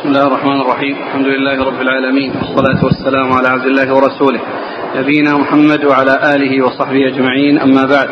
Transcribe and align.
بسم 0.00 0.08
الله 0.08 0.26
الرحمن 0.26 0.60
الرحيم. 0.60 0.96
الحمد 0.96 1.26
لله 1.26 1.64
رب 1.64 1.80
العالمين. 1.80 2.32
والصلاة 2.36 2.84
والسلام 2.84 3.32
على 3.32 3.48
عبد 3.48 3.66
الله 3.66 3.94
ورسوله. 3.94 4.40
نبينا 4.96 5.36
محمد 5.36 5.84
وعلى 5.84 6.34
آله 6.34 6.64
وصحبه 6.64 7.08
أجمعين. 7.08 7.58
أما 7.58 7.84
بعد 7.84 8.08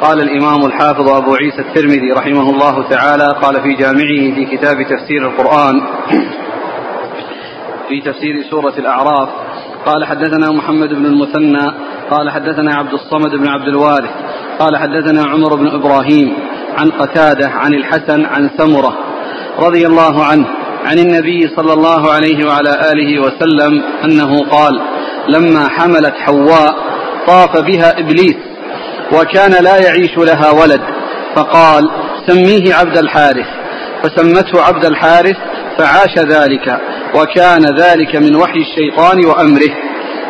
قال 0.00 0.20
الإمام 0.20 0.66
الحافظ 0.66 1.08
أبو 1.08 1.34
عيسى 1.34 1.60
الترمذي 1.60 2.12
رحمه 2.12 2.50
الله 2.50 2.88
تعالى 2.88 3.28
قال 3.42 3.62
في 3.62 3.74
جامعه 3.74 4.34
في 4.34 4.56
كتاب 4.56 4.76
تفسير 4.82 5.28
القرآن 5.28 5.80
في 7.88 8.00
تفسير 8.00 8.34
سورة 8.50 8.74
الأعراف 8.78 9.28
قال 9.86 10.04
حدثنا 10.04 10.52
محمد 10.52 10.88
بن 10.88 11.06
المثنى 11.06 11.66
قال 12.10 12.30
حدثنا 12.30 12.74
عبد 12.74 12.92
الصمد 12.92 13.30
بن 13.30 13.48
عبد 13.48 13.68
الوارث 13.68 14.10
قال 14.58 14.76
حدثنا 14.76 15.22
عمر 15.22 15.54
بن 15.54 15.66
إبراهيم 15.66 16.36
عن 16.78 16.90
قتادة 16.90 17.48
عن 17.48 17.74
الحسن 17.74 18.24
عن 18.24 18.50
سمرة 18.58 18.94
رضي 19.58 19.86
الله 19.86 20.24
عنه 20.24 20.63
عن 20.84 20.98
النبي 20.98 21.48
صلى 21.56 21.72
الله 21.72 22.12
عليه 22.12 22.46
وعلى 22.46 22.70
آله 22.92 23.20
وسلم 23.22 23.82
أنه 24.04 24.50
قال 24.50 24.80
لما 25.28 25.68
حملت 25.68 26.14
حواء 26.16 26.74
طاف 27.26 27.56
بها 27.56 27.98
إبليس 27.98 28.36
وكان 29.12 29.64
لا 29.64 29.76
يعيش 29.76 30.18
لها 30.18 30.50
ولد 30.50 30.80
فقال 31.34 31.90
سميه 32.26 32.74
عبد 32.74 32.98
الحارث. 32.98 33.46
فسمته 34.02 34.62
عبد 34.62 34.84
الحارث 34.84 35.36
فعاش 35.78 36.18
ذلك 36.18 36.80
وكان 37.14 37.62
ذلك 37.78 38.16
من 38.16 38.36
وحي 38.36 38.58
الشيطان 38.58 39.26
وأمره. 39.26 39.74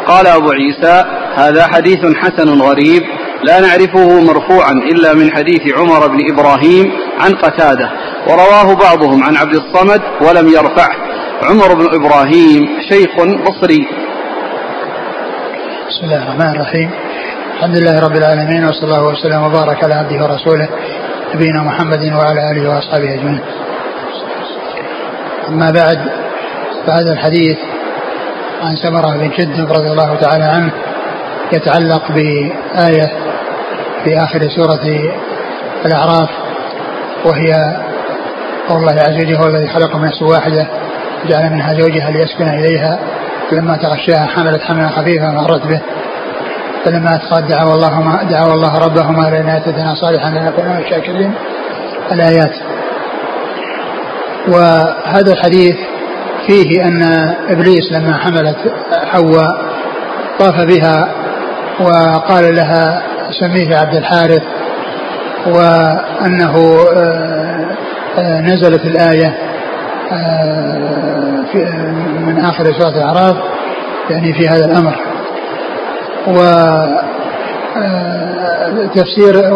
قال 0.06 0.26
أبو 0.26 0.50
عيسى 0.50 1.04
هذا 1.34 1.66
حديث 1.66 1.98
حسن 2.16 2.60
غريب 2.60 3.02
لا 3.44 3.60
نعرفه 3.60 4.20
مرفوعا 4.20 4.72
إلا 4.72 5.14
من 5.14 5.30
حديث 5.36 5.62
عمر 5.78 6.08
بن 6.08 6.18
إبراهيم 6.32 6.92
عن 7.20 7.32
قتادة 7.34 7.90
ورواه 8.28 8.74
بعضهم 8.74 9.24
عن 9.24 9.36
عبد 9.36 9.54
الصمد 9.54 10.00
ولم 10.20 10.48
يرفعه. 10.48 10.96
عمر 11.42 11.74
بن 11.74 11.86
إبراهيم 11.94 12.68
شيخ 12.88 13.10
بصري 13.16 13.86
بسم 15.88 16.04
الله 16.04 16.22
الرحمن 16.22 16.50
الرحيم. 16.50 16.90
الحمد 17.54 17.76
لله 17.76 18.00
رب 18.00 18.16
العالمين 18.16 18.64
وصلى 18.64 18.84
الله 18.84 19.04
وسلم 19.04 19.42
وبارك 19.42 19.84
على 19.84 19.94
عبده 19.94 20.24
ورسوله 20.24 20.68
نبينا 21.34 21.62
محمد 21.62 22.12
وعلى 22.12 22.50
آله 22.50 22.68
وأصحابه 22.70 23.14
أجمعين. 23.14 23.40
أما 25.48 25.70
بعد 25.70 25.98
فهذا 26.86 27.12
الحديث 27.12 27.58
عن 28.62 28.76
سمرة 28.76 29.16
بن 29.16 29.30
جد 29.38 29.72
رضي 29.72 29.90
الله 29.90 30.14
تعالى 30.14 30.44
عنه 30.44 30.72
يتعلق 31.52 32.12
بآية 32.12 33.23
في 34.04 34.18
آخر 34.24 34.48
سورة 34.48 34.80
الأعراف 35.86 36.28
وهي 37.24 37.52
قول 38.68 38.78
الله 38.78 38.92
عز 38.92 39.14
وجل 39.14 39.34
هو 39.36 39.46
الذي 39.46 39.68
خلق 39.68 39.96
من 39.96 40.04
نفس 40.04 40.22
واحدة 40.22 40.66
جعل 41.28 41.52
منها 41.52 41.74
زوجها 41.74 42.10
ليسكن 42.10 42.48
إليها 42.48 42.98
فلما 43.50 43.76
تغشاها 43.76 44.26
حملت 44.26 44.62
حملا 44.62 44.88
خفيفا 44.88 45.30
مرت 45.30 45.66
به. 45.66 45.80
فلما 46.84 47.14
أتقى 47.14 47.42
دعوا 47.42 47.74
الله 47.74 48.22
دعوا 48.22 48.52
الله 48.54 48.78
ربهما 48.78 49.30
لنا 49.30 49.56
اتتنا 49.56 49.94
صالحا 49.94 50.30
لنكون 50.30 50.64
من 50.64 50.76
الشاكرين. 50.76 51.34
الآيات. 52.12 52.54
وهذا 54.48 55.32
الحديث 55.32 55.76
فيه 56.46 56.84
أن 56.84 57.02
إبليس 57.48 57.92
لما 57.92 58.18
حملت 58.18 58.56
حواء 59.12 59.48
طاف 60.38 60.60
بها 60.60 61.14
وقال 61.80 62.56
لها 62.56 63.02
سميه 63.30 63.76
عبد 63.76 63.94
الحارث 63.94 64.42
وأنه 65.46 66.78
نزلت 68.18 68.84
الآية 68.84 69.34
في 71.52 71.58
من 72.26 72.40
آخر 72.44 72.72
سورة 72.72 72.96
الأعراف 72.96 73.36
يعني 74.10 74.32
في 74.32 74.48
هذا 74.48 74.64
الأمر. 74.64 74.94
و 76.26 76.38
تفسير 78.94 79.54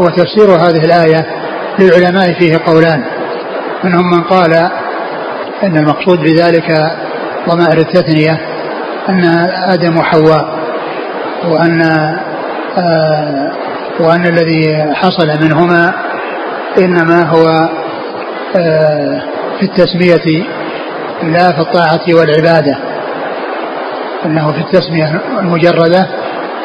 وتفسير 0.00 0.50
هذه 0.50 0.84
الآية 0.84 1.26
للعلماء 1.78 2.32
فيه 2.32 2.60
قولان. 2.66 3.04
منهم 3.84 4.10
من 4.10 4.22
قال 4.22 4.54
أن 5.62 5.76
المقصود 5.76 6.18
بذلك 6.20 6.92
ضمائر 7.48 7.78
التثنية 7.78 8.40
أن 9.08 9.24
آدم 9.68 9.96
وحواء 9.98 10.58
وأن 11.48 11.80
آه 11.82 12.33
وأن 14.00 14.26
الذي 14.26 14.84
حصل 14.94 15.28
منهما 15.42 15.92
إنما 16.78 17.22
هو 17.22 17.46
آه 18.56 19.22
في 19.58 19.62
التسمية 19.62 20.44
لا 21.22 21.52
في 21.52 21.60
الطاعة 21.60 22.00
والعبادة 22.08 22.78
أنه 24.24 24.52
في 24.52 24.58
التسمية 24.58 25.20
المجردة 25.40 26.08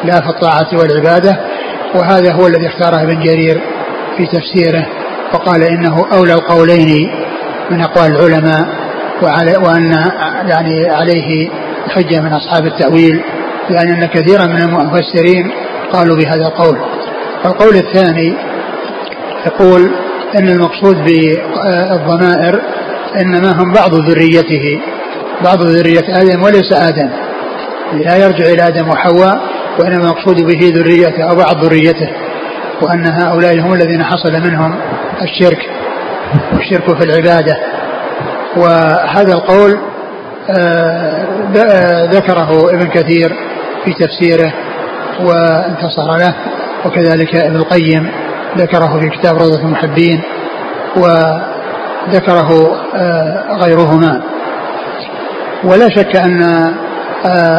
لا 0.04 0.20
في 0.20 0.28
الطاعة 0.28 0.68
والعبادة 0.72 1.36
وهذا 1.94 2.32
هو 2.32 2.46
الذي 2.46 2.66
اختاره 2.66 3.02
ابن 3.02 3.22
جرير 3.22 3.60
في 4.16 4.26
تفسيره 4.26 4.86
وقال 5.32 5.62
إنه 5.62 6.06
أولى 6.12 6.34
القولين 6.34 7.10
من 7.70 7.80
أقوال 7.80 8.06
العلماء 8.16 8.68
وعلى 9.22 9.56
وأن 9.56 9.92
يعني 10.48 10.90
عليه 10.90 11.50
حجة 11.88 12.20
من 12.20 12.32
أصحاب 12.32 12.66
التأويل 12.66 13.22
لأن 13.70 13.88
يعني 13.88 14.08
كثيرا 14.08 14.46
من 14.46 14.62
المفسرين 14.62 15.50
قالوا 15.92 16.16
بهذا 16.16 16.46
القول. 16.46 16.78
القول 17.44 17.76
الثاني 17.76 18.34
يقول 19.46 19.90
أن 20.38 20.48
المقصود 20.48 20.96
بالضمائر 20.96 22.60
إنما 23.20 23.52
هم 23.52 23.72
بعض 23.72 23.94
ذريته 23.94 24.80
بعض 25.44 25.62
ذرية 25.62 26.20
آدم 26.20 26.42
وليس 26.42 26.72
آدم. 26.72 27.10
لا 27.92 28.16
يرجع 28.16 28.44
إلى 28.44 28.68
آدم 28.68 28.88
وحواء 28.88 29.40
وإنما 29.78 30.04
المقصود 30.04 30.42
به 30.42 30.72
ذريته 30.74 31.30
أو 31.30 31.36
بعض 31.36 31.64
ذريته 31.64 32.08
وأن 32.82 33.06
هؤلاء 33.06 33.60
هم 33.60 33.72
الذين 33.72 34.04
حصل 34.04 34.32
منهم 34.32 34.78
الشرك 35.22 35.70
والشرك 36.52 36.98
في 36.98 37.04
العبادة. 37.04 37.56
وهذا 38.56 39.32
القول 39.32 39.78
ذكره 42.14 42.70
ابن 42.70 42.86
كثير 42.86 43.32
في 43.84 43.92
تفسيره. 43.92 44.52
وانتصر 45.24 46.16
له. 46.16 46.34
وكذلك 46.86 47.36
ابن 47.36 47.56
القيم 47.56 48.10
ذكره 48.56 49.00
في 49.00 49.10
كتاب 49.18 49.38
روضة 49.38 49.60
المحبين 49.60 50.22
وذكره 50.96 52.50
غيرهما. 53.62 54.22
ولا 55.64 55.88
شك 55.88 56.16
أن 56.16 56.42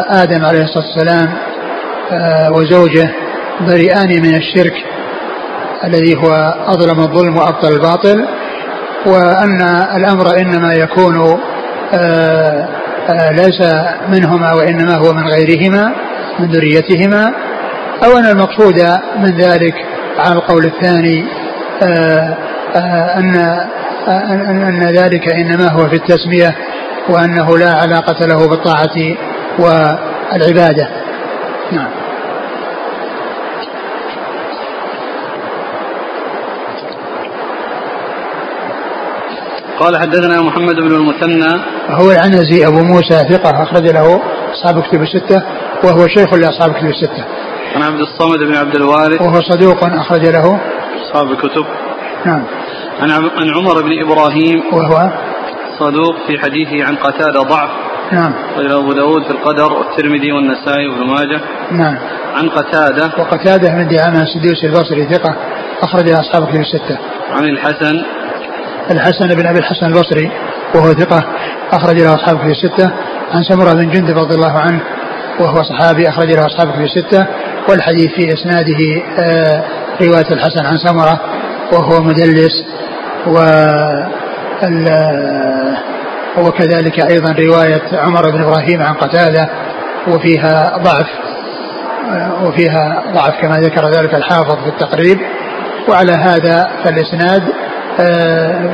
آدم 0.09 0.45
عليه 0.45 0.63
الصلاة 0.63 0.85
والسلام 0.85 1.29
وزوجه 2.55 3.09
بريئان 3.67 4.22
من 4.22 4.35
الشرك 4.35 4.73
الذي 5.83 6.16
هو 6.16 6.53
أظلم 6.67 6.99
الظلم 6.99 7.38
وأبطل 7.38 7.73
الباطل 7.73 8.25
وأن 9.05 9.61
الأمر 9.95 10.38
إنما 10.38 10.73
يكون 10.73 11.39
ليس 13.31 13.61
منهما 14.09 14.53
وإنما 14.53 14.95
هو 14.95 15.13
من 15.13 15.28
غيرهما 15.28 15.91
من 16.39 16.51
ذريتهما. 16.51 17.33
أو 18.03 18.17
أن 18.17 18.25
المقصود 18.25 18.79
من 19.17 19.38
ذلك 19.38 19.75
على 20.17 20.35
القول 20.35 20.66
الثاني 20.66 21.25
أن 23.17 23.35
أن 24.07 24.84
ذلك 24.84 25.29
إنما 25.29 25.72
هو 25.72 25.89
في 25.89 25.95
التسمية 25.95 26.56
وأنه 27.09 27.57
لا 27.57 27.72
علاقة 27.72 28.25
له 28.25 28.47
بالطاعة 28.47 29.17
والعبادة. 29.59 30.88
نعم. 31.72 31.90
قال 39.79 39.97
حدثنا 39.97 40.41
محمد 40.41 40.75
بن 40.75 40.95
المثنى. 40.95 41.61
هو 41.90 42.11
العنزي 42.11 42.67
أبو 42.67 42.79
موسى 42.84 43.16
ثقة 43.29 43.64
أخرج 43.64 43.87
له 43.87 44.22
أصحاب 44.53 44.81
كتب 44.81 45.02
الستة 45.02 45.41
وهو 45.84 46.08
شيخ 46.08 46.34
لأصحاب 46.34 46.73
كتب 46.73 46.87
الستة. 46.87 47.25
عن 47.76 47.82
عبد 47.82 48.00
الصمد 48.00 48.40
بن 48.40 48.56
عبد 48.56 48.76
الوارث. 48.76 49.22
وهو 49.22 49.41
صدوق 49.41 49.84
أخرج 49.84 50.26
له. 50.26 50.59
أصحاب 51.02 51.32
الكتب. 51.32 51.66
نعم. 52.26 52.44
عن 53.02 53.12
عن 53.12 53.50
عمر 53.56 53.82
بن 53.82 54.02
إبراهيم. 54.06 54.64
وهو؟ 54.73 55.09
صدوق 55.79 56.16
في 56.28 56.40
حديثه 56.40 56.88
عن 56.88 56.96
قتادة 56.96 57.41
ضعف. 57.41 57.70
نعم. 58.12 58.34
قال 58.56 58.72
أبو 58.72 58.94
داود 58.94 59.23
في 59.23 59.32
القدر 59.32 59.73
والترمذي 59.73 60.32
والنسائي 60.32 60.88
وابن 60.88 61.08
ماجه. 61.08 61.41
نعم. 61.72 61.97
عن 62.35 62.50
قتادة. 62.50 63.12
وقتادة 63.18 63.76
من 63.76 63.88
دعامة 63.88 64.22
السدوسي 64.22 64.68
البصري 64.68 65.06
ثقة 65.06 65.35
أخرج 65.82 66.09
أصحاب 66.09 66.47
كتب 66.47 66.59
الستة. 66.59 66.97
عن 67.32 67.44
الحسن. 67.44 68.03
الحسن 68.91 69.28
بن 69.28 69.47
أبي 69.47 69.59
الحسن 69.59 69.85
البصري 69.85 70.32
وهو 70.76 70.94
ثقة 70.94 71.23
أخرج 71.72 72.02
له 72.02 72.16
أصحاب 72.16 72.38
في 72.38 72.52
الستة. 72.52 72.91
عن 73.32 73.44
سمرة 73.44 73.73
بن 73.73 73.90
جندب 73.90 74.18
رضي 74.18 74.35
الله 74.35 74.59
عنه 74.59 74.82
وهو 75.40 75.64
صحابي 75.64 76.09
أخرج 76.09 76.32
له 76.32 76.46
أصحاب 76.46 76.72
في 76.72 76.84
الستة. 76.84 77.28
والحديث 77.69 78.11
في 78.11 78.34
إسناده 78.34 79.02
آه 79.19 79.63
رواية 80.02 80.31
الحسن 80.31 80.66
عن 80.66 80.78
سمرة 80.78 81.19
وهو 81.73 82.02
مدلس 82.03 82.63
و 83.28 83.37
وكذلك 86.37 86.99
أيضا 86.99 87.31
رواية 87.31 87.81
عمر 87.93 88.29
بن 88.29 88.41
إبراهيم 88.43 88.81
عن 88.81 88.93
قتادة 88.93 89.49
وفيها 90.08 90.78
ضعف 90.84 91.08
وفيها 92.43 93.03
ضعف 93.13 93.41
كما 93.41 93.55
ذكر 93.55 93.90
ذلك 93.90 94.16
الحافظ 94.16 94.63
في 94.63 94.69
التقريب. 94.69 95.19
وعلى 95.90 96.11
هذا 96.11 96.69
فالإسناد 96.84 97.43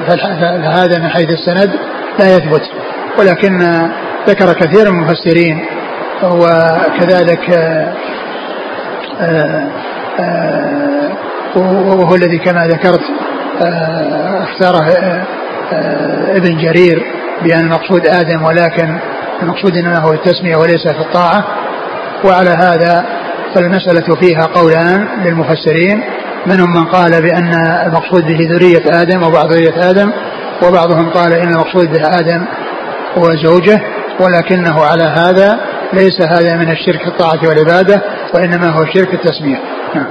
فهذا 0.07 1.00
من 1.00 1.10
حيث 1.10 1.30
السند 1.30 1.72
لا 2.19 2.36
يثبت. 2.36 2.62
ولكن 3.19 3.89
ذكر 4.28 4.54
كثير 4.54 4.92
من 4.92 5.00
المفسرين 5.00 5.66
وكذلك 6.24 7.50
وهو 11.56 12.16
الذي 12.16 12.38
كما 12.38 12.68
ذكرت 12.68 13.02
اختاره 14.42 14.86
ابن 16.36 16.58
جرير 16.58 17.06
بأن 17.44 17.60
المقصود 17.60 18.08
آدم 18.08 18.44
ولكن 18.44 18.98
المقصود 19.42 19.78
إنما 19.78 19.98
هو 19.98 20.14
التسمية 20.14 20.56
وليس 20.56 20.88
في 20.88 21.00
الطاعة. 21.00 21.44
وعلى 22.24 22.50
هذا 22.50 23.06
فالمسألة 23.56 24.16
فيها 24.16 24.46
قولان 24.46 25.08
للمفسرين 25.25 26.04
منهم 26.46 26.74
من 26.74 26.86
قال 26.86 27.22
بأن 27.22 27.54
المقصود 27.86 28.24
به 28.25 28.48
ذرية 28.52 29.02
آدم 29.02 29.24
وبعض 29.24 29.54
ذرية 29.54 29.90
آدم 29.90 30.12
وبعضهم 30.63 31.10
قال 31.10 31.34
إن 31.34 31.48
المقصود 31.48 31.92
به 31.92 32.08
آدم 32.20 32.46
وزوجه 33.18 33.81
ولكنه 34.20 34.84
على 34.84 35.04
هذا 35.04 35.60
ليس 35.94 36.22
هذا 36.22 36.56
من 36.56 36.72
الشرك 36.72 37.07
الطاعة 37.07 37.48
والعبادة 37.48 38.01
وإنما 38.34 38.69
هو 38.69 38.86
شرك 38.86 39.13
التسمية 39.13 39.60
نعم. 39.95 40.07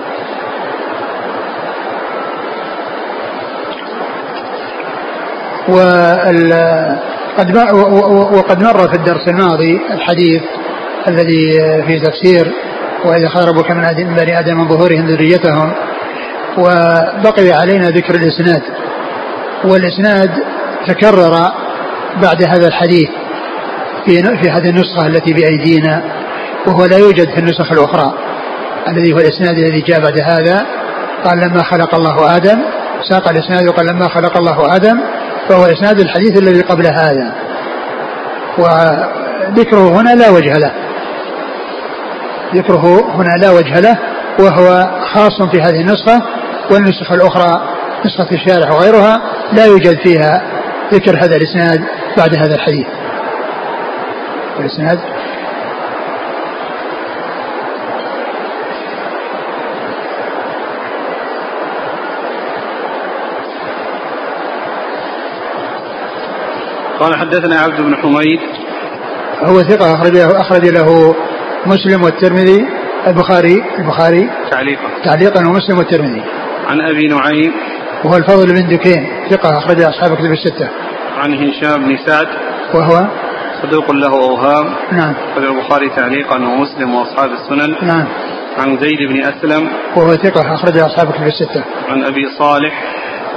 وقد 5.68 7.56
وقد 8.36 8.62
مر 8.62 8.88
في 8.88 8.94
الدرس 8.94 9.28
الماضي 9.28 9.80
الحديث 9.90 10.42
الذي 11.08 11.58
في 11.86 12.00
تفسير 12.00 12.52
وإذا 13.04 13.28
خير 13.28 13.48
ربك 13.48 13.70
من 13.70 14.14
بني 14.14 14.38
آدم 14.38 14.56
من 14.56 14.68
ظهورهم 14.68 15.06
ذريتهم 15.06 15.72
وبقي 16.58 17.50
علينا 17.50 17.88
ذكر 17.88 18.14
الإسناد 18.14 18.62
والإسناد 19.64 20.30
تكرر 20.86 21.52
بعد 22.22 22.42
هذا 22.42 22.66
الحديث 22.68 23.08
في 24.06 24.22
في 24.42 24.50
هذه 24.50 24.70
النسخة 24.70 25.06
التي 25.06 25.32
بأيدينا 25.32 26.02
وهو 26.66 26.84
لا 26.84 26.98
يوجد 26.98 27.30
في 27.30 27.38
النسخ 27.38 27.72
الأخرى. 27.72 28.14
الذي 28.88 29.12
هو 29.12 29.18
الإسناد 29.18 29.58
الذي 29.58 29.80
جاء 29.80 30.00
بعد 30.00 30.20
هذا 30.20 30.66
قال 31.24 31.38
لما 31.38 31.62
خلق 31.62 31.94
الله 31.94 32.36
آدم 32.36 32.58
ساق 33.10 33.28
الإسناد 33.28 33.68
وقال 33.68 33.86
لما 33.86 34.08
خلق 34.08 34.36
الله 34.36 34.76
آدم 34.76 35.00
فهو 35.48 35.64
إسناد 35.64 36.00
الحديث 36.00 36.38
الذي 36.38 36.60
قبل 36.60 36.86
هذا. 36.86 37.34
وذكره 38.58 40.00
هنا 40.00 40.14
لا 40.14 40.30
وجه 40.30 40.52
له. 40.52 40.72
ذكره 42.54 43.14
هنا 43.16 43.42
لا 43.42 43.50
وجه 43.50 43.80
له 43.80 43.98
وهو 44.38 44.90
خاص 45.14 45.42
في 45.42 45.60
هذه 45.60 45.80
النسخة 45.80 46.22
والنسخة 46.70 47.14
الأخرى 47.14 47.68
نسخة 48.06 48.28
الشارح 48.32 48.70
وغيرها 48.70 49.20
لا 49.52 49.64
يوجد 49.64 49.98
فيها 49.98 50.42
ذكر 50.92 51.16
هذا 51.16 51.36
الإسناد 51.36 51.80
بعد 52.16 52.34
هذا 52.34 52.54
الحديث. 52.54 52.86
الإسناد 54.60 54.98
قال 67.00 67.16
حدثنا 67.18 67.60
عبد 67.60 67.80
بن 67.80 67.96
حميد. 67.96 68.40
هو 69.42 69.62
ثقة 69.62 69.94
أخرج 69.94 70.16
له 70.16 70.40
أخرج 70.40 70.66
له 70.68 71.14
مسلم 71.66 72.02
والترمذي 72.02 72.68
البخاري 73.06 73.62
البخاري. 73.78 74.30
تعليقا. 74.50 74.82
تعليقا 75.04 75.40
ومسلم 75.48 75.78
والترمذي. 75.78 76.22
عن 76.66 76.80
أبي 76.80 77.08
نعيم. 77.08 77.52
وهو 78.04 78.16
الفضل 78.16 78.46
بن 78.54 78.68
دكين 78.68 79.06
ثقة 79.30 79.58
أخرج 79.58 79.82
أصحاب 79.82 80.14
كتب 80.14 80.32
الستة. 80.32 80.68
عن 81.18 81.34
هشام 81.34 81.84
بن 81.84 81.96
سعد. 82.06 82.26
وهو 82.74 83.06
صدوق 83.66 83.90
له 83.90 84.12
أوهام. 84.12 84.74
نعم. 84.92 85.14
أخرج 85.32 85.44
البخاري 85.44 85.88
تعليقا 85.88 86.36
ومسلم 86.36 86.94
وأصحاب 86.94 87.30
السنن. 87.30 87.86
نعم. 87.86 88.04
عن 88.58 88.78
زيد 88.78 88.98
بن 89.08 89.24
أسلم. 89.24 89.68
وهو 89.96 90.10
ثقة 90.10 90.54
أخرج 90.54 90.78
أصحاب 90.78 91.12
كتب 91.12 91.26
الستة. 91.26 91.64
عن 91.88 92.04
أبي 92.04 92.28
صالح. 92.38 92.94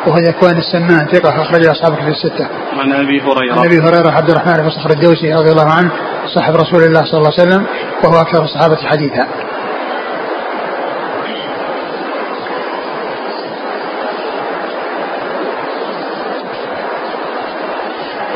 وهو 0.08 0.18
ذكوان 0.18 0.58
السمان 0.58 1.08
ثقة 1.08 1.42
أخرج 1.42 1.66
أصحاب 1.66 1.96
كتب 1.96 2.08
الستة. 2.08 2.48
عن 2.80 2.94
أبي 2.94 3.22
هريرة. 3.22 3.54
عن 3.54 3.66
أبي 3.66 3.80
هريرة 3.80 4.12
عبد 4.12 4.30
الرحمن 4.30 4.54
بن 4.54 4.70
صخر 4.70 4.90
الدوسي 4.90 5.34
رضي 5.34 5.52
الله 5.52 5.72
عنه 5.74 5.92
صاحب 6.36 6.56
رسول 6.56 6.84
الله 6.84 7.04
صلى 7.06 7.18
الله 7.18 7.32
عليه 7.40 7.50
وسلم 7.50 7.66
وهو 8.04 8.22
أكثر 8.22 8.44
الصحابة 8.44 8.76
حديثا. 8.76 9.28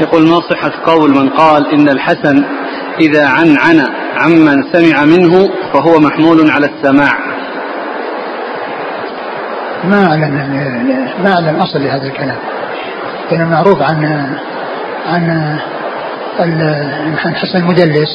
يقول 0.01 0.29
ما 0.29 0.41
صحة 0.49 0.71
قول 0.85 1.09
من 1.09 1.29
قال 1.29 1.73
إن 1.73 1.89
الحسن 1.89 2.43
إذا 3.01 3.27
عنعن 3.27 3.87
عمن 4.17 4.63
سمع 4.73 5.05
منه 5.05 5.49
فهو 5.73 5.99
محمول 5.99 6.51
على 6.51 6.65
السماع. 6.65 7.13
ما 9.83 10.05
أعلم 10.05 10.33
ما 11.23 11.33
أعلم 11.33 11.55
أصل 11.55 11.79
لهذا 11.79 12.07
الكلام. 12.07 12.37
كان 13.29 13.49
معروف 13.49 13.81
عن 13.81 14.05
عن 15.07 15.59
الحسن 17.25 17.63
مدلس 17.63 18.09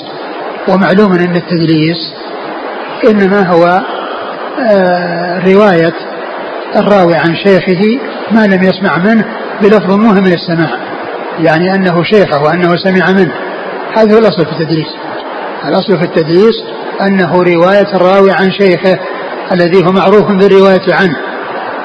ومعلوم 0.69 1.13
أن 1.13 1.37
التدليس 1.37 2.15
إنما 3.09 3.49
هو 3.49 3.83
آه، 4.61 5.53
رواية 5.53 5.95
الراوي 6.77 7.15
عن 7.15 7.37
شيخه 7.37 7.99
ما 8.31 8.47
لم 8.47 8.63
يسمع 8.63 8.99
منه 8.99 9.25
بلفظ 9.63 9.91
مهم 9.91 10.25
من 10.25 10.33
السماع 10.33 10.88
يعني 11.41 11.75
أنه 11.75 12.03
شيخه 12.03 12.43
وأنه 12.43 12.77
سمع 12.77 13.11
منه. 13.11 13.35
هذا 13.97 14.15
هو 14.15 14.19
الأصل 14.19 14.47
في 14.47 14.53
التدريس 14.53 14.87
الأصل 15.65 15.99
في 15.99 16.05
التدريس 16.05 16.55
أنه 17.01 17.43
رواية 17.43 17.95
الراوي 17.95 18.31
عن 18.31 18.51
شيخه 18.51 18.99
الذي 19.53 19.87
هو 19.87 19.93
معروف 19.93 20.27
بالرواية 20.27 20.95
عنه 20.95 21.17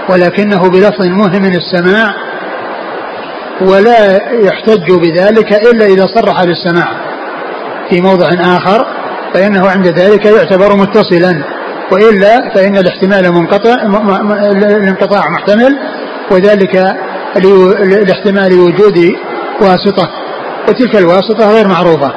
ولكنه 0.10 0.70
بلفظ 0.70 1.06
مهم 1.06 1.46
السماع 1.46 2.14
ولا 3.62 4.22
يحتج 4.34 4.92
بذلك 4.92 5.54
إلا 5.54 5.86
إذا 5.86 6.06
صرح 6.16 6.44
بالسماع 6.44 6.88
في 7.90 8.02
موضع 8.02 8.30
آخر 8.40 8.86
فإنه 9.34 9.70
عند 9.70 9.88
ذلك 9.88 10.26
يعتبر 10.26 10.76
متصلا 10.76 11.44
وإلا 11.92 12.50
فإن 12.56 12.78
الاحتمال 12.78 13.32
منقطع 13.32 13.74
الانقطاع 14.54 15.22
محتمل 15.30 15.80
وذلك 16.32 16.96
لاحتمال 18.08 18.54
وجود 18.54 19.16
واسطة 19.62 20.10
وتلك 20.70 20.96
الواسطة 20.96 21.52
غير 21.52 21.68
معروفة. 21.68 22.12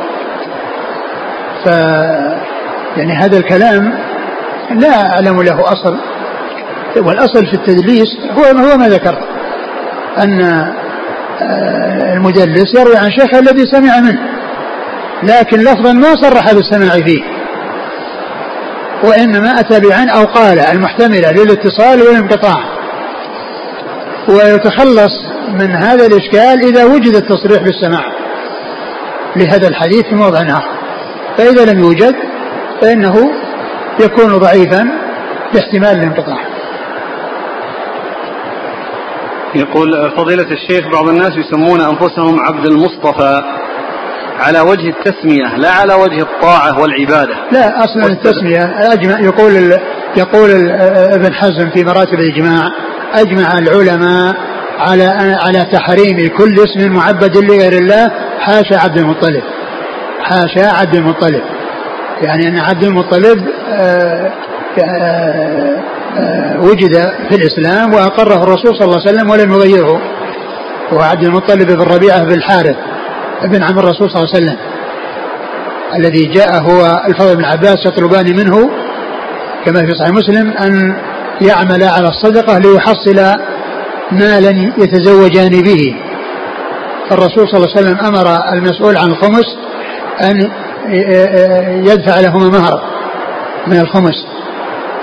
ف 1.65 1.69
يعني 2.97 3.13
هذا 3.13 3.39
الكلام 3.39 3.93
لا 4.71 5.13
أعلم 5.13 5.43
له 5.43 5.73
أصل 5.73 5.97
والأصل 6.97 7.47
في 7.47 7.55
التدليس 7.55 8.09
هو 8.39 8.45
هو 8.45 8.77
ما 8.77 8.89
ذكرت 8.89 9.19
أن 10.19 10.43
آه، 11.43 12.15
المدلس 12.15 12.75
يروي 12.75 12.97
عن 12.97 13.11
شيخه 13.11 13.39
الذي 13.39 13.67
سمع 13.67 14.01
منه 14.01 14.19
لكن 15.23 15.61
لفظا 15.61 15.93
ما 15.93 16.15
صرح 16.15 16.53
بالسماع 16.53 16.91
فيه 16.91 17.23
وإنما 19.05 19.61
أتى 19.61 19.81
بعن 19.81 20.09
أو 20.09 20.25
قال 20.25 20.59
المحتملة 20.59 21.31
للاتصال 21.31 22.03
والانقطاع 22.03 22.65
ويتخلص 24.29 25.13
من 25.49 25.71
هذا 25.71 26.07
الإشكال 26.07 26.65
إذا 26.65 26.85
وجد 26.85 27.17
التصريح 27.17 27.63
بالسماع 27.63 28.05
لهذا 29.37 29.69
الحديث 29.69 30.03
في 30.03 30.15
موضع 30.15 30.39
آخر. 30.39 30.77
فإذا 31.39 31.73
لم 31.73 31.79
يوجد 31.81 32.15
فإنه 32.81 33.31
يكون 34.01 34.39
ضعيفا 34.39 34.89
باحتمال 35.55 35.99
الانقطاع. 35.99 36.39
يقول 39.55 40.11
فضيلة 40.17 40.47
الشيخ 40.53 40.89
بعض 40.93 41.09
الناس 41.09 41.33
يسمون 41.37 41.81
أنفسهم 41.81 42.41
عبد 42.41 42.67
المصطفى 42.67 43.43
على 44.41 44.61
وجه 44.61 44.89
التسمية 44.89 45.57
لا 45.57 45.71
على 45.71 45.95
وجه 45.95 46.21
الطاعة 46.23 46.81
والعبادة. 46.81 47.35
لا 47.53 47.85
أصلا 47.85 48.07
التسمية 48.07 48.93
أجمع 48.93 49.21
يقول 49.21 49.79
يقول 50.17 50.51
ابن 50.91 51.35
حزم 51.35 51.71
في 51.71 51.85
مراتب 51.85 52.15
الإجماع 52.15 52.69
أجمع 53.15 53.59
العلماء 53.59 54.37
على 54.79 55.37
على 55.43 55.67
تحريم 55.73 56.29
كل 56.39 56.55
اسم 56.55 56.93
معبد 56.93 57.37
لغير 57.37 57.73
الله 57.73 58.11
حاشا 58.41 58.77
عبد 58.77 58.99
المطلب. 58.99 59.43
حاشا 60.21 60.67
عبد 60.67 60.95
المطلب. 60.95 61.43
يعني 62.23 62.49
أن 62.49 62.59
عبد 62.59 62.85
المطلب 62.85 63.49
آه، 63.71 64.33
آه، 64.79 65.83
آآ 66.19 66.59
وجد 66.59 66.95
في 67.29 67.35
الإسلام 67.35 67.95
وأقره 67.95 68.43
الرسول 68.43 68.77
صلى 68.77 68.85
الله 68.85 69.01
عليه 69.07 69.11
وسلم 69.11 69.31
ولم 69.31 69.53
يغيره. 69.53 70.01
وهو 70.93 71.01
عبد 71.01 71.25
المطلب 71.25 71.67
بن 71.67 71.83
ربيعة 71.83 72.25
بن 72.25 72.33
الحارث 72.33 72.77
ابن 73.43 73.63
عم 73.63 73.79
الرسول 73.79 74.11
صلى 74.11 74.23
الله 74.23 74.35
عليه 74.35 74.45
وسلم. 74.45 74.57
الذي 75.95 76.25
جاء 76.25 76.63
هو 76.63 77.03
الفضل 77.09 77.37
بن 77.37 77.45
عباس 77.45 77.87
يطلبان 77.87 78.37
منه 78.37 78.71
كما 79.65 79.81
في 79.87 79.95
صحيح 79.95 80.11
مسلم 80.11 80.51
أن 80.51 80.97
يعمل 81.41 81.83
على 81.83 82.09
الصدقة 82.09 82.59
ليحصل 82.59 83.37
مالا 84.13 84.73
يتزوجان 84.79 85.63
به. 85.63 85.97
فالرسول 87.11 87.49
صلى 87.49 87.57
الله 87.57 87.77
عليه 87.77 87.87
وسلم 87.87 87.99
أمر 88.07 88.53
المسؤول 88.53 88.97
عن 88.97 89.11
الخمس 89.11 89.45
أن 90.23 90.51
يدفع 91.87 92.21
لهما 92.21 92.49
مهر 92.49 92.83
من 93.67 93.81
الخمس. 93.81 94.27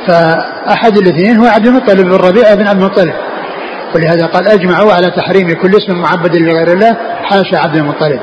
فأحد 0.08 0.98
الاثنين 0.98 1.38
هو 1.38 1.46
عبد 1.46 1.68
المطلب 1.68 2.02
بن 2.02 2.14
ربيعة 2.14 2.56
بن 2.56 2.68
عبد 2.68 2.82
المطلب. 2.82 3.14
ولهذا 3.96 4.26
قال 4.26 4.48
أجمعوا 4.48 4.94
على 4.94 5.12
تحريم 5.12 5.54
كل 5.62 5.72
اسم 5.78 6.02
معبد 6.02 6.36
لغير 6.36 6.74
الله 6.74 6.98
حاشا 7.24 7.58
عبد 7.58 7.76
المطلب. 7.76 8.20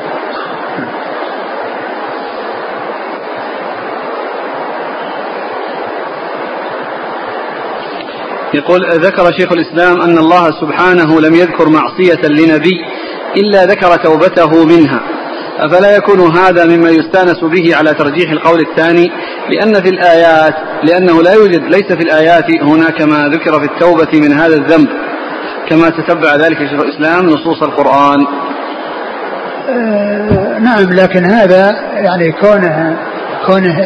يقول 8.54 8.80
ذكر 8.92 9.32
شيخ 9.32 9.52
الإسلام 9.52 10.00
أن 10.00 10.18
الله 10.18 10.50
سبحانه 10.60 11.20
لم 11.20 11.34
يذكر 11.34 11.68
معصية 11.68 12.28
لنبي 12.28 12.84
إلا 13.36 13.64
ذكر 13.64 13.96
توبته 13.96 14.64
منها. 14.64 15.00
أفلا 15.58 15.96
يكون 15.96 16.36
هذا 16.36 16.64
مما 16.64 16.90
يستأنس 16.90 17.44
به 17.44 17.76
على 17.76 17.94
ترجيح 17.94 18.30
القول 18.30 18.60
الثاني؟ 18.60 19.10
لأن 19.50 19.74
في 19.74 19.88
الآيات 19.88 20.54
لأنه 20.82 21.22
لا 21.22 21.32
يوجد 21.32 21.62
ليس 21.62 21.92
في 21.92 22.02
الآيات 22.02 22.44
هناك 22.62 23.02
ما 23.02 23.28
ذكر 23.28 23.60
في 23.60 23.64
التوبة 23.64 24.20
من 24.20 24.32
هذا 24.32 24.56
الذنب. 24.56 24.88
كما 25.68 25.88
تتبع 25.88 26.36
ذلك 26.36 26.58
شيخ 26.58 26.80
الإسلام 26.80 27.26
نصوص 27.26 27.62
القرآن. 27.62 28.26
آه 29.68 30.58
نعم 30.58 30.92
لكن 30.92 31.24
هذا 31.24 31.70
يعني 31.94 32.32
كونه 32.32 32.98
كونه 33.46 33.78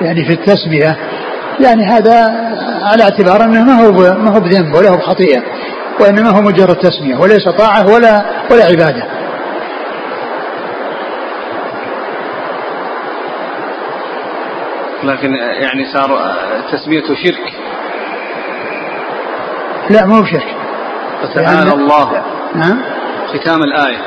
يعني 0.00 0.24
في 0.24 0.32
التسمية 0.32 0.96
يعني 1.60 1.84
هذا 1.84 2.14
على 2.82 3.02
اعتبار 3.02 3.44
أنه 3.44 3.64
ما 3.64 3.86
هو 3.86 3.92
ما 3.92 4.36
هو 4.36 4.40
بذنب 4.40 4.74
ولا 4.74 4.90
هو 4.90 4.96
بخطيئة 4.96 5.42
وإنما 6.00 6.30
هو 6.30 6.42
مجرد 6.42 6.76
تسمية 6.76 7.16
وليس 7.16 7.48
طاعة 7.48 7.86
ولا 7.86 8.24
ولا 8.50 8.64
عبادة. 8.64 9.02
لكن 15.04 15.34
يعني 15.34 15.86
صار 15.92 16.36
تسميته 16.72 17.14
شرك. 17.14 17.52
لا 19.90 20.06
مو 20.06 20.22
بشرك. 20.22 20.56
فتعالى 21.22 21.72
الله. 21.72 22.22
نعم 22.54 22.82
ختام 23.28 23.62
الآية. 23.62 23.98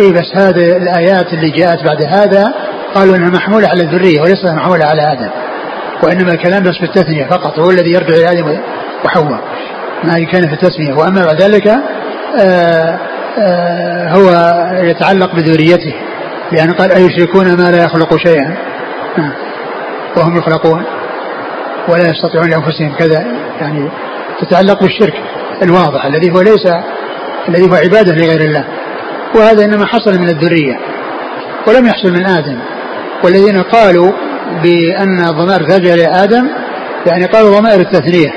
إي 0.00 0.12
بس 0.12 0.36
هذه 0.36 0.76
الآيات 0.76 1.32
اللي 1.32 1.50
جاءت 1.50 1.84
بعد 1.84 2.02
هذا 2.02 2.54
قالوا 2.94 3.16
إنها 3.16 3.30
محمولة 3.30 3.68
على 3.68 3.82
الذرية 3.82 4.20
وليست 4.20 4.46
محمولة 4.46 4.84
على 4.84 5.12
آدم. 5.12 5.30
وإنما 6.02 6.32
الكلام 6.32 6.62
بس 6.62 6.76
في 6.78 6.84
التثنية 6.84 7.24
فقط 7.24 7.58
هو 7.58 7.70
الذي 7.70 7.90
يرجع 7.90 8.14
إلى 8.14 8.30
آدم 8.30 8.60
وحواء 9.04 9.40
ما 10.04 10.24
كان 10.32 10.48
في 10.48 10.52
التسمية 10.54 10.94
وأما 10.94 11.24
بعد 11.24 11.42
ذلك 11.42 11.66
آآ 11.66 11.78
آه، 12.38 12.98
آآ 13.38 14.08
آه، 14.08 14.08
هو 14.08 14.30
يتعلق 14.82 15.34
بذريته 15.34 15.94
لأن 16.52 16.72
قال 16.72 16.92
أيشركون 16.92 17.56
ما 17.56 17.70
لا 17.70 17.84
يخلق 17.84 18.16
شيئا؟ 18.16 18.56
آه، 19.18 19.32
وهم 20.16 20.38
يخلقون 20.38 20.84
ولا 21.88 22.10
يستطيعون 22.10 22.50
لأنفسهم. 22.50 22.94
كذا 22.98 23.26
يعني 23.60 23.90
تتعلق 24.40 24.82
بالشرك 24.82 25.14
الواضح 25.62 26.04
الذي 26.04 26.32
هو 26.32 26.40
ليس 26.40 26.66
الذي 27.48 27.70
هو 27.70 27.74
عبادة 27.74 28.14
لغير 28.14 28.40
الله. 28.40 28.64
وهذا 29.34 29.64
إنما 29.64 29.86
حصل 29.86 30.18
من 30.18 30.28
الذرية 30.28 30.78
ولم 31.66 31.86
يحصل 31.86 32.12
من 32.12 32.26
آدم. 32.26 32.58
والذين 33.24 33.62
قالوا 33.62 34.12
بأن 34.62 35.20
الضمائر 35.20 35.62
ترجع 35.62 35.94
لآدم 35.94 36.48
يعني 37.06 37.26
قالوا 37.26 37.60
ضمائر 37.60 37.80
التثنية 37.80 38.30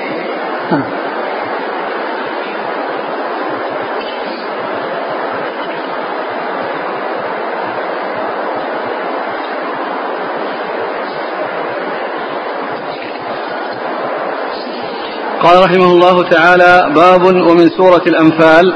قال 15.44 15.64
رحمه 15.64 15.92
الله 15.92 16.30
تعالى 16.30 16.94
باب 16.96 17.26
ومن 17.26 17.70
سورة 17.70 18.04
الأنفال. 18.08 18.74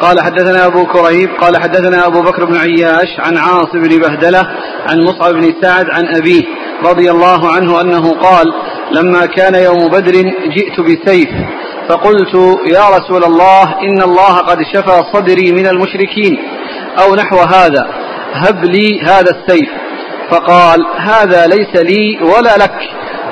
قال 0.00 0.20
حدثنا 0.20 0.66
أبو 0.66 0.86
كريب 0.86 1.30
قال 1.40 1.62
حدثنا 1.62 2.06
أبو 2.06 2.20
بكر 2.22 2.44
بن 2.44 2.56
عياش 2.56 3.20
عن 3.20 3.38
عاصم 3.38 3.82
بن 3.82 3.98
بهدلة 3.98 4.40
عن 4.90 5.00
مصعب 5.00 5.34
بن 5.34 5.54
سعد 5.62 5.86
عن 5.90 6.16
أبيه 6.16 6.42
رضي 6.84 7.10
الله 7.10 7.52
عنه 7.52 7.80
أنه 7.80 8.10
قال 8.10 8.46
لما 8.92 9.26
كان 9.26 9.54
يوم 9.54 9.88
بدر 9.88 10.12
جئت 10.56 10.80
بسيف 10.80 11.28
فقلت 11.90 12.34
يا 12.66 12.88
رسول 12.96 13.24
الله 13.24 13.62
إن 13.62 14.02
الله 14.02 14.36
قد 14.36 14.58
شفى 14.74 15.02
صدري 15.12 15.52
من 15.52 15.66
المشركين 15.66 16.38
أو 17.02 17.14
نحو 17.14 17.36
هذا 17.36 17.86
هب 18.32 18.64
لي 18.64 19.00
هذا 19.02 19.30
السيف. 19.30 19.68
فقال 20.30 20.86
هذا 20.98 21.46
ليس 21.46 21.82
لي 21.82 22.18
ولا 22.22 22.56
لك. 22.56 22.78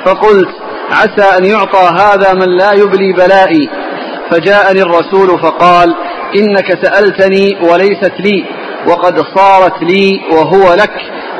فقلت 0.05 0.49
عسى 0.91 1.37
أن 1.37 1.45
يعطى 1.45 1.89
هذا 1.99 2.33
من 2.33 2.57
لا 2.57 2.73
يبلي 2.73 3.13
بلائي. 3.13 3.69
فجاءني 4.31 4.81
الرسول 4.81 5.39
فقال 5.39 5.95
إنك 6.35 6.85
سألتني 6.85 7.57
وليست 7.71 8.13
لي 8.19 8.45
وقد 8.87 9.21
صارت 9.35 9.83
لي 9.83 10.21
وهو 10.31 10.73
لك. 10.73 10.95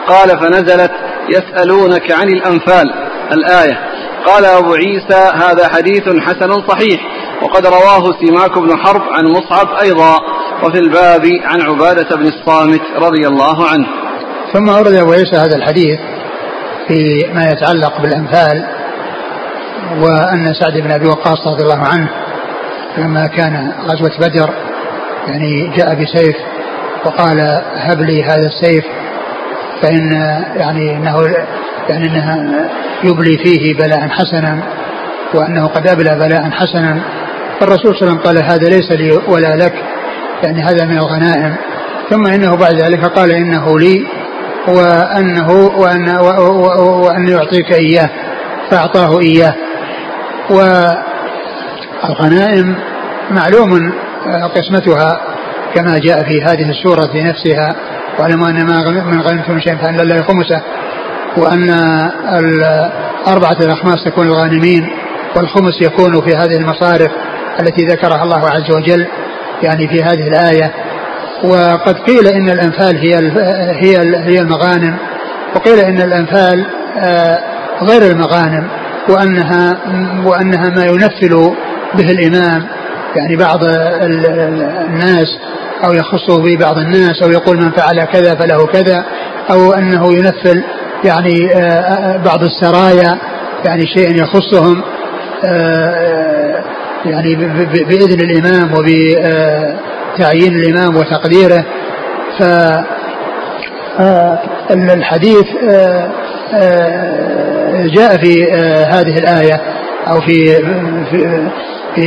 قال 0.08 0.30
فنزلت 0.30 0.92
يسألونك 1.30 2.12
عن 2.12 2.28
الأنفال. 2.28 2.94
الآية 3.32 3.90
قال 4.26 4.46
أبو 4.46 4.74
عيسى 4.74 5.32
هذا 5.36 5.70
حديث 5.70 6.10
حسن 6.20 6.68
صحيح 6.68 7.02
وقد 7.42 7.66
رواه 7.66 8.04
سماك 8.26 8.58
بن 8.58 8.78
حرب 8.78 9.02
عن 9.02 9.26
مصعب 9.26 9.68
أيضا 9.84 10.20
وفي 10.64 10.80
الباب 10.80 11.26
عن 11.44 11.62
عبادة 11.62 12.16
بن 12.16 12.28
الصامت 12.28 12.82
رضي 12.96 13.28
الله 13.28 13.68
عنه. 13.68 13.88
ثم 14.54 14.70
أورد 14.70 14.94
أبو 14.94 15.12
عيسى 15.12 15.36
هذا 15.36 15.56
الحديث 15.56 16.00
في 16.88 17.28
ما 17.34 17.50
يتعلق 17.50 18.02
بالأنفال 18.02 18.66
وأن 20.02 20.54
سعد 20.54 20.78
بن 20.84 20.92
أبي 20.92 21.08
وقاص 21.08 21.48
رضي 21.48 21.64
الله 21.64 21.88
عنه 21.88 22.10
لما 22.98 23.28
كان 23.28 23.74
غزوة 23.88 24.18
بدر 24.20 24.69
يعني 25.30 25.72
جاء 25.78 25.96
بسيف 25.96 26.36
وقال 27.06 27.62
هب 27.76 28.02
لي 28.02 28.24
هذا 28.24 28.48
السيف 28.48 28.86
فإن 29.82 30.12
يعني 30.56 30.98
أنه 30.98 31.36
يعني 31.90 32.08
أنها 32.08 32.70
يبلي 33.04 33.38
فيه 33.38 33.74
بلاء 33.74 34.08
حسنا 34.08 34.64
وأنه 35.34 35.68
قد 35.68 35.88
أبلى 35.88 36.16
بلاء 36.16 36.50
حسنا. 36.52 37.02
فالرسول 37.60 37.96
صلى 37.96 38.02
الله 38.02 38.12
عليه 38.12 38.12
وسلم 38.12 38.18
قال 38.18 38.44
هذا 38.44 38.70
ليس 38.70 38.92
لي 38.92 39.12
ولا 39.28 39.56
لك 39.56 39.74
يعني 40.44 40.62
هذا 40.62 40.86
من 40.86 40.98
الغنائم. 40.98 41.56
ثم 42.10 42.28
إنه 42.28 42.56
بعد 42.56 42.74
ذلك 42.74 43.06
قال 43.06 43.32
إنه 43.32 43.80
لي 43.80 44.06
وأنه 44.68 45.52
وأن, 45.78 46.18
وأن 46.80 47.28
يعطيك 47.28 47.72
إياه 47.72 48.10
فأعطاه 48.72 49.20
إياه. 49.20 49.54
والغنائم 52.04 52.76
معلوم 53.32 53.94
قسمتها 54.56 55.22
كما 55.76 55.98
جاء 55.98 56.24
في 56.24 56.42
هذه 56.42 56.70
السورة 56.70 57.12
نفسها 57.16 57.76
واعلموا 58.20 58.50
أن 58.50 58.66
ما 58.66 58.90
من 58.90 59.22
غنمتم 59.22 59.54
من 59.54 59.62
شيء 59.62 59.76
فأن 59.76 60.00
الله 60.00 60.24
خمسه 60.24 60.62
وأن 61.38 61.70
الأربعة 62.40 63.58
الأخماس 63.62 64.04
تكون 64.06 64.28
الغانمين 64.28 64.90
والخمس 65.36 65.82
يكون 65.82 66.22
في 66.22 66.36
هذه 66.36 66.58
المصارف 66.58 67.12
التي 67.60 67.86
ذكرها 67.86 68.24
الله 68.24 68.50
عز 68.50 68.76
وجل 68.76 69.08
يعني 69.64 69.88
في 69.88 70.04
هذه 70.04 70.28
الآية. 70.28 70.74
وقد 71.44 71.96
قيل 71.96 72.28
إن 72.28 72.50
الأنفال 72.50 72.98
هي 72.98 73.16
هي 73.84 73.98
هي 74.16 74.40
المغانم 74.40 74.98
وقيل 75.56 75.80
إن 75.80 76.02
الأنفال 76.02 76.66
آه، 76.98 77.40
غير 77.82 78.12
المغانم 78.12 78.68
وأنها 79.10 79.78
وأنها 80.26 80.70
ما 80.70 80.86
ينفل 80.86 81.54
به 81.94 82.12
الإمام 82.12 82.68
يعني 83.16 83.36
بعض 83.36 83.60
الناس 84.88 85.28
أو 85.84 85.94
يخصه 85.94 86.42
به 86.44 86.58
بعض 86.58 86.78
الناس 86.78 87.24
أو 87.24 87.30
يقول 87.32 87.58
من 87.58 87.72
فعل 87.72 88.06
كذا 88.06 88.36
فله 88.36 88.66
كذا 88.66 89.06
أو 89.52 89.74
أنه 89.74 90.14
ينفل 90.14 90.64
يعني 91.04 91.54
آه، 91.54 91.60
آه، 91.60 92.18
بعض 92.18 92.44
السرايا 92.44 93.18
يعني 93.66 93.88
شيء 93.88 94.16
يخصهم 94.16 94.84
آه، 95.44 96.64
يعني 97.06 97.36
بإذن 97.66 98.22
الإمام 98.22 98.74
وبتعيين 98.74 100.56
الإمام 100.56 100.96
وتقديره. 100.96 101.66
ف 102.40 102.44
الحديث 104.72 105.46
جاء 107.96 108.18
في 108.18 108.52
هذه 108.92 109.18
الآية 109.18 109.62
أو 110.08 110.22
في 110.22 110.60
في, 111.96 112.04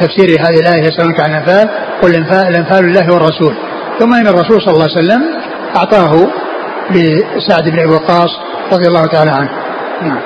تفسير 0.00 0.40
هذه 0.40 0.60
الآية 0.60 0.84
يسألونك 0.84 1.20
عن 1.20 1.30
الأنفال 1.30 1.68
قل 2.02 2.14
الأنفال 2.48 2.84
لله 2.84 3.12
والرسول. 3.14 3.54
ثم 3.98 4.14
إن 4.14 4.26
الرسول 4.26 4.62
صلى 4.62 4.74
الله 4.74 4.88
عليه 4.96 5.08
وسلم 5.08 5.22
أعطاه 5.76 6.26
لسعد 6.90 7.68
بن 7.68 7.78
أبي 7.78 7.90
وقاص 7.90 8.30
رضي 8.72 8.86
الله 8.88 9.06
تعالى 9.06 9.30
عنه. 9.30 9.50
نعم. 10.02 10.20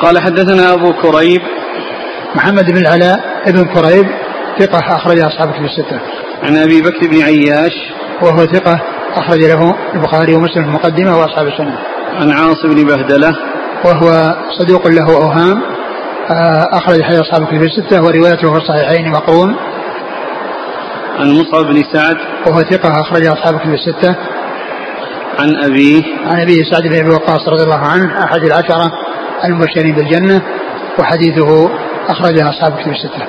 قال 0.00 0.18
حدثنا 0.18 0.72
أبو 0.72 0.92
كريب. 0.92 1.42
محمد 2.34 2.70
بن 2.70 2.76
العلاء 2.76 3.42
ابن 3.46 3.64
كريب 3.64 4.06
ثقة 4.58 4.78
أخرج 4.78 5.20
أصحاب 5.20 5.52
كتب 5.52 5.64
الستة. 5.64 6.00
عن 6.42 6.56
أبي 6.56 6.82
بكر 6.82 7.08
بن 7.08 7.22
عياش. 7.22 7.72
وهو 8.22 8.46
ثقة 8.46 8.80
أخرج 9.14 9.44
له 9.44 9.74
البخاري 9.94 10.34
ومسلم 10.34 10.62
في 10.62 10.68
المقدمة 10.68 11.18
وأصحاب 11.18 11.46
السنة. 11.46 11.78
عن 12.20 12.30
عاصم 12.30 12.74
بن 12.74 12.84
بهدلة. 12.84 13.36
وهو 13.84 14.36
صدوق 14.58 14.86
له 14.86 15.16
أوهام 15.16 15.62
آه، 16.30 16.68
أخرج 16.72 17.02
حديث 17.02 17.20
أصحاب 17.20 17.42
الكتب 17.42 17.62
الستة 17.62 18.02
وروايته 18.02 18.50
في 18.50 18.56
الصحيحين 18.56 19.12
مقرون. 19.12 19.56
عن 21.18 21.30
مصعب 21.30 21.64
بن 21.64 21.82
سعد 21.92 22.16
وهو 22.46 22.60
ثقة 22.60 23.00
أخرج 23.00 23.26
أصحاب 23.26 23.54
الكتب 23.54 23.74
الستة. 23.74 24.16
عن 25.38 25.56
أبيه 25.64 26.02
عن 26.26 26.40
أبيه 26.40 26.62
سعد 26.70 26.82
بن 26.82 26.98
أبي 26.98 27.10
وقاص 27.14 27.48
رضي 27.48 27.62
الله 27.62 27.86
عنه 27.86 28.24
أحد 28.24 28.42
العشرة 28.44 28.92
المبشرين 29.44 29.94
بالجنة 29.94 30.42
وحديثه 30.98 31.70
أخرجه 32.08 32.50
أصحاب 32.50 32.72
الكتب 32.78 32.92
الستة. 32.92 33.26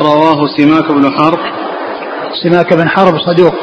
رواه 0.00 0.46
سماك 0.56 0.92
بن 0.92 1.10
حرب 1.18 1.38
سماك 2.42 2.74
بن 2.74 2.88
حرب 2.88 3.18
صدوق 3.18 3.54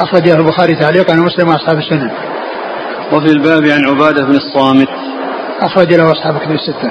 أخرجه 0.00 0.34
البخاري 0.34 0.74
تعليقا 0.74 1.20
ومسلم 1.20 1.48
وأصحاب 1.48 1.78
السنن. 1.78 2.10
وفي 3.12 3.26
الباب 3.26 3.64
عن 3.66 3.84
عبادة 3.84 4.24
بن 4.24 4.36
الصامت. 4.36 4.88
أخرج 5.60 5.94
له 5.94 6.12
أصحاب 6.12 6.36
الكتب 6.36 6.52
الستة. 6.52 6.90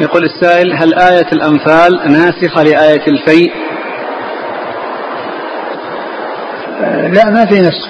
يقول 0.00 0.24
السائل 0.24 0.72
هل 0.72 0.94
آية 0.94 1.26
الأنفال 1.32 2.12
ناسخة 2.12 2.62
لآية 2.62 3.06
الفيء؟ 3.06 3.52
لا 7.12 7.30
ما 7.30 7.46
في 7.46 7.60
نسخ. 7.60 7.88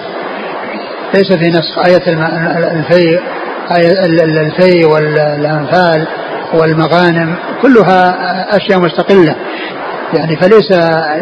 ليس 1.14 1.32
في 1.32 1.48
نسخ. 1.48 1.78
آية 1.86 2.02
الفيء 2.80 3.20
آية 3.76 4.04
الفيء 4.46 4.88
والأنفال 4.88 6.06
والمغانم 6.54 7.34
كلها 7.62 8.16
أشياء 8.56 8.78
مستقلة. 8.78 9.36
يعني 10.14 10.36
فليس 10.36 10.70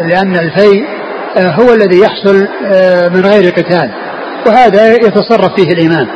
لأن 0.07 0.35
الفيء 0.35 0.85
هو 1.37 1.73
الذي 1.73 1.99
يحصل 1.99 2.47
آه، 2.65 3.07
من 3.07 3.25
غير 3.25 3.51
قتال. 3.51 3.91
وهذا 4.47 4.93
يتصرف 4.93 5.55
فيه 5.55 5.67
الإمام 5.67 6.07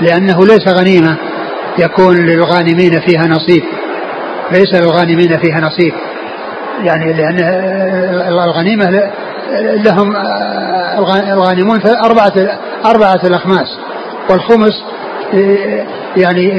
لأنه 0.00 0.46
ليس 0.46 0.68
غنيمة 0.68 1.16
يكون 1.78 2.16
للغانمين 2.16 3.00
فيها 3.00 3.26
نصيب 3.26 3.62
ليس 4.52 4.74
للغانمين 4.74 5.38
فيها 5.38 5.60
نصيب. 5.60 5.94
يعني 6.82 7.12
لأن 7.12 7.38
الغنيمة 8.28 9.10
لهم 9.60 10.16
الغانمون 11.32 11.80
أربعة 12.04 12.32
أربعة 12.84 13.20
الأخماس 13.24 13.78
والخمس 14.30 14.82
يعني 16.16 16.50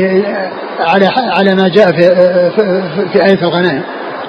على 0.80 1.08
على 1.16 1.56
ما 1.56 1.68
جاء 1.68 1.92
في 1.92 2.02
في, 3.14 3.26
آية 3.26 3.42
الغنائم. 3.42 3.84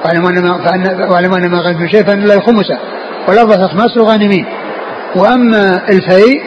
واعلموا 0.05 1.39
أن 1.39 1.51
ما 1.51 1.61
غنمتم 1.61 1.89
شيء 1.89 2.05
فإن 2.05 2.21
لا 2.21 2.41
خمسة 2.41 2.79
والأربعة 3.29 3.67
أخماس 3.67 3.97
للغانمين. 3.97 4.47
وأما 5.17 5.81
الفيء 5.89 6.43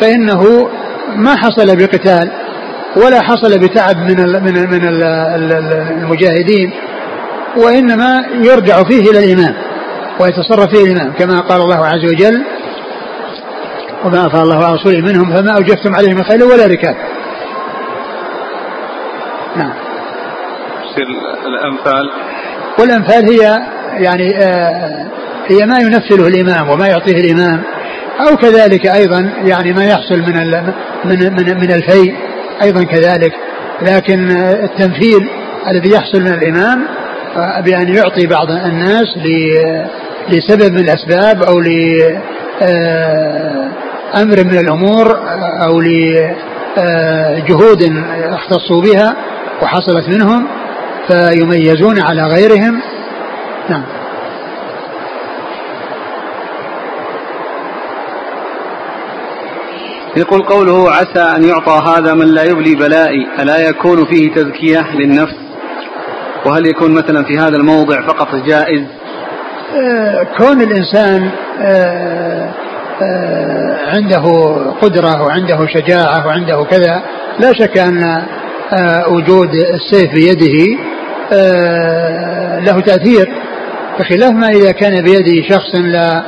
فإنه 0.00 0.68
ما 1.16 1.36
حصل 1.36 1.76
بقتال 1.76 2.30
ولا 2.96 3.22
حصل 3.22 3.58
بتعب 3.58 3.96
من 3.96 4.16
من 4.44 4.70
من 4.70 4.88
ال 4.88 5.02
المجاهدين 6.02 6.72
وإنما 7.56 8.24
يرجع 8.34 8.82
فيه 8.82 9.10
إلى 9.10 9.18
الإمام 9.18 9.54
ويتصرف 10.20 10.70
فيه 10.70 10.84
الإمام 10.84 11.12
كما 11.12 11.40
قال 11.40 11.60
الله 11.60 11.86
عز 11.86 12.04
وجل 12.04 12.44
وما 14.04 14.26
أفاء 14.26 14.42
الله 14.42 14.66
على 14.66 14.74
رسوله 14.74 15.00
منهم 15.00 15.36
فما 15.36 15.56
أوجفتم 15.56 15.94
عليه 15.94 16.14
من 16.14 16.24
خيل 16.24 16.42
ولا 16.42 16.66
ركاب. 16.66 16.96
نعم. 19.56 19.72
الأنفال. 21.46 22.10
والأنفال 22.78 23.24
هي 23.32 23.58
يعني 24.04 24.38
آه 24.38 25.06
هي 25.46 25.66
ما 25.66 25.78
ينفله 25.78 26.28
الإمام 26.28 26.70
وما 26.70 26.86
يعطيه 26.88 27.12
الإمام. 27.12 27.62
أو 28.20 28.36
كذلك 28.36 28.86
أيضا 28.86 29.32
يعني 29.44 29.72
ما 29.72 29.84
يحصل 29.84 30.18
من 30.18 30.36
من 31.04 31.18
من, 31.32 31.60
من 31.60 31.72
الفيء 31.72 32.14
أيضا 32.62 32.84
كذلك. 32.84 33.32
لكن 33.82 34.30
التنفيل 34.40 35.28
الذي 35.68 35.90
يحصل 35.90 36.20
من 36.20 36.32
الإمام 36.32 36.84
آه، 37.36 37.60
بأن 37.60 37.94
يعطي 37.94 38.26
بعض 38.26 38.50
الناس 38.50 39.06
لسبب 40.28 40.72
من 40.72 40.80
الأسباب 40.80 41.42
أو 41.42 41.60
لأمر 41.60 42.18
آه، 44.38 44.42
من 44.42 44.58
الأمور 44.58 45.16
آه، 45.16 45.64
أو 45.64 45.80
لجهود 46.76 47.82
اختصوا 48.22 48.82
بها 48.82 49.16
وحصلت 49.62 50.08
منهم 50.08 50.46
فيميزون 51.08 52.02
على 52.02 52.22
غيرهم. 52.22 52.80
نعم. 53.68 53.97
يقول 60.18 60.42
قوله 60.42 60.90
عسى 60.90 61.36
أن 61.36 61.44
يعطى 61.44 61.82
هذا 61.86 62.14
من 62.14 62.26
لا 62.26 62.42
يبلي 62.42 62.74
بلائي 62.74 63.26
ألا 63.38 63.68
يكون 63.68 64.04
فيه 64.04 64.32
تزكية 64.34 64.86
للنفس؟ 64.94 65.34
وهل 66.46 66.66
يكون 66.66 66.94
مثلا 66.94 67.24
في 67.24 67.38
هذا 67.38 67.56
الموضع 67.56 68.06
فقط 68.06 68.34
جائز؟ 68.34 68.82
آه 69.76 70.26
كون 70.38 70.60
الإنسان 70.62 71.30
آه 71.62 72.50
آه 73.02 73.78
عنده 73.86 74.22
قدرة 74.82 75.22
وعنده 75.22 75.66
شجاعة 75.66 76.26
وعنده 76.26 76.64
كذا 76.70 77.02
لا 77.38 77.52
شك 77.52 77.78
أن 77.78 78.02
آه 78.72 79.08
وجود 79.08 79.50
السيف 79.54 80.12
بيده 80.14 80.78
آه 81.32 82.60
له 82.60 82.80
تأثير. 82.80 83.28
بخلاف 84.00 84.30
ما 84.32 84.48
إذا 84.48 84.72
كان 84.72 85.02
بيد 85.02 85.44
شخص 85.50 85.74
لا 85.74 86.22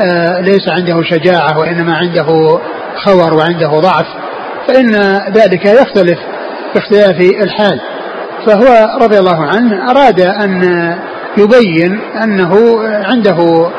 آه 0.00 0.40
ليس 0.40 0.68
عنده 0.68 1.02
شجاعة 1.02 1.58
وإنما 1.58 1.96
عنده 1.96 2.60
خور 2.96 3.34
وعنده 3.34 3.80
ضعف 3.80 4.06
فإن 4.68 4.94
ذلك 5.34 5.66
يختلف 5.66 6.18
باختلاف 6.74 7.20
الحال. 7.42 7.80
فهو 8.46 8.98
رضي 9.00 9.18
الله 9.18 9.44
عنه 9.44 9.90
أراد 9.90 10.20
أن 10.20 10.62
يبين 11.38 12.00
أنه 12.22 12.80
عنده 12.82 13.70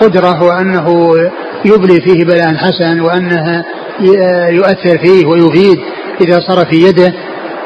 قدرة 0.00 0.42
وأنه 0.42 1.14
يبلي 1.64 2.00
فيه 2.00 2.24
بلاء 2.24 2.54
حسن 2.54 3.00
وأنه 3.00 3.64
يؤثر 4.48 4.98
فيه 4.98 5.26
ويفيد 5.26 5.78
إذا 6.20 6.40
صار 6.40 6.66
في 6.66 6.76
يده. 6.76 7.12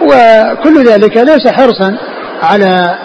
وكل 0.03 0.85
ذلك 0.85 1.17
ليس 1.17 1.49
حرصا 1.49 1.99
على 2.43 2.99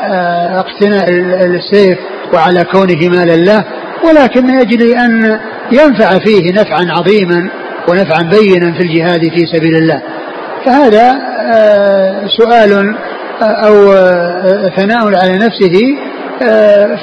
اقتناء 0.56 1.10
السيف 1.46 1.98
وعلى 2.34 2.64
كونه 2.64 3.10
مالا 3.10 3.36
له 3.36 3.64
ولكن 4.04 4.50
يجري 4.50 4.98
أن 4.98 5.40
ينفع 5.72 6.10
فيه 6.26 6.54
نفعا 6.54 6.86
عظيما 6.90 7.50
ونفعا 7.90 8.22
بينا 8.24 8.74
في 8.74 8.84
الجهاد 8.84 9.22
في 9.22 9.46
سبيل 9.54 9.76
الله. 9.76 10.02
فهذا 10.66 11.34
آه، 11.56 12.28
سؤال 12.28 12.96
آه، 13.42 13.46
أو 13.46 13.94
آه، 13.94 14.72
ثناء 14.78 15.16
على 15.16 15.38
نفسه 15.38 15.98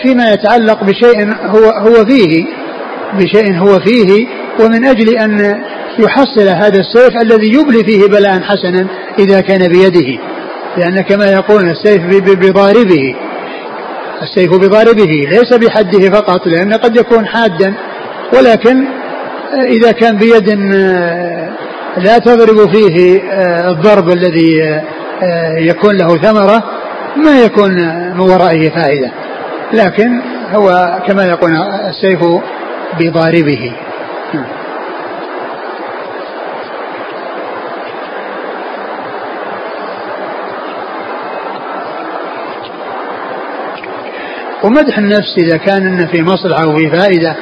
فيما 0.02 0.32
يتعلق 0.32 0.84
بشيء 0.84 1.34
هو 1.46 1.70
هو 1.70 2.04
فيه 2.04 2.44
بشيء 3.14 3.58
هو 3.58 3.80
فيه 3.80 4.26
ومن 4.60 4.84
أجل 4.84 5.18
أن 5.18 5.62
يحصل 5.98 6.48
هذا 6.48 6.80
السيف 6.80 7.16
الذي 7.22 7.52
يبلي 7.52 7.84
فيه 7.84 8.06
بلاء 8.06 8.40
حسنا 8.40 8.86
إذا 9.18 9.40
كان 9.40 9.68
بيده. 9.68 10.18
لأن 10.76 11.00
كما 11.00 11.30
يقولون 11.30 11.70
السيف 11.70 12.02
بضاربه 12.22 13.14
السيف 14.22 14.50
بضاربه 14.54 15.28
ليس 15.30 15.54
بحده 15.54 16.10
فقط 16.10 16.46
لأن 16.46 16.72
قد 16.72 16.96
يكون 16.96 17.26
حادا 17.26 17.74
ولكن 18.32 18.84
إذا 19.54 19.92
كان 19.92 20.16
بيد 20.16 20.48
آه، 20.74 21.48
لا 21.96 22.18
تضرب 22.18 22.70
فيه 22.72 23.22
آه، 23.32 23.70
الضرب 23.70 24.08
الذي 24.08 24.62
آه، 25.22 25.58
يكون 25.58 25.96
له 25.96 26.16
ثمرة 26.16 26.62
ما 27.16 27.40
يكون 27.40 27.74
من 28.14 28.20
ورائه 28.20 28.70
فائدة. 28.70 29.10
لكن 29.72 30.20
هو 30.54 30.98
كما 31.06 31.26
يقول 31.26 31.50
السيف 31.88 32.20
بضاربه. 33.00 33.72
ومدح 44.62 44.98
النفس 44.98 45.38
إذا 45.38 45.56
كان 45.56 45.86
إن 45.86 46.06
في 46.06 46.22
مصلحة 46.22 46.68
وفي 46.68 46.90
فائدة 46.90 47.36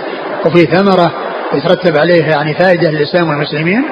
وفي 0.47 0.67
ثمرة 0.67 1.28
يترتب 1.55 1.97
عليه 1.97 2.25
يعني 2.25 2.55
فائدة 2.55 2.91
للإسلام 2.91 3.29
والمسلمين 3.29 3.85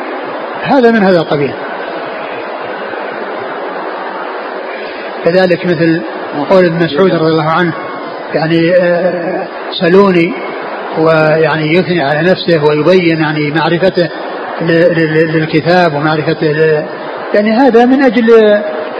هذا 0.62 0.90
من 0.90 1.02
هذا 1.02 1.18
القبيل. 1.18 1.54
كذلك 5.24 5.66
مثل 5.66 6.02
وقول 6.38 6.64
ابن 6.64 6.76
مسعود 6.76 7.10
رضي 7.10 7.30
الله 7.30 7.50
عنه 7.50 7.72
يعني 8.34 8.74
آه، 8.80 9.46
سلوني 9.80 10.32
ويعني 10.98 11.72
يثني 11.72 12.02
على 12.02 12.20
نفسه 12.20 12.64
ويبين 12.68 13.20
يعني 13.20 13.50
معرفته 13.50 14.08
للكتاب 15.34 15.94
ومعرفته 15.94 16.46
يعني 17.34 17.52
هذا 17.52 17.84
من 17.84 18.02
أجل 18.02 18.26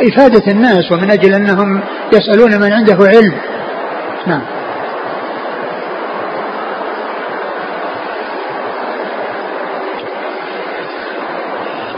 إفادة 0.01 0.53
الناس 0.53 0.93
ومن 0.93 1.11
أجل 1.11 1.35
أنهم 1.35 1.81
يسألون 2.13 2.61
من 2.61 2.73
عنده 2.73 2.97
علم. 3.01 3.35
نعم. 4.27 4.43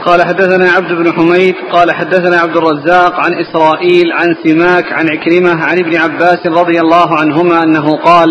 قال 0.08 0.22
حدثنا 0.22 0.70
عبد 0.70 0.92
بن 0.92 1.12
حميد 1.12 1.54
قال 1.72 1.92
حدثنا 1.92 2.40
عبد 2.40 2.56
الرزاق 2.56 3.14
عن 3.14 3.32
إسرائيل 3.40 4.12
عن 4.12 4.34
سماك 4.44 4.92
عن 4.92 5.06
عكرمة 5.08 5.64
عن 5.64 5.78
ابن 5.78 5.96
عباس 5.96 6.46
رضي 6.46 6.80
الله 6.80 7.18
عنهما 7.18 7.62
أنه 7.62 7.96
قال 7.96 8.28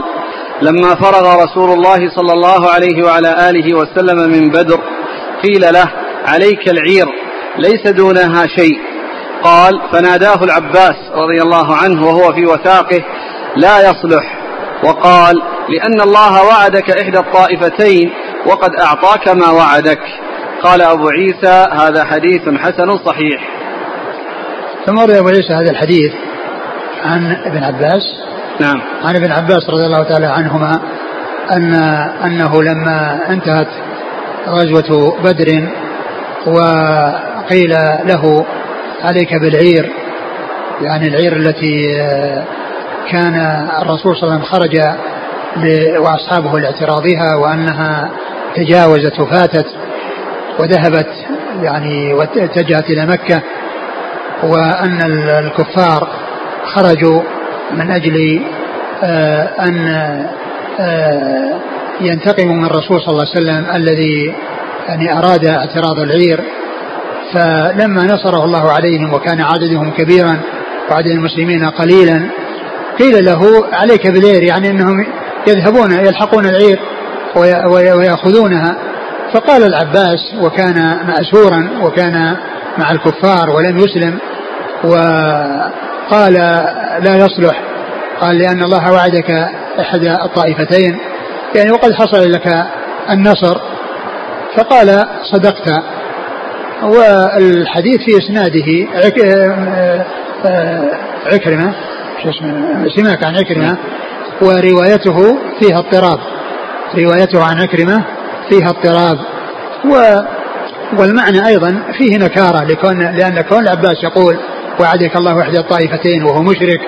لما 0.62 0.96
فرغ 0.96 1.44
رسول 1.44 1.70
الله 1.70 2.10
صلى 2.16 2.34
الله 2.34 2.70
عليه 2.70 3.06
وعلى 3.06 3.50
آله 3.50 3.78
وسلم 3.78 4.30
من 4.32 4.50
بدر 4.50 4.80
قيل 5.44 5.74
له 5.74 5.92
عليك 6.26 6.70
العير 6.70 7.06
ليس 7.58 7.88
دونها 7.88 8.48
شيء. 8.58 8.78
قال 9.44 9.82
فناداه 9.92 10.44
العباس 10.44 10.96
رضي 11.16 11.42
الله 11.42 11.76
عنه 11.76 12.06
وهو 12.06 12.34
في 12.34 12.46
وثاقه 12.46 13.04
لا 13.56 13.80
يصلح. 13.80 14.38
وقال 14.84 15.36
لأن 15.70 16.02
الله 16.02 16.44
وعدك 16.44 16.92
إحدى 17.02 17.20
الطائفتين 17.20 18.12
وقد 18.46 18.70
أعطاك 18.82 19.28
ما 19.28 19.52
وعدك. 19.52 20.02
قال 20.64 20.82
أبو 20.82 21.10
عيسى 21.10 21.68
هذا 21.72 22.04
حديث 22.04 22.42
حسن 22.42 22.98
صحيح. 23.06 23.42
ثم 24.86 25.00
روي 25.00 25.20
أبو 25.20 25.28
عيسى 25.28 25.54
هذا 25.54 25.72
الحديث 25.72 26.14
عن 27.06 27.32
ابن 27.46 27.64
عباس. 27.64 28.04
نعم. 28.60 28.82
عن 29.04 29.16
ابن 29.16 29.32
عباس 29.32 29.70
رضي 29.70 29.86
الله 29.86 30.04
تعالى 30.04 30.26
عنهما 30.26 30.80
أن 31.52 31.74
أنه 32.26 32.64
لما 32.64 33.20
انتهت 33.30 33.68
غزوة 34.48 35.18
بدر 35.24 35.68
وقيل 36.46 37.70
له 38.06 38.46
عليك 39.04 39.34
بالعير 39.34 39.92
يعني 40.82 41.08
العير 41.08 41.36
التي 41.36 41.94
كان 43.12 43.36
الرسول 43.82 44.16
صلى 44.16 44.24
الله 44.24 44.34
عليه 44.34 44.44
وسلم 44.44 44.52
خرج 44.52 44.78
وأصحابه 46.00 46.60
لاعتراضها 46.60 47.36
وأنها 47.36 48.10
تجاوزت 48.56 49.20
وفاتت. 49.20 49.66
وذهبت 50.60 51.08
يعني 51.62 52.14
واتجهت 52.14 52.90
إلى 52.90 53.06
مكة 53.06 53.42
وأن 54.44 55.02
الكفار 55.30 56.08
خرجوا 56.66 57.22
من 57.74 57.92
أجل 57.92 58.42
آه، 59.04 59.50
أن 59.60 59.88
آه، 60.80 61.60
ينتقموا 62.02 62.56
من 62.56 62.66
الرسول 62.66 63.02
صلى 63.02 63.10
الله 63.10 63.26
عليه 63.36 63.42
وسلم 63.42 63.76
الذي 63.76 64.34
يعني 64.88 65.18
أراد 65.18 65.46
اعتراض 65.46 66.00
العير. 66.00 66.44
فلما 67.34 68.04
نصره 68.04 68.46
الله 68.46 68.72
عليهم 68.72 69.14
وكان 69.14 69.42
عددهم 69.42 69.92
كبيرا 69.92 70.40
وعدد 70.92 71.08
المسلمين 71.08 71.70
قليلا 71.70 72.30
قيل 73.00 73.26
له 73.26 73.66
عليك 73.74 74.08
بالعير 74.08 74.44
يعني 74.44 74.72
إنهم 74.72 75.06
يذهبون 75.48 75.92
يلحقون 75.92 76.46
العير 76.46 76.80
ويأخذونها. 77.96 78.78
فقال 79.34 79.64
العباس 79.64 80.34
وكان 80.42 81.00
مأسورا 81.08 81.70
وكان 81.84 82.36
مع 82.78 82.92
الكفار 82.92 83.50
ولم 83.50 83.78
يسلم 83.78 84.20
وقال 84.84 86.34
لا 87.04 87.16
يصلح. 87.16 87.62
قال 88.22 88.38
لأن 88.38 88.64
الله 88.64 88.92
وعدك 88.92 89.32
إحدى 89.80 90.12
الطائفتين. 90.12 90.98
يعني 91.56 91.72
وقد 91.72 91.94
حصل 91.94 92.32
لك 92.32 92.66
النصر. 93.10 93.58
فقال 94.58 95.08
صدقت. 95.32 95.84
والحديث 96.84 97.98
في 97.98 98.18
إسناده 98.18 98.88
عكرمة 101.26 101.74
شو 102.24 102.30
اسمه 102.30 102.90
سماك 102.96 103.24
عن 103.24 103.36
عكرمة 103.36 103.78
وروايته 104.42 105.38
فيها 105.60 105.80
اضطراب. 105.80 106.20
روايته 106.98 107.44
عن 107.44 107.62
عكرمة 107.62 108.04
فيها 108.50 108.70
اضطراب. 108.70 109.18
و 109.86 110.22
والمعنى 111.00 111.48
أيضا 111.48 111.84
فيه 111.98 112.18
نكارة 112.18 112.64
لكون 112.64 113.00
لأن 113.00 113.42
كون 113.42 113.60
العباس 113.60 114.04
يقول 114.04 114.38
وعدك 114.80 115.16
الله 115.16 115.42
إحدى 115.42 115.60
الطائفتين 115.60 116.24
وهو 116.24 116.42
مشرك 116.42 116.82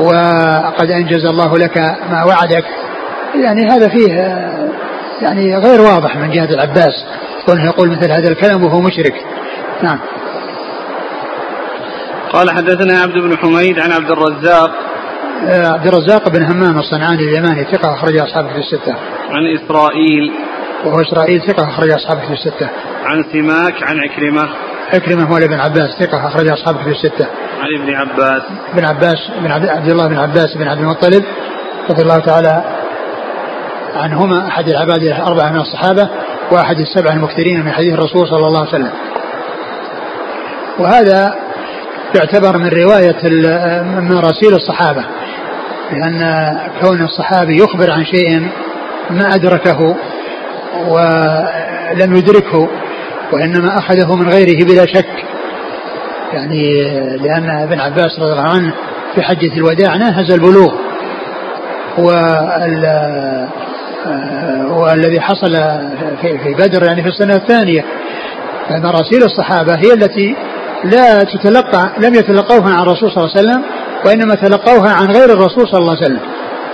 وقد 0.00 0.90
أنجز 0.90 1.24
الله 1.26 1.58
لك 1.58 1.78
ما 2.10 2.24
وعدك. 2.24 2.64
يعني 3.34 3.66
هذا 3.70 3.88
فيه 3.88 4.12
يعني 5.22 5.56
غير 5.56 5.80
واضح 5.80 6.16
من 6.16 6.30
جهة 6.30 6.48
العباس 6.54 7.06
كونه 7.46 7.64
يقول 7.64 7.90
مثل 7.90 8.10
هذا 8.10 8.28
الكلام 8.28 8.64
وهو 8.64 8.80
مشرك. 8.80 9.14
نعم. 9.82 9.98
قال 12.32 12.50
حدثنا 12.50 13.00
عبد 13.00 13.14
بن 13.14 13.36
حميد 13.36 13.78
عن 13.78 13.92
عبد 13.92 14.10
الرزاق. 14.10 14.70
آه، 15.48 15.72
عبد 15.72 15.86
الرزاق 15.86 16.28
بن 16.28 16.42
همام 16.42 16.78
الصنعاني 16.78 17.22
اليماني 17.22 17.64
ثقة 17.64 17.94
أخرج 17.94 18.16
أصحابه 18.16 18.48
في 18.48 18.58
الستة. 18.58 18.94
عن 19.30 19.56
إسرائيل. 19.56 20.32
وهو 20.84 21.00
إسرائيل 21.00 21.42
ثقة 21.42 21.68
أخرج 21.68 21.90
أصحابه 21.90 22.20
في 22.20 22.32
الستة. 22.32 22.68
عن 23.04 23.24
سماك 23.32 23.82
عن 23.82 24.00
عكرمة 24.00 24.48
عكرمة 24.94 25.24
هو 25.24 25.36
ابن 25.36 25.60
عباس 25.60 25.90
ثقة 26.00 26.26
أخرج 26.26 26.48
أصحابه 26.48 26.82
في 26.84 26.90
الستة. 26.90 27.26
عن 27.60 27.82
ابن 27.82 27.94
عباس 27.94 28.42
ابن 28.72 28.84
عباس 28.84 29.30
بن 29.40 29.50
عبد 29.50 29.90
الله 29.90 30.08
بن 30.08 30.16
عباس 30.16 30.56
بن 30.56 30.68
عبد 30.68 30.80
المطلب 30.80 31.24
رضي 31.90 32.02
الله 32.02 32.18
تعالى 32.18 32.64
عنهما 33.94 34.48
أحد 34.48 34.68
العباد 34.68 35.02
الأربعة 35.02 35.50
من 35.50 35.60
الصحابة 35.60 36.08
وأحد 36.52 36.76
السبع 36.78 37.12
المكثرين 37.12 37.64
من 37.64 37.72
حديث 37.72 37.94
الرسول 37.94 38.28
صلى 38.28 38.46
الله 38.46 38.60
عليه 38.60 38.68
وسلم. 38.68 38.92
وهذا 40.78 41.34
يعتبر 42.16 42.58
من 42.58 42.68
رواية 42.68 43.28
من 43.82 44.08
مراسيل 44.08 44.54
الصحابة 44.54 45.04
لأن 45.92 46.58
كون 46.80 47.02
الصحابي 47.02 47.56
يخبر 47.56 47.90
عن 47.90 48.04
شيء 48.04 48.48
ما 49.10 49.34
أدركه 49.34 49.96
ولم 50.88 52.16
يدركه 52.16 52.68
وإنما 53.32 53.78
أخذه 53.78 54.16
من 54.16 54.28
غيره 54.28 54.64
بلا 54.64 54.86
شك. 54.86 55.24
يعني 56.32 56.82
لأن 57.16 57.50
ابن 57.50 57.80
عباس 57.80 58.18
رضي 58.18 58.32
الله 58.32 58.50
عنه 58.50 58.74
في 59.14 59.22
حجة 59.22 59.52
الوداع 59.56 59.96
ناهز 59.96 60.32
البلوغ 60.32 60.72
والذي 64.70 65.20
حصل 65.20 65.54
في 66.22 66.54
بدر 66.58 66.84
يعني 66.86 67.02
في 67.02 67.08
السنة 67.08 67.34
الثانية. 67.34 67.84
فمراسيل 68.68 69.22
الصحابة 69.22 69.74
هي 69.74 69.92
التي 69.92 70.36
لا 70.84 71.24
تتلقى 71.24 71.90
لم 71.98 72.14
يتلقوها 72.14 72.74
عن 72.74 72.82
الرسول 72.82 73.10
صلى 73.10 73.24
الله 73.24 73.36
عليه 73.36 73.40
وسلم 73.48 73.64
وإنما 74.06 74.34
تلقوها 74.34 74.92
عن 74.92 75.06
غير 75.06 75.30
الرسول 75.32 75.68
صلى 75.68 75.80
الله 75.80 75.96
عليه 75.96 76.06
وسلم. 76.06 76.20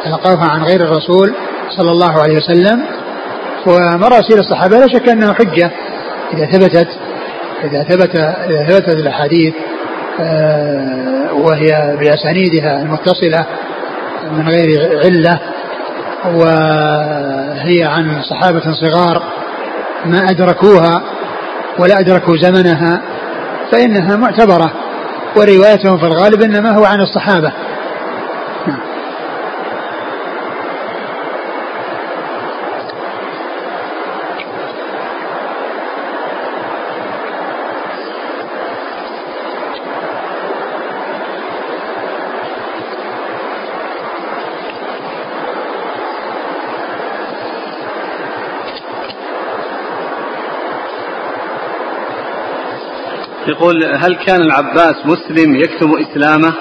تلقوها 0.05 0.51
عن 0.51 0.63
غير 0.63 0.81
الرسول 0.81 1.35
صلى 1.71 1.91
الله 1.91 2.23
عليه 2.23 2.37
وسلم. 2.37 2.83
ومراسيل 3.67 4.39
الصحابة 4.39 4.79
لا 4.79 4.87
شك 4.89 5.09
أنها 5.09 5.33
حجة. 5.33 5.71
إذا 6.35 6.47
ثبتت 6.47 6.89
إذا 7.65 7.83
ثبت 7.83 8.17
إذا 8.17 8.67
ثبتت 8.69 8.95
الأحاديث 8.95 9.55
آه، 10.21 11.33
وهي 11.35 11.97
بأسانيدها 12.01 12.83
المتصلة 12.83 13.47
من 14.33 14.49
غير 14.49 14.99
علة 15.05 15.41
وهي 16.35 17.85
عن 17.85 18.23
صحابة 18.23 18.63
صغار 18.73 19.23
ما 20.07 20.31
أدركوها 20.31 21.03
ولا 21.79 22.01
أدركوا 22.01 22.37
زمنها 22.37 23.03
فإنها 23.73 24.17
معتبرة 24.17 24.73
وروايتهم 25.37 25.99
في 25.99 26.05
الغالب 26.05 26.43
إنما 26.43 26.71
هو 26.71 26.85
عن 26.85 27.01
الصحابة. 27.01 27.53
يقول 53.57 53.85
هل 53.85 54.15
كان 54.15 54.41
العباس 54.41 54.95
مسلم 55.05 55.55
يكتم 55.55 55.93
إسلامه؟ 56.01 56.55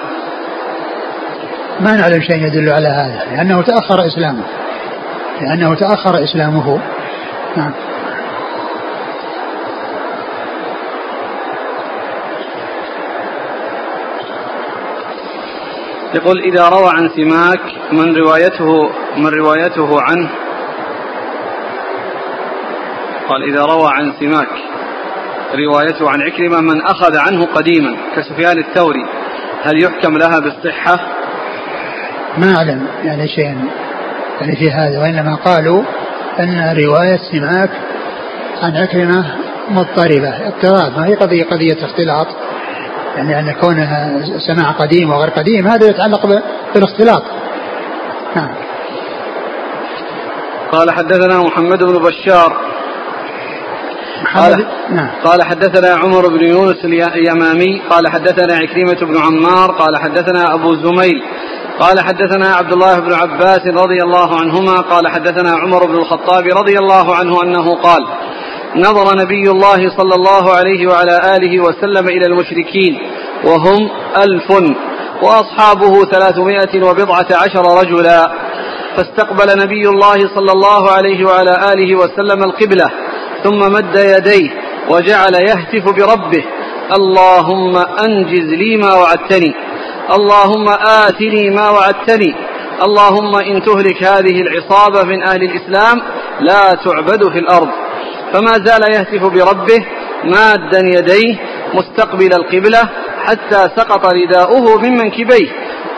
ما 1.80 1.96
نعلم 1.96 2.22
شيء 2.22 2.46
يدل 2.46 2.68
على 2.68 2.88
هذا 2.88 3.24
لأنه 3.30 3.62
تأخر 3.62 4.06
إسلامه 4.06 4.44
لأنه 5.40 5.74
تأخر 5.74 6.24
إسلامه. 6.24 6.80
نعم. 7.56 7.72
يقول 16.14 16.38
إذا 16.38 16.68
روى 16.68 16.88
عن 16.88 17.10
سماك 17.16 17.60
من 17.92 18.16
روايته 18.16 18.90
من 19.16 19.26
روايته 19.26 20.02
عنه؟ 20.02 20.28
قال 23.28 23.42
إذا 23.42 23.64
روى 23.64 23.90
عن 23.92 24.12
سماك. 24.20 24.75
روايته 25.54 26.10
عن 26.10 26.22
عكرمة 26.22 26.60
من 26.60 26.82
أخذ 26.82 27.16
عنه 27.16 27.46
قديما 27.46 27.96
كسفيان 28.16 28.58
الثوري 28.58 29.06
هل 29.62 29.82
يحكم 29.82 30.18
لها 30.18 30.38
بالصحة؟ 30.38 30.96
ما 32.38 32.56
أعلم 32.56 32.86
يعني 33.04 33.28
شيء 33.28 33.56
يعني 34.40 34.56
في 34.56 34.70
هذا 34.70 34.98
وإنما 35.00 35.34
قالوا 35.34 35.82
أن 36.40 36.76
رواية 36.84 37.18
سماك 37.32 37.70
عن 38.62 38.76
عكرمة 38.76 39.24
مضطربة. 39.68 40.48
اضطراب 40.48 40.98
ما 40.98 41.06
هي 41.06 41.14
قضية 41.14 41.44
قضية 41.44 41.84
اختلاط؟ 41.84 42.26
يعني 43.16 43.38
أن 43.38 43.52
كونها 43.52 44.22
سماع 44.38 44.70
قديم 44.70 45.10
وغير 45.10 45.30
قديم 45.30 45.66
هذا 45.66 45.86
يتعلق 45.86 46.42
بالاختلاط. 46.74 47.22
نعم. 48.36 48.54
قال 50.72 50.90
حدثنا 50.90 51.38
محمد 51.38 51.84
بن 51.84 51.98
بشار 51.98 52.56
قال, 54.34 54.66
نعم. 54.90 55.10
قال 55.24 55.42
حدثنا 55.42 55.94
عمر 55.94 56.28
بن 56.28 56.44
يونس 56.44 56.84
اليمامي. 56.84 57.82
قال 57.90 58.08
حدثنا 58.08 58.54
عكرمة 58.54 59.00
بن 59.00 59.18
عمار. 59.18 59.70
قال 59.70 59.96
حدثنا 59.96 60.54
أبو 60.54 60.74
زميل 60.74 61.22
قال 61.80 62.00
حدثنا 62.00 62.54
عبد 62.54 62.72
الله 62.72 63.00
بن 63.00 63.12
عباس 63.12 63.60
رضي 63.66 64.02
الله 64.02 64.40
عنهما. 64.40 64.80
قال 64.80 65.08
حدثنا 65.08 65.50
عمر 65.50 65.86
بن 65.86 65.94
الخطاب 65.94 66.44
رضي 66.44 66.78
الله 66.78 67.14
عنه 67.14 67.42
أنه 67.42 67.74
قال 67.74 68.06
نظر 68.76 69.16
نبي 69.16 69.50
الله 69.50 69.96
صلى 69.96 70.14
الله 70.14 70.52
عليه 70.52 70.86
وعلى 70.86 71.36
آله 71.36 71.60
وسلم 71.60 72.08
إلى 72.08 72.26
المشركين 72.26 72.98
وهم 73.44 73.90
ألف 74.16 74.50
وأصحابه 75.22 76.04
ثلاثمائة 76.04 76.82
وبضعة 76.82 77.26
عشر 77.30 77.78
رجلا. 77.80 78.32
فاستقبل 78.96 79.62
نبي 79.62 79.88
الله 79.88 80.16
صلى 80.34 80.52
الله 80.52 80.90
عليه 80.90 81.24
وعلى 81.24 81.72
آله 81.72 81.96
وسلم 81.96 82.42
القبلة. 82.44 82.90
ثم 83.46 83.72
مد 83.72 83.96
يديه 83.96 84.50
وجعل 84.90 85.34
يهتف 85.34 85.84
بربه. 85.84 86.44
اللهم 86.96 87.76
أنجز 87.76 88.54
لي 88.54 88.76
ما 88.76 88.94
وعدتني. 88.94 89.54
اللهم 90.16 90.68
آتني 91.06 91.50
ما 91.50 91.70
وعدتني. 91.70 92.34
اللهم 92.86 93.36
إن 93.36 93.62
تهلك 93.62 94.02
هذه 94.02 94.40
العصابة 94.40 95.02
من 95.02 95.22
أهل 95.22 95.42
الإسلام 95.42 96.02
لا 96.40 96.72
تعبد 96.84 97.32
في 97.32 97.38
الأرض. 97.38 97.68
فما 98.32 98.52
زال 98.52 98.82
يهتف 98.94 99.22
بربه 99.22 99.86
مادا 100.24 100.80
يديه 100.94 101.38
مستقبل 101.74 102.32
القبلة 102.32 102.88
حتى 103.24 103.70
سقط 103.76 104.14
رداؤه 104.14 104.78
من 104.78 104.92
منكبيه. 104.92 105.48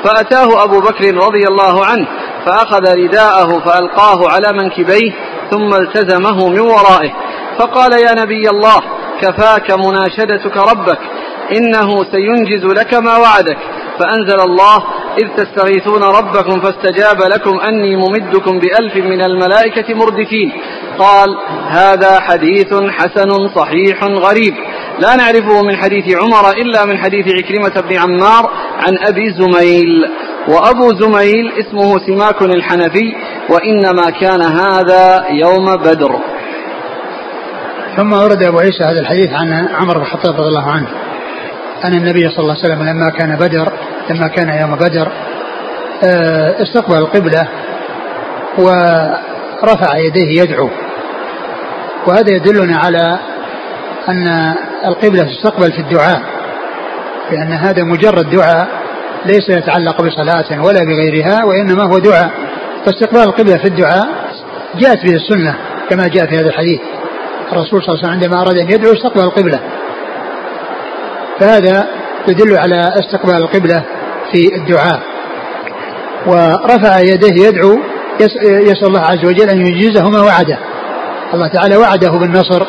فأتاه 0.05 0.65
أبو 0.65 0.81
بكر 0.81 1.15
رضي 1.15 1.47
الله 1.49 1.85
عنه 1.87 2.07
فأخذ 2.47 2.95
رداءه 2.97 3.61
فألقاه 3.61 4.29
على 4.29 4.53
منكبيه 4.53 5.13
ثم 5.51 5.75
التزمه 5.75 6.49
من 6.49 6.61
ورائه. 6.61 7.13
فقال 7.59 7.93
يا 7.93 8.15
نبي 8.23 8.51
الله 8.51 8.81
كفاك 9.21 9.71
مناشدتك 9.71 10.57
ربك 10.57 10.99
إنه 11.57 12.05
سينجز 12.13 12.65
لك 12.65 12.95
ما 12.95 13.17
وعدك. 13.17 13.59
فأنزل 13.99 14.41
الله 14.41 14.85
إذ 15.19 15.29
تستغيثون 15.37 16.03
ربكم 16.03 16.61
فاستجاب 16.61 17.23
لكم 17.23 17.61
أني 17.61 17.97
ممدكم 17.97 18.59
بألف 18.59 18.97
من 18.97 19.25
الملائكة 19.25 19.95
مردفين. 19.95 20.53
قال 20.99 21.29
هذا 21.69 22.21
حديث 22.21 22.75
حسن 22.75 23.49
صحيح 23.55 24.05
غريب. 24.05 24.55
لا 24.99 25.17
نعرفه 25.17 25.63
من 25.63 25.77
حديث 25.77 26.17
عمر 26.17 26.51
إلا 26.51 26.85
من 26.85 26.99
حديث 26.99 27.27
عكرمة 27.29 27.89
بن 27.89 27.97
عمار 27.97 28.51
عن 28.87 28.99
أبي 29.09 29.31
زميل. 29.31 30.11
وأبو 30.49 30.95
زميل 30.95 31.53
اسمه 31.53 31.99
سماك 32.07 32.43
الحنفي 32.43 33.15
وإنما 33.51 34.11
كان 34.21 34.43
هذا 34.43 35.25
يوم 35.31 35.77
بدر. 35.77 36.19
ثم 37.97 38.13
ورد 38.13 38.43
أبو 38.43 38.59
عيسى 38.59 38.85
هذا 38.85 39.01
الحديث 39.01 39.33
عن 39.33 39.69
عمر 39.69 39.95
بن 39.95 40.01
الخطاب 40.01 40.35
رضي 40.35 40.49
الله 40.49 40.71
عنه. 40.71 40.89
أن 41.85 41.95
النبي 41.95 42.29
صلى 42.29 42.39
الله 42.39 42.57
عليه 42.57 42.65
وسلم 42.65 42.83
لما 42.83 43.11
كان 43.11 43.37
بدر 43.37 43.73
لما 44.11 44.29
كان 44.29 44.49
يوم 44.61 44.75
بدر 44.77 45.13
آه، 46.05 46.63
استقبل 46.63 46.97
القبلة 46.97 47.49
ورفع 48.59 49.99
يديه 49.99 50.43
يدعو. 50.43 50.71
وهذا 52.07 52.35
يدلنا 52.35 52.77
على 52.77 53.19
أن 54.09 54.55
القبلة 54.87 55.25
تستقبل 55.25 55.73
في 55.73 55.79
الدعاء 55.79 56.23
لأن 57.31 57.53
هذا 57.53 57.85
مجرد 57.85 58.31
دعاء 58.31 58.69
ليس 59.27 59.49
يتعلق 59.49 60.03
بصلاة 60.03 60.65
ولا 60.65 60.81
بغيرها 60.85 61.45
وإنما 61.45 61.83
هو 61.83 61.99
دعاء. 61.99 62.31
فاستقبال 62.87 63.23
القبلة 63.23 63.59
في 63.59 63.65
الدعاء 63.65 64.09
جاءت 64.75 65.05
به 65.05 65.15
السنة 65.15 65.55
كما 65.91 66.09
جاء 66.09 66.27
في 66.27 66.35
هذا 66.37 66.49
الحديث. 66.49 66.81
الرسول 67.53 67.83
صلى 67.83 67.95
الله 67.95 67.99
عليه 67.99 68.09
وسلم 68.09 68.11
عندما 68.11 68.43
أراد 68.43 68.59
أن 68.59 68.71
يدعو 68.71 68.93
استقبل 68.93 69.21
القبلة. 69.21 69.61
فهذا 71.41 71.87
يدل 72.29 72.59
على 72.59 72.95
استقبال 73.01 73.37
القبلة 73.37 73.85
في 74.33 74.57
الدعاء. 74.57 75.01
ورفع 76.27 76.99
يديه 76.99 77.47
يدعو 77.47 77.79
يسأل 78.43 78.87
الله 78.87 79.01
عز 79.01 79.25
وجل 79.25 79.51
أن 79.51 79.67
ينجزه 79.67 80.09
ما 80.11 80.23
وعده. 80.23 80.59
الله 81.35 81.49
تعالى 81.49 81.77
وعده 81.77 82.11
بالنصر 82.11 82.67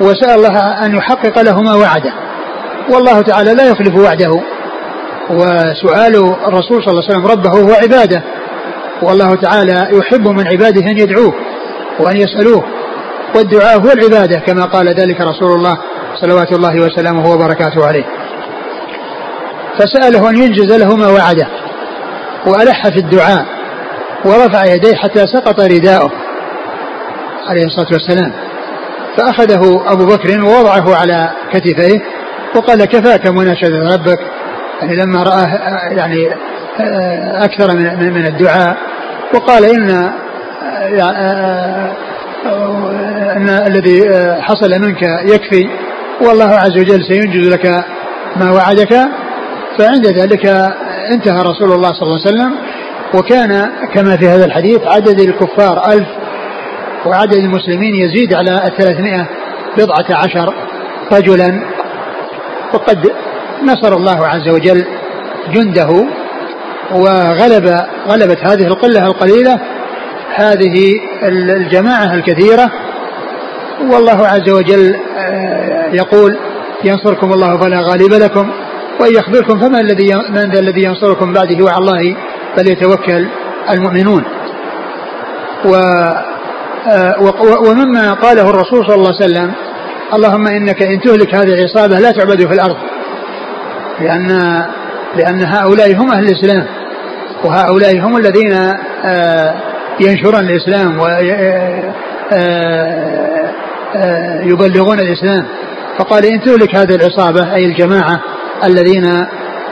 وسأل 0.00 0.30
الله 0.30 0.86
أن 0.86 0.94
يحقق 0.94 1.42
له 1.42 1.62
ما 1.62 1.74
وعده. 1.74 2.12
والله 2.90 3.20
تعالى 3.20 3.54
لا 3.54 3.68
يخلف 3.68 3.96
وعده. 3.96 4.40
وسؤال 5.30 6.16
الرسول 6.48 6.82
صلى 6.82 6.92
الله 6.92 7.02
عليه 7.08 7.10
وسلم 7.10 7.26
ربه 7.26 7.50
هو 7.50 7.72
عباده. 7.82 8.22
والله 9.02 9.34
تعالى 9.34 9.88
يحب 9.92 10.28
من 10.28 10.46
عباده 10.48 10.80
أن 10.90 10.98
يدعوه 10.98 11.34
وأن 12.00 12.16
يسألوه. 12.16 12.64
والدعاء 13.36 13.80
هو 13.80 13.92
العبادة 13.92 14.38
كما 14.38 14.64
قال 14.64 14.88
ذلك 14.88 15.20
رسول 15.20 15.52
الله 15.52 15.78
صلوات 16.22 16.52
الله 16.52 16.80
وسلامه 16.80 17.30
وبركاته 17.30 17.86
عليه 17.86 18.04
فسأله 19.78 20.30
أن 20.30 20.36
ينجز 20.36 20.72
له 20.72 20.96
ما 20.96 21.08
وعده 21.08 21.48
وألح 22.46 22.88
في 22.88 22.96
الدعاء 22.96 23.46
ورفع 24.24 24.64
يديه 24.64 24.94
حتى 24.94 25.26
سقط 25.26 25.60
رداؤه 25.60 26.10
عليه 27.48 27.64
الصلاة 27.64 27.88
والسلام 27.92 28.32
فأخذه 29.16 29.92
أبو 29.92 30.06
بكر 30.06 30.44
ووضعه 30.44 30.96
على 30.96 31.30
كتفيه 31.52 32.00
وقال 32.56 32.84
كفاك 32.84 33.26
مناشدة 33.26 33.78
ربك 33.78 34.18
يعني 34.80 34.96
لما 34.96 35.22
رآه 35.22 35.46
يعني 35.90 36.28
أكثر 37.44 37.76
من 37.76 38.12
من 38.12 38.26
الدعاء 38.26 38.76
وقال 39.34 39.64
إن 39.64 40.12
أن 43.36 43.48
الذي 43.48 44.10
حصل 44.40 44.70
منك 44.80 45.02
يكفي 45.02 45.68
والله 46.22 46.44
عز 46.44 46.78
وجل 46.78 47.04
سينجز 47.04 47.48
لك 47.48 47.84
ما 48.36 48.50
وعدك 48.50 49.08
فعند 49.78 50.06
ذلك 50.06 50.46
انتهى 51.10 51.42
رسول 51.42 51.72
الله 51.72 51.92
صلى 51.92 52.02
الله 52.02 52.20
عليه 52.26 52.36
وسلم 52.36 52.52
وكان 53.14 53.70
كما 53.94 54.16
في 54.16 54.28
هذا 54.28 54.44
الحديث 54.44 54.80
عدد 54.86 55.20
الكفار 55.20 55.92
ألف 55.92 56.08
وعدد 57.06 57.36
المسلمين 57.36 57.94
يزيد 57.94 58.34
على 58.34 58.66
الثلاثمائة 58.66 59.28
بضعة 59.78 60.06
عشر 60.24 60.54
رجلا. 61.12 61.62
وقد 62.74 63.12
نصر 63.62 63.96
الله 63.96 64.26
عز 64.26 64.48
وجل 64.48 64.84
جنده 65.54 66.06
وغلب 66.94 67.80
غلبت 68.06 68.38
هذه 68.44 68.66
القلة 68.66 69.06
القليلة 69.06 69.60
هذه 70.34 71.00
الجماعة 71.22 72.14
الكثيرة 72.14 72.70
والله 73.80 74.26
عز 74.26 74.50
وجل 74.50 74.96
آه، 75.18 75.90
يقول 75.92 76.38
ينصركم 76.84 77.32
الله 77.32 77.60
فلا 77.60 77.80
غالب 77.80 78.12
لكم 78.12 78.50
وإن 79.00 79.12
يخبركم 79.14 79.60
فمن 79.60 79.80
الذي 79.80 80.14
من 80.14 80.50
ذا 80.50 80.60
الذي 80.60 80.82
ينصركم 80.82 81.32
بعده 81.32 81.64
وعلى 81.64 81.78
الله 81.78 82.16
فليتوكل 82.56 83.26
المؤمنون. 83.70 84.24
و 85.64 85.74
آه، 86.88 87.14
ومما 87.68 88.12
قاله 88.12 88.50
الرسول 88.50 88.86
صلى 88.86 88.94
الله 88.94 89.14
عليه 89.14 89.24
وسلم 89.24 89.52
اللهم 90.14 90.46
إنك 90.46 90.82
إن 90.82 91.00
تهلك 91.00 91.34
هذه 91.34 91.54
العصابة 91.54 91.98
لا 91.98 92.10
تعبد 92.10 92.46
في 92.46 92.54
الأرض 92.54 92.76
لأن 94.00 94.28
لأن 95.16 95.44
هؤلاء 95.44 95.94
هم 95.94 96.12
أهل 96.12 96.24
الإسلام 96.24 96.66
وهؤلاء 97.44 97.98
هم 97.98 98.16
الذين 98.16 98.52
آه، 99.04 99.54
ينشرون 100.00 100.40
الإسلام 100.40 101.00
ويبلغون 103.94 105.00
الإسلام. 105.00 105.46
فقال 105.98 106.26
إن 106.26 106.40
تهلك 106.40 106.74
هذه 106.74 106.94
العصابة 106.94 107.54
أي 107.54 107.64
الجماعة 107.66 108.20
الذين 108.64 109.04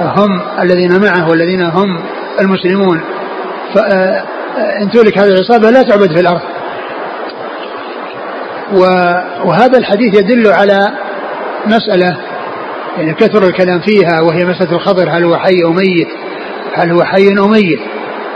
هم 0.01 0.41
الذين 0.63 1.01
معه 1.03 1.29
والذين 1.29 1.63
هم 1.63 1.87
المسلمون 2.41 3.01
فإن 3.75 4.91
تهلك 4.93 5.19
هذه 5.19 5.29
العصابة 5.29 5.71
لا 5.71 5.83
تعبد 5.83 6.15
في 6.15 6.21
الأرض. 6.21 6.41
وهذا 9.45 9.79
الحديث 9.79 10.19
يدل 10.19 10.53
على 10.53 10.89
مسألة 11.67 12.17
يعني 12.97 13.15
كثر 13.15 13.47
الكلام 13.47 13.81
فيها 13.81 14.21
وهي 14.21 14.45
مسألة 14.45 14.73
الخضر 14.73 15.11
هل 15.11 15.25
هو 15.25 15.37
حي 15.37 15.63
أو 15.65 15.73
ميت؟ 15.73 16.09
هل 16.75 16.91
هو 16.93 17.05
حي 17.05 17.39
أو 17.39 17.49
ميت؟ 17.49 17.81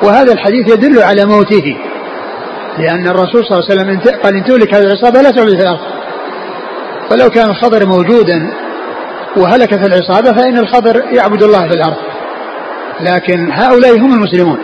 وهذا 0.03 0.33
الحديث 0.33 0.73
يدل 0.73 1.03
على 1.03 1.25
موته. 1.25 1.77
لأن 2.79 3.07
الرسول 3.07 3.45
صلى 3.45 3.59
الله 3.59 3.71
عليه 3.71 3.75
وسلم 3.75 4.21
قال 4.23 4.35
إن 4.37 4.45
تهلك 4.45 4.75
هذه 4.75 4.83
العصابة 4.83 5.23
لا 5.23 5.31
تعبد 5.31 5.57
في 5.57 5.63
الأرض. 5.63 5.81
ولو 7.11 7.31
كان 7.31 7.51
الخضر 7.51 7.87
موجودا 7.87 8.53
وهلكت 9.37 9.87
العصابة 9.87 10.33
فإن 10.33 10.59
الخضر 10.59 11.05
يعبد 11.13 11.43
الله 11.43 11.69
في 11.69 11.75
الأرض. 11.75 11.97
لكن 13.01 13.53
هؤلاء 13.53 13.99
هم 13.99 14.15
المسلمون. 14.15 14.59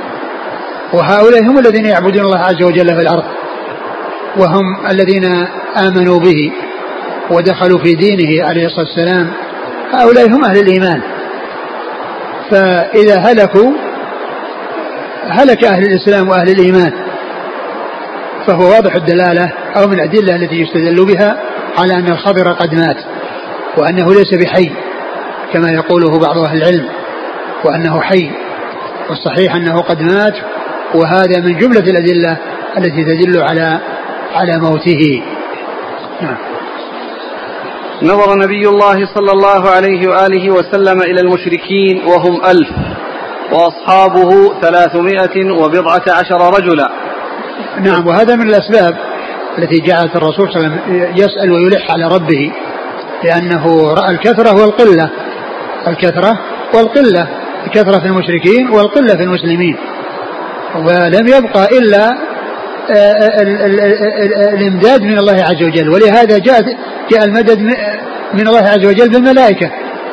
وهؤلاء 0.92 1.42
هم 1.42 1.58
الذين 1.58 1.84
يعبدون 1.84 2.24
الله 2.24 2.38
عز 2.38 2.62
وجل 2.62 2.94
في 2.94 3.00
الأرض. 3.00 3.24
وهم 4.36 4.86
الذين 4.90 5.24
آمنوا 5.76 6.18
به 6.18 6.52
ودخلوا 7.30 7.78
في 7.78 7.94
دينه 7.94 8.46
عليه 8.48 8.66
الصلاة 8.66 8.86
والسلام. 8.86 9.32
هؤلاء 9.92 10.26
هم 10.28 10.44
أهل 10.44 10.58
الإيمان. 10.58 11.02
فإذا 12.50 13.18
هلكوا 13.18 13.72
هلك 15.28 15.64
أهل 15.64 15.82
الإسلام 15.82 16.28
وأهل 16.28 16.48
الإيمان. 16.48 16.92
فهو 18.46 18.62
واضح 18.62 18.94
الدلالة 18.94 19.52
أو 19.76 19.86
من 19.86 19.94
الأدلة 19.94 20.36
التي 20.36 20.60
يستدل 20.60 21.06
بها 21.06 21.40
على 21.78 21.94
أن 21.94 22.12
الخضر 22.12 22.52
قد 22.52 22.74
مات 22.74 22.96
وأنه 23.76 24.14
ليس 24.14 24.34
بحي 24.34 24.70
كما 25.52 25.70
يقوله 25.70 26.18
بعض 26.18 26.38
أهل 26.38 26.62
العلم 26.62 26.88
وأنه 27.64 28.00
حي 28.00 28.30
والصحيح 29.08 29.54
أنه 29.54 29.80
قد 29.80 30.02
مات 30.02 30.36
وهذا 30.94 31.40
من 31.40 31.58
جملة 31.58 31.80
الأدلة 31.80 32.36
التي 32.78 33.04
تدل 33.04 33.42
على 33.42 33.80
على 34.34 34.58
موته. 34.58 35.22
نعم. 36.22 36.36
نظر 38.02 38.38
نبي 38.38 38.68
الله 38.68 39.14
صلى 39.14 39.32
الله 39.32 39.70
عليه 39.70 40.08
وآله 40.08 40.50
وسلم 40.50 41.02
إلى 41.02 41.20
المشركين 41.20 42.02
وهم 42.06 42.40
ألف 42.44 42.68
وأصحابه 43.52 44.60
ثلاثمائة 44.60 45.50
وبضعة 45.52 46.04
عشر 46.08 46.58
رجلا. 46.58 46.90
نعم 47.80 48.06
وهذا 48.06 48.36
من 48.36 48.48
الأسباب 48.48 48.94
التي 49.58 49.80
جعلت 49.80 50.16
الرسول 50.16 50.52
صلى 50.52 50.66
الله 50.66 50.70
عليه 50.70 50.82
وسلم 50.82 51.12
يسأل 51.16 51.52
ويلح 51.52 51.90
على 51.90 52.04
ربه 52.14 52.52
لأنه 53.24 53.92
رأى 53.92 54.10
الكثرة 54.10 54.60
والقلة. 54.60 55.10
الكثرة 55.88 56.38
والقلة 56.74 57.28
الكثرة 57.66 58.00
في 58.00 58.06
المشركين 58.06 58.70
والقلة 58.70 59.16
في 59.16 59.22
المسلمين. 59.22 59.76
ولم 60.76 61.26
يبقى 61.26 61.78
إلا 61.78 62.10
آه، 62.96 63.42
الإمداد 64.54 65.02
من 65.02 65.18
الله 65.18 65.32
عز 65.32 65.62
وجل. 65.62 65.88
ولهذا 65.88 66.38
جاء 66.38 66.62
جاء 67.10 67.24
المدد 67.24 67.58
من 68.34 68.48
الله 68.48 68.62
عز 68.68 68.86
وجل 68.86 69.08
بالملائكة 69.10 69.70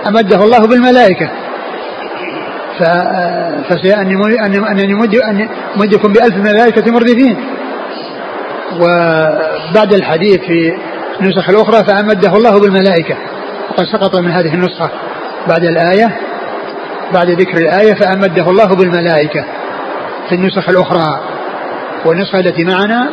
أمده 0.07 0.43
الله 0.43 0.67
بالملائكة. 0.67 1.29
فسيأني 3.69 4.13
أنني 4.45 4.93
أمدكم 5.75 6.13
بألف 6.13 6.35
ملائكة 6.35 6.91
مردفين. 6.91 7.37
وبعد 8.75 9.93
الحديث 9.93 10.39
في 10.39 10.77
النسخ 11.21 11.49
الأخرى 11.49 11.83
فأمده 11.83 12.37
الله 12.37 12.59
بالملائكة. 12.59 13.15
وقد 13.69 13.85
سقط 13.85 14.15
من 14.15 14.31
هذه 14.31 14.53
النسخة 14.53 14.89
بعد 15.47 15.63
الآية 15.63 16.17
بعد 17.13 17.29
ذكر 17.29 17.57
الآية 17.57 17.93
فأمده 17.93 18.49
الله 18.49 18.75
بالملائكة 18.75 19.45
في 20.29 20.35
النسخ 20.35 20.69
الأخرى. 20.69 21.19
والنسخة 22.05 22.39
التي 22.39 22.63
معنا 22.63 23.09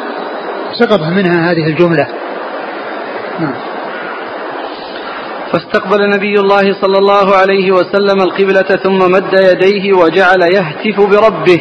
سقط 0.72 1.00
منها 1.00 1.50
هذه 1.50 1.66
الجملة. 1.66 2.06
نعم. 3.40 3.54
فاستقبل 5.54 6.10
نبي 6.10 6.40
الله 6.40 6.80
صلى 6.80 6.98
الله 6.98 7.36
عليه 7.36 7.72
وسلم 7.72 8.20
القبلة 8.20 8.76
ثم 8.82 9.12
مد 9.12 9.32
يديه 9.32 9.92
وجعل 9.92 10.42
يهتف 10.42 11.00
بربه. 11.00 11.60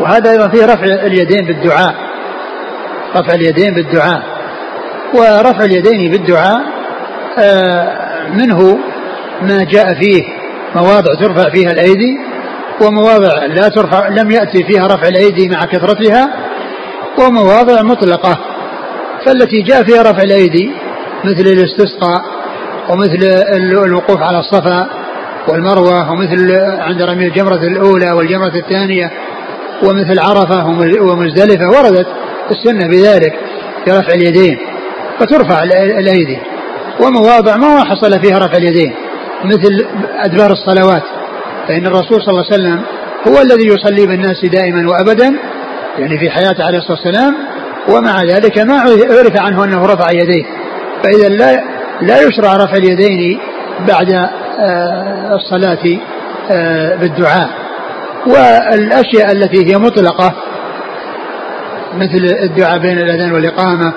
وهذا 0.00 0.30
أيضا 0.30 0.48
فيه 0.48 0.64
رفع 0.64 0.84
اليدين 0.84 1.46
بالدعاء. 1.46 1.94
رفع 3.16 3.34
اليدين 3.34 3.74
بالدعاء. 3.74 4.22
ورفع 5.14 5.64
اليدين 5.64 6.10
بالدعاء 6.10 6.62
آه، 7.38 8.28
منه 8.28 8.78
ما 9.42 9.64
جاء 9.64 9.94
فيه 9.94 10.22
مواضع 10.74 11.14
ترفع 11.14 11.50
فيها 11.50 11.70
الأيدي 11.70 12.18
ومواضع 12.80 13.46
لا 13.46 13.68
ترفع 13.68 14.08
لم 14.08 14.30
يأتي 14.30 14.64
فيها 14.64 14.86
رفع 14.86 15.08
الأيدي 15.08 15.48
مع 15.48 15.64
كثرتها 15.64 16.34
ومواضع 17.18 17.82
مطلقة. 17.82 18.38
فالتي 19.26 19.62
جاء 19.62 19.82
فيها 19.82 20.02
رفع 20.02 20.22
الأيدي 20.22 20.70
مثل 21.24 21.46
الاستسقاء 21.46 22.43
ومثل 22.90 23.44
الوقوف 23.84 24.22
على 24.22 24.38
الصفا 24.38 24.86
والمروة 25.48 26.12
ومثل 26.12 26.52
عند 26.78 27.02
رمي 27.02 27.26
الجمرة 27.26 27.62
الأولى 27.66 28.12
والجمرة 28.12 28.52
الثانية 28.56 29.10
ومثل 29.82 30.18
عرفة 30.18 30.66
ومزدلفة 31.00 31.66
وردت 31.68 32.06
السنة 32.50 32.86
بذلك 32.88 33.34
في 33.84 33.90
رفع 33.90 34.14
اليدين 34.14 34.58
فترفع 35.18 35.62
الأيدي. 35.98 36.38
ومواضع 37.00 37.56
ما 37.56 37.84
حصل 37.84 38.20
فيها 38.20 38.38
رفع 38.38 38.56
اليدين 38.56 38.94
مثل 39.44 39.86
أدبار 40.18 40.52
الصلوات. 40.52 41.02
فإن 41.68 41.86
الرسول 41.86 42.22
صلى 42.22 42.30
الله 42.30 42.44
عليه 42.52 42.54
وسلم 42.54 42.82
هو 43.28 43.42
الذي 43.42 43.68
يصلي 43.68 44.06
بالناس 44.06 44.44
دائما 44.44 44.90
وأبدا 44.90 45.36
يعني 45.98 46.18
في 46.18 46.30
حياته 46.30 46.64
عليه 46.64 46.78
الصلاة 46.78 46.98
والسلام 47.04 47.34
ومع 47.88 48.22
ذلك 48.22 48.58
ما 48.58 48.80
عرف 49.18 49.40
عنه 49.40 49.64
أنه 49.64 49.86
رفع 49.86 50.10
يديه. 50.10 50.44
فإذا 51.04 51.28
لا 51.28 51.73
لا 52.02 52.22
يشرع 52.22 52.56
رفع 52.56 52.76
اليدين 52.76 53.38
بعد 53.88 54.12
آه، 54.12 55.34
الصلاة 55.34 55.98
آه، 56.50 56.96
بالدعاء. 56.96 57.50
والأشياء 58.26 59.32
التي 59.32 59.72
هي 59.72 59.78
مطلقة 59.78 60.34
مثل 61.94 62.36
الدعاء 62.42 62.78
بين 62.78 62.98
الأذان 62.98 63.32
والإقامة 63.32 63.92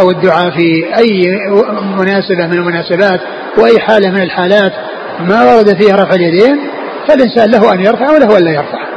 أو 0.00 0.10
الدعاء 0.10 0.50
في 0.50 0.96
أي 0.96 1.38
مناسبة 1.98 2.46
من 2.46 2.52
المناسبات 2.52 3.20
وأي 3.58 3.78
حالة 3.80 4.10
من 4.10 4.22
الحالات 4.22 4.72
ما 5.20 5.44
ورد 5.44 5.82
فيها 5.82 5.96
رفع 5.96 6.14
اليدين 6.14 6.60
فالإنسان 7.08 7.50
له 7.50 7.72
أن 7.72 7.80
يرفع 7.80 8.10
وله 8.10 8.38
أن 8.38 8.44
لا 8.44 8.50
يرفع. 8.50 8.90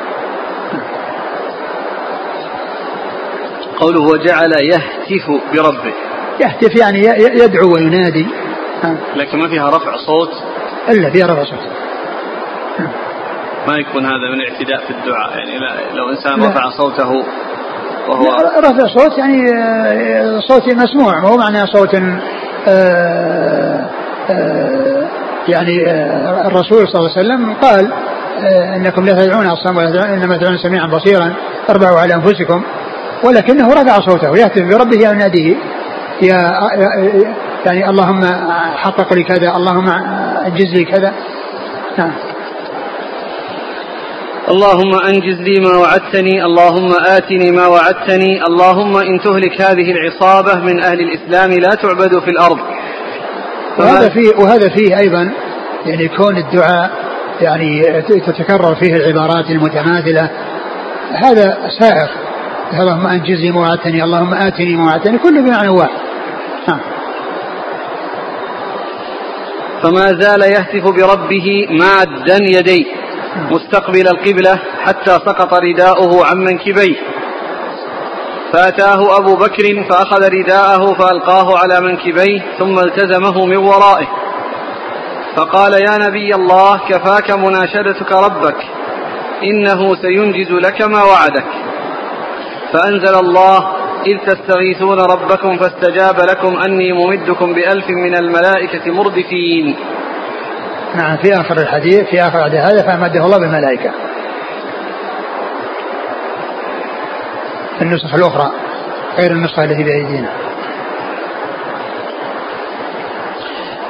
قوله 3.78 4.02
وجعل 4.02 4.52
يهتف 4.52 5.28
بربه. 5.54 5.94
يهتف 6.42 6.76
يعني 6.80 7.00
يدعو 7.18 7.74
وينادي. 7.74 8.28
لكن 9.16 9.38
ما 9.38 9.48
فيها 9.48 9.70
رفع 9.70 9.98
صوت؟ 9.98 10.44
إلا 10.90 11.10
فيها 11.10 11.26
رفع 11.26 11.44
صوت. 11.44 11.60
ما 13.68 13.78
يكون 13.78 14.06
هذا 14.06 14.30
من 14.34 14.42
الاعتداء 14.42 14.88
في 14.88 14.92
الدعاء. 14.92 15.38
يعني 15.38 15.58
لو 15.94 16.10
إنسان 16.10 16.40
لا. 16.40 16.48
رفع 16.48 16.70
صوته 16.70 17.10
وهو 18.10 18.38
رفع 18.60 18.88
صوت 18.88 19.18
يعني 19.18 19.52
آه، 19.52 20.40
صوت 20.40 20.74
مسموع. 20.74 21.20
مو 21.22 21.38
معنى 21.38 21.68
صوت 21.68 21.96
آه، 22.68 23.90
آه، 24.30 25.08
يعني 25.48 25.92
الرسول 26.48 26.88
صلى 26.88 27.00
الله 27.00 27.12
عليه 27.18 27.28
وسلم 27.28 27.54
قال 27.54 27.94
إنكم 28.76 29.06
لا 29.06 29.14
تدعون 29.14 29.48
أصلا 29.48 30.14
إنما 30.14 30.38
تدعون 30.38 30.58
سميعا 30.58 30.88
بصيرا 30.88 31.34
اربعوا 31.70 32.00
على 32.00 32.14
أنفسكم. 32.14 32.64
ولكنه 33.24 33.68
رفع 33.68 34.00
صوته. 34.00 34.38
يهتف 34.38 34.62
بربه 34.62 35.10
يناديه 35.10 35.56
يا 36.22 36.52
يعني 37.66 37.90
اللهم 37.90 38.22
حقق 38.76 39.14
لي 39.14 39.24
كذا 39.24 39.56
اللهم 39.56 39.90
أنجز 40.46 40.74
لي 40.74 40.86
كذا. 40.86 41.14
نعم. 41.98 42.12
اللهم 44.50 44.94
أنجز 45.08 45.42
لي 45.42 45.60
ما 45.60 45.78
وعدتني 45.78 46.46
اللهم 46.46 46.90
آتني 47.08 47.52
ما 47.52 47.68
وعدتني 47.68 48.46
اللهم 48.48 48.98
إن 48.98 49.20
تهلك 49.20 49.62
هذه 49.62 49.92
العصابة 49.92 50.60
من 50.60 50.84
أهل 50.84 51.00
الإسلام 51.00 51.52
لا 51.52 51.76
تعبد 51.76 52.20
في 52.20 52.28
الأرض. 52.28 52.60
وهذا 53.78 54.10
فيه 54.10 54.30
وهذا 54.38 54.70
فيه 54.70 54.98
أيضا 54.98 55.32
يعني 55.86 56.08
كون 56.08 56.38
الدعاء 56.38 56.92
يعني 57.42 58.02
تتكرر 58.02 58.76
فيه 58.76 58.96
العبارات 58.96 59.50
المتماثله 59.50 60.30
هذا 61.14 61.58
سائر 61.80 62.10
اللهم 62.80 63.08
أنجز 63.08 63.40
لي 63.40 63.52
ما 63.52 63.60
وعدتني 63.60 64.04
اللهم 64.04 64.34
آتني 64.34 64.76
ما 64.76 64.86
وعدتني 64.86 65.18
كله 65.18 65.42
بمعنى 65.42 65.70
واحد. 65.70 66.00
نعم. 66.68 66.80
فما 69.84 70.06
زال 70.20 70.42
يهتف 70.42 70.84
بربه 70.84 71.68
مادا 71.70 72.38
يديه 72.42 72.86
مستقبل 73.52 74.08
القبلة 74.08 74.60
حتى 74.84 75.12
سقط 75.12 75.54
رداؤه 75.54 76.26
عن 76.26 76.38
منكبيه. 76.38 76.96
فأتاه 78.54 79.18
أبو 79.18 79.36
بكر 79.36 79.84
فأخذ 79.90 80.30
رداءه 80.30 80.94
فألقاه 80.94 81.58
على 81.58 81.82
منكبيه 81.82 82.42
ثم 82.60 82.80
التزمه 82.80 83.46
من 83.46 83.58
ورائه. 83.58 84.08
فقال 85.36 85.74
يا 85.74 85.98
نبي 85.98 86.36
الله 86.36 86.80
كفاك 86.90 87.32
مناشدتك 87.32 88.12
ربك 88.12 88.58
إنه 89.44 89.96
سينجز 89.96 90.52
لك 90.52 90.82
ما 90.82 91.04
وعدك. 91.04 91.46
فأنزل 92.74 93.16
الله 93.16 93.83
إذ 94.08 94.18
تستغيثون 94.18 95.00
ربكم 95.00 95.58
فاستجاب 95.58 96.16
لكم 96.30 96.58
أني 96.58 96.94
ممدكم 96.94 97.54
بألف 97.54 97.90
من 97.90 98.16
الملائكة 98.16 98.92
مردفين. 98.92 99.76
نعم 100.96 101.18
في 101.18 101.34
آخر 101.34 101.58
الحديث 101.58 102.04
في 102.04 102.22
آخر 102.22 102.38
الحديث 102.38 102.60
هذا 102.60 102.82
فأمده 102.82 103.26
الله 103.26 103.38
بالملائكة. 103.38 103.92
النسخ 107.82 108.14
الأخرى 108.16 108.52
غير 109.18 109.32
النسخة 109.32 109.64
التي 109.64 109.84
بأيدينا. 109.84 110.30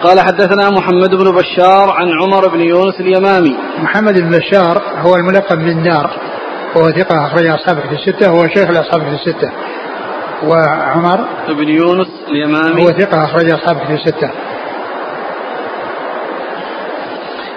قال 0.03 0.19
حدثنا 0.19 0.69
محمد 0.69 1.09
بن 1.09 1.31
بشار 1.31 1.91
عن 1.91 2.07
عمر 2.21 2.47
بن 2.47 2.61
يونس 2.61 2.99
اليمامي. 2.99 3.57
محمد 3.77 4.21
بن 4.21 4.29
بشار 4.29 4.81
هو 4.97 5.15
الملقب 5.15 5.57
بالنار 5.57 6.11
وهو 6.75 6.91
ثقة 6.91 7.27
أخرج 7.27 7.45
أصحاب 7.45 7.77
الستة 7.91 8.31
وهو 8.31 8.47
شيخ 8.47 8.69
الأصحاب 8.69 9.01
الستة. 9.01 9.51
وعمر 10.47 11.19
بن 11.47 11.69
يونس 11.69 12.07
اليمامي. 12.27 12.81
هو 12.81 12.87
ثقة 12.87 13.23
أخرج 13.23 13.51
أصحاب 13.51 13.77
في 13.77 13.93
الستة. 13.93 14.31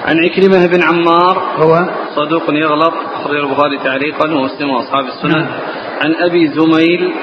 عن 0.04 0.16
عكرمة 0.24 0.66
بن 0.66 0.82
عمار. 0.82 1.42
هو 1.56 1.88
صدوق 2.16 2.42
يغلط 2.48 2.94
أخرج 3.14 3.36
البخاري 3.36 3.78
تعليقا 3.84 4.30
ومسلم 4.32 4.70
وأصحاب 4.70 5.04
السنن 5.04 5.38
نعم. 5.38 5.46
عن 6.04 6.14
أبي 6.30 6.48
زميل. 6.48 7.14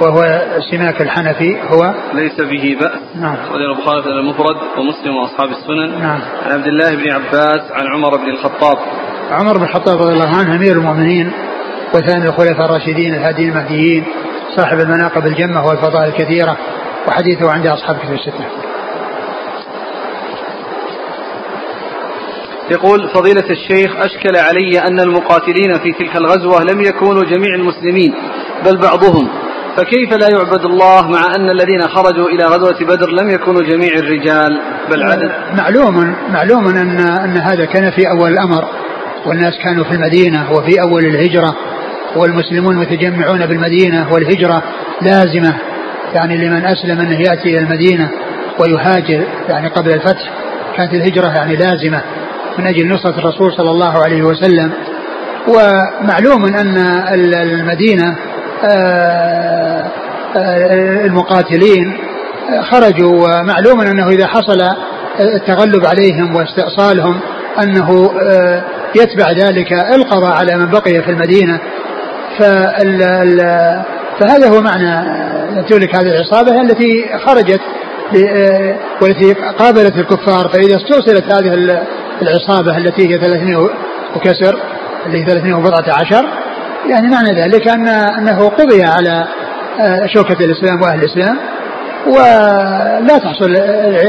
وهو 0.00 0.42
سماك 0.70 1.02
الحنفي 1.02 1.56
هو 1.62 1.94
ليس 2.14 2.40
به 2.40 2.76
بأس. 2.80 3.00
نعم. 3.20 3.34
أخرج 3.34 3.62
البخاري 3.62 4.02
في 4.02 4.08
المفرد 4.08 4.56
ومسلم 4.78 5.16
وأصحاب 5.16 5.48
السنن 5.50 6.00
نعم. 6.00 6.20
عن 6.44 6.52
عبد 6.52 6.66
الله 6.66 6.90
بن 6.90 7.10
عباس 7.10 7.72
عن 7.72 7.86
عمر 7.94 8.16
بن 8.16 8.28
الخطاب. 8.30 8.78
عمر 9.30 9.58
بن 9.58 9.64
الخطاب 9.64 10.02
رضي 10.02 10.12
الله 10.12 10.36
عنه 10.36 10.56
أمير 10.56 10.72
المؤمنين 10.72 11.32
وثاني 11.94 12.24
الخلفاء 12.24 12.64
الراشدين 12.66 13.14
الهاديين 13.14 13.48
المهديين. 13.48 14.04
صاحب 14.56 14.80
المناقب 14.80 15.26
الجمة 15.26 15.66
والفضائل 15.66 16.08
الكثيرة 16.08 16.56
وحديثه 17.08 17.50
عند 17.50 17.66
أصحاب 17.66 17.96
كتب 17.96 18.12
الستة. 18.12 18.44
يقول 22.70 23.08
فضيلة 23.14 23.44
الشيخ 23.50 23.96
أشكل 23.96 24.36
علي 24.36 24.78
أن 24.78 25.00
المقاتلين 25.00 25.78
في 25.82 25.92
تلك 25.92 26.16
الغزوة 26.16 26.62
لم 26.62 26.80
يكونوا 26.80 27.22
جميع 27.24 27.54
المسلمين 27.54 28.14
بل 28.64 28.76
بعضهم. 28.76 29.28
فكيف 29.76 30.12
لا 30.12 30.28
يعبد 30.28 30.64
الله 30.64 31.08
مع 31.08 31.34
أن 31.36 31.50
الذين 31.50 31.88
خرجوا 31.88 32.28
إلى 32.28 32.44
غزوة 32.44 32.78
بدر 32.80 33.10
لم 33.10 33.30
يكونوا 33.30 33.62
جميع 33.62 33.92
الرجال 33.92 34.60
بل 34.90 35.02
عدد؟ 35.02 35.32
معلوم 35.56 36.14
معلوم 36.32 36.68
أن 36.68 37.00
أن 37.00 37.36
هذا 37.36 37.64
كان 37.64 37.90
في 37.90 38.08
أول 38.10 38.32
الأمر 38.32 38.64
والناس 39.26 39.58
كانوا 39.64 39.84
في 39.84 39.90
المدينة 39.90 40.52
وفي 40.52 40.80
أول 40.80 41.04
الهجرة. 41.04 41.56
والمسلمون 42.16 42.76
متجمعون 42.76 43.46
بالمدينة 43.46 44.12
والهجرة 44.12 44.62
لازمة 45.02 45.54
يعني 46.14 46.36
لمن 46.36 46.64
أسلم 46.64 47.00
أنه 47.00 47.20
يأتي 47.20 47.48
إلى 47.48 47.58
المدينة 47.58 48.08
ويهاجر 48.60 49.24
يعني 49.48 49.68
قبل 49.68 49.90
الفتح. 49.92 50.30
كانت 50.76 50.94
الهجرة 50.94 51.28
يعني 51.36 51.56
لازمة 51.56 52.00
من 52.58 52.66
أجل 52.66 52.88
نصرة 52.88 53.18
الرسول 53.18 53.52
صلى 53.52 53.70
الله 53.70 54.02
عليه 54.02 54.22
وسلم. 54.22 54.72
ومعلوم 55.48 56.44
أن 56.44 56.76
المدينة 57.14 58.16
آه، 58.64 59.90
آه، 60.36 61.06
المقاتلين 61.06 61.96
خرجوا 62.70 63.12
ومعلوم 63.12 63.80
أنه 63.80 64.08
إذا 64.08 64.26
حصل 64.26 64.60
التغلب 65.20 65.86
عليهم 65.86 66.36
واستئصالهم 66.36 67.20
أنه 67.62 68.12
آه، 68.22 68.62
يتبع 68.96 69.32
ذلك 69.32 69.72
القضاء 69.72 70.32
على 70.32 70.56
من 70.56 70.70
بقي 70.70 71.02
في 71.02 71.10
المدينة. 71.10 71.60
فهذا 74.20 74.48
هو 74.48 74.60
معنى 74.60 75.04
تلك 75.68 75.94
هذه 75.96 76.08
العصابة 76.08 76.60
التي 76.60 77.18
خرجت 77.26 77.60
والتي 79.02 79.32
قابلت 79.58 79.96
الكفار. 79.96 80.48
فإذا 80.48 80.76
استرسلت 80.76 81.24
هذه 81.24 81.78
العصابة 82.22 82.76
التي 82.76 83.08
هي 83.08 83.18
300 83.18 83.70
وكسر 84.16 84.58
اللي 85.06 85.18
هي 85.22 85.26
300 85.26 85.54
وبضعة 85.54 85.94
عشر 86.00 86.24
يعني 86.88 87.08
معنى 87.08 87.42
ذلك 87.42 87.68
أن 87.68 87.88
أنه 87.88 88.48
قضي 88.48 88.84
على 88.84 89.24
آه، 89.80 90.06
شوكة 90.06 90.44
الإسلام 90.44 90.82
وأهل 90.82 90.98
الإسلام 90.98 91.38
ولا 92.06 93.18
تحصل 93.18 93.56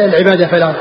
العبادة 0.05 0.47
في 0.47 0.55
الأرض 0.55 0.75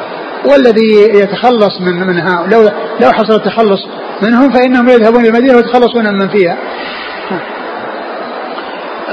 والذي 0.44 1.18
يتخلص 1.18 1.80
من 1.80 2.06
منها 2.06 2.46
لو 2.46 2.62
لو 3.00 3.12
حصل 3.12 3.34
التخلص 3.34 3.80
منهم 4.22 4.52
فإنهم 4.52 4.88
يذهبون 4.88 5.20
إلى 5.20 5.28
المدينة 5.28 5.56
ويتخلصون 5.56 6.04
من 6.04 6.28
فيها. 6.28 6.56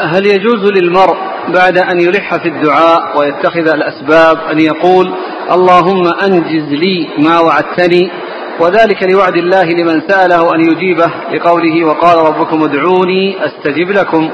هل 0.02 0.26
يجوز 0.26 0.72
للمرء 0.72 1.18
بعد 1.48 1.78
أن 1.78 2.00
يلح 2.00 2.36
في 2.36 2.50
الدعاء 2.50 3.18
ويتخذ 3.20 3.68
الأسباب 3.68 4.38
أن 4.52 4.60
يقول 4.60 5.14
اللهم 5.52 6.08
أنجز 6.08 6.70
لي 6.70 7.08
ما 7.20 7.40
وعدتني؟ 7.40 8.12
وذلك 8.60 9.04
لوعد 9.04 9.36
الله 9.36 9.64
لمن 9.64 10.02
سأله 10.08 10.56
أن 10.56 10.60
يجيبه 10.60 11.12
لقوله 11.34 11.86
وقال 11.86 12.18
ربكم 12.18 12.64
ادعوني 12.64 13.38
أستجب 13.46 13.92
لكم. 13.92 14.30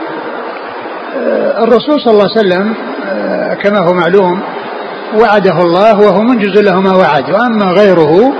الرسول 1.57 2.01
صلى 2.01 2.13
الله 2.13 2.29
عليه 2.29 2.39
وسلم 2.39 2.73
آه، 3.05 3.53
كما 3.53 3.79
هو 3.79 3.93
معلوم 3.93 4.41
وعده 5.15 5.61
الله 5.61 5.99
وهو 5.99 6.21
منجز 6.21 6.57
له 6.57 6.81
ما 6.81 6.95
وعد 6.95 7.29
وأما 7.31 7.65
غيره 7.65 8.33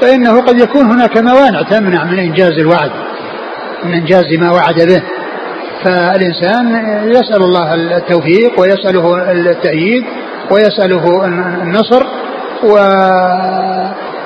فإنه 0.00 0.40
قد 0.40 0.60
يكون 0.60 0.90
هناك 0.90 1.16
موانع 1.16 1.62
تمنع 1.62 2.04
من 2.04 2.18
إنجاز 2.18 2.52
الوعد. 2.52 2.90
من 3.84 3.94
إنجاز 3.94 4.24
ما 4.38 4.50
وعد 4.52 4.74
به. 4.74 5.02
فالإنسان 5.84 6.66
يسأل 7.08 7.42
الله 7.42 7.74
التوفيق 7.74 8.60
ويسأله 8.60 9.32
التأييد 9.32 10.04
ويسأله 10.50 11.24
النصر 11.62 12.02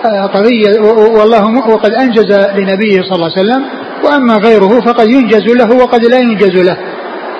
وقضية 0.04 0.80
والله 1.18 1.68
وقد 1.68 1.90
أنجز 1.90 2.32
لنبيه 2.32 3.02
صلى 3.02 3.14
الله 3.14 3.30
عليه 3.36 3.40
وسلم 3.40 3.64
وأما 4.04 4.34
غيره 4.34 4.80
فقد 4.80 5.08
ينجز 5.08 5.46
له 5.46 5.76
وقد 5.76 6.04
لا 6.04 6.18
ينجز 6.18 6.56
له. 6.56 6.76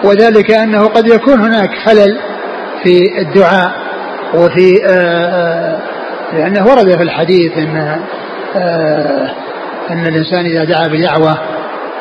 وذلك 0.05 0.51
أنه 0.51 0.87
قد 0.87 1.07
يكون 1.07 1.41
هناك 1.41 1.71
خلل 1.85 2.19
في 2.83 2.99
الدعاء 3.19 3.73
وفي 4.35 4.75
لأنه 6.33 6.67
ورد 6.67 6.97
في 6.97 7.03
الحديث 7.03 7.59
أن 7.59 7.99
أن 9.91 10.07
الإنسان 10.07 10.47
إذا 10.47 10.65
دعا 10.65 10.89
بدعوة 10.89 11.39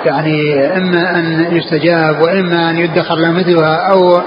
يعني 0.06 0.68
إما 0.78 1.20
أن 1.20 1.48
يستجاب 1.58 2.22
وإما 2.22 2.70
أن 2.70 2.78
يدخر 2.78 3.16
له 3.16 3.32
مثلها 3.32 3.76
أو 3.92 4.22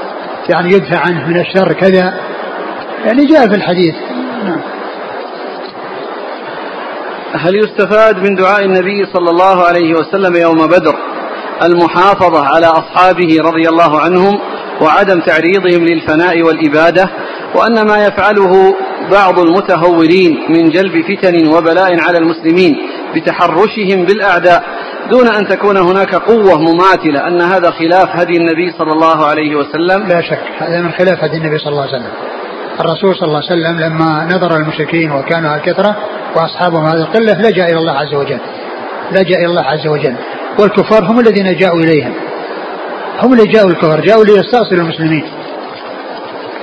يعني 0.49 0.73
يدفع 0.73 0.99
عنه 1.07 1.29
من 1.29 1.41
الشر 1.41 1.73
كذا. 1.73 2.15
يعني 3.05 3.27
جاء 3.27 3.49
في 3.49 3.55
الحديث. 3.55 3.95
نعم. 4.45 4.61
هل 7.33 7.57
يستفاد 7.57 8.17
من 8.17 8.35
دعاء 8.35 8.65
النبي 8.65 9.07
صلى 9.13 9.31
الله 9.31 9.65
عليه 9.67 9.95
وسلم 9.95 10.37
يوم 10.37 10.67
بدر 10.67 10.97
المحافظة 11.63 12.47
على 12.47 12.67
أصحابه 12.67 13.37
رضي 13.41 13.69
الله 13.69 14.01
عنهم 14.01 14.41
وعدم 14.81 15.21
تعريضهم 15.21 15.85
للفناء 15.85 16.43
والإبادة 16.43 17.11
وأن 17.55 17.87
ما 17.87 18.07
يفعله 18.07 18.77
بعض 19.11 19.39
المتهورين 19.39 20.39
من 20.49 20.71
جلب 20.71 21.05
فتن 21.05 21.47
وبلاء 21.47 22.01
على 22.01 22.19
المسلمين 22.19 22.77
بتحرشهم 23.17 24.05
بالأعداء 24.05 24.65
دون 25.11 25.29
أن 25.29 25.49
تكون 25.49 25.77
هناك 25.77 26.15
قوة 26.15 26.59
مماثلة 26.59 27.29
أن 27.29 27.41
هذا 27.41 27.71
خلاف 27.71 28.17
هدي 28.17 28.37
النبي 28.37 28.73
صلى 28.79 28.93
الله 28.93 29.27
عليه 29.27 29.57
وسلم. 29.57 30.09
لا 30.09 30.21
شك 30.21 30.43
هذا 30.59 30.81
من 30.81 30.93
خلاف 30.93 31.25
هدي 31.25 31.37
النبي 31.37 31.59
صلى 31.59 31.69
الله 31.69 31.83
عليه 31.83 31.97
وسلم. 31.97 32.13
الرسول 32.81 33.15
صلى 33.15 33.29
الله 33.29 33.43
عليه 33.51 33.53
وسلم 33.53 33.81
لما 33.81 34.25
نظر 34.25 34.57
المشركين 34.57 35.13
وكانوا 35.13 35.57
الكثرة 35.57 35.97
وأصحابهم 36.37 36.87
هذه 36.87 37.01
القلة 37.01 37.33
لجأ 37.33 37.67
إلى 37.67 37.79
الله 37.79 37.93
عز 37.93 38.15
وجل. 38.15 38.41
لجأ 39.13 39.37
إلى 39.37 39.47
الله 39.47 39.63
عز 39.63 39.87
وجل. 39.87 40.15
والكفار 40.59 41.05
هم 41.05 41.21
الذين 41.21 41.57
جاءوا 41.57 41.81
إليهم. 41.81 42.13
هم 43.23 43.33
اللي 43.33 43.47
جاءوا 43.47 43.71
الكفار 43.71 44.01
جاءوا 44.01 44.25
ليستأصلوا 44.25 44.81
المسلمين. 44.81 45.25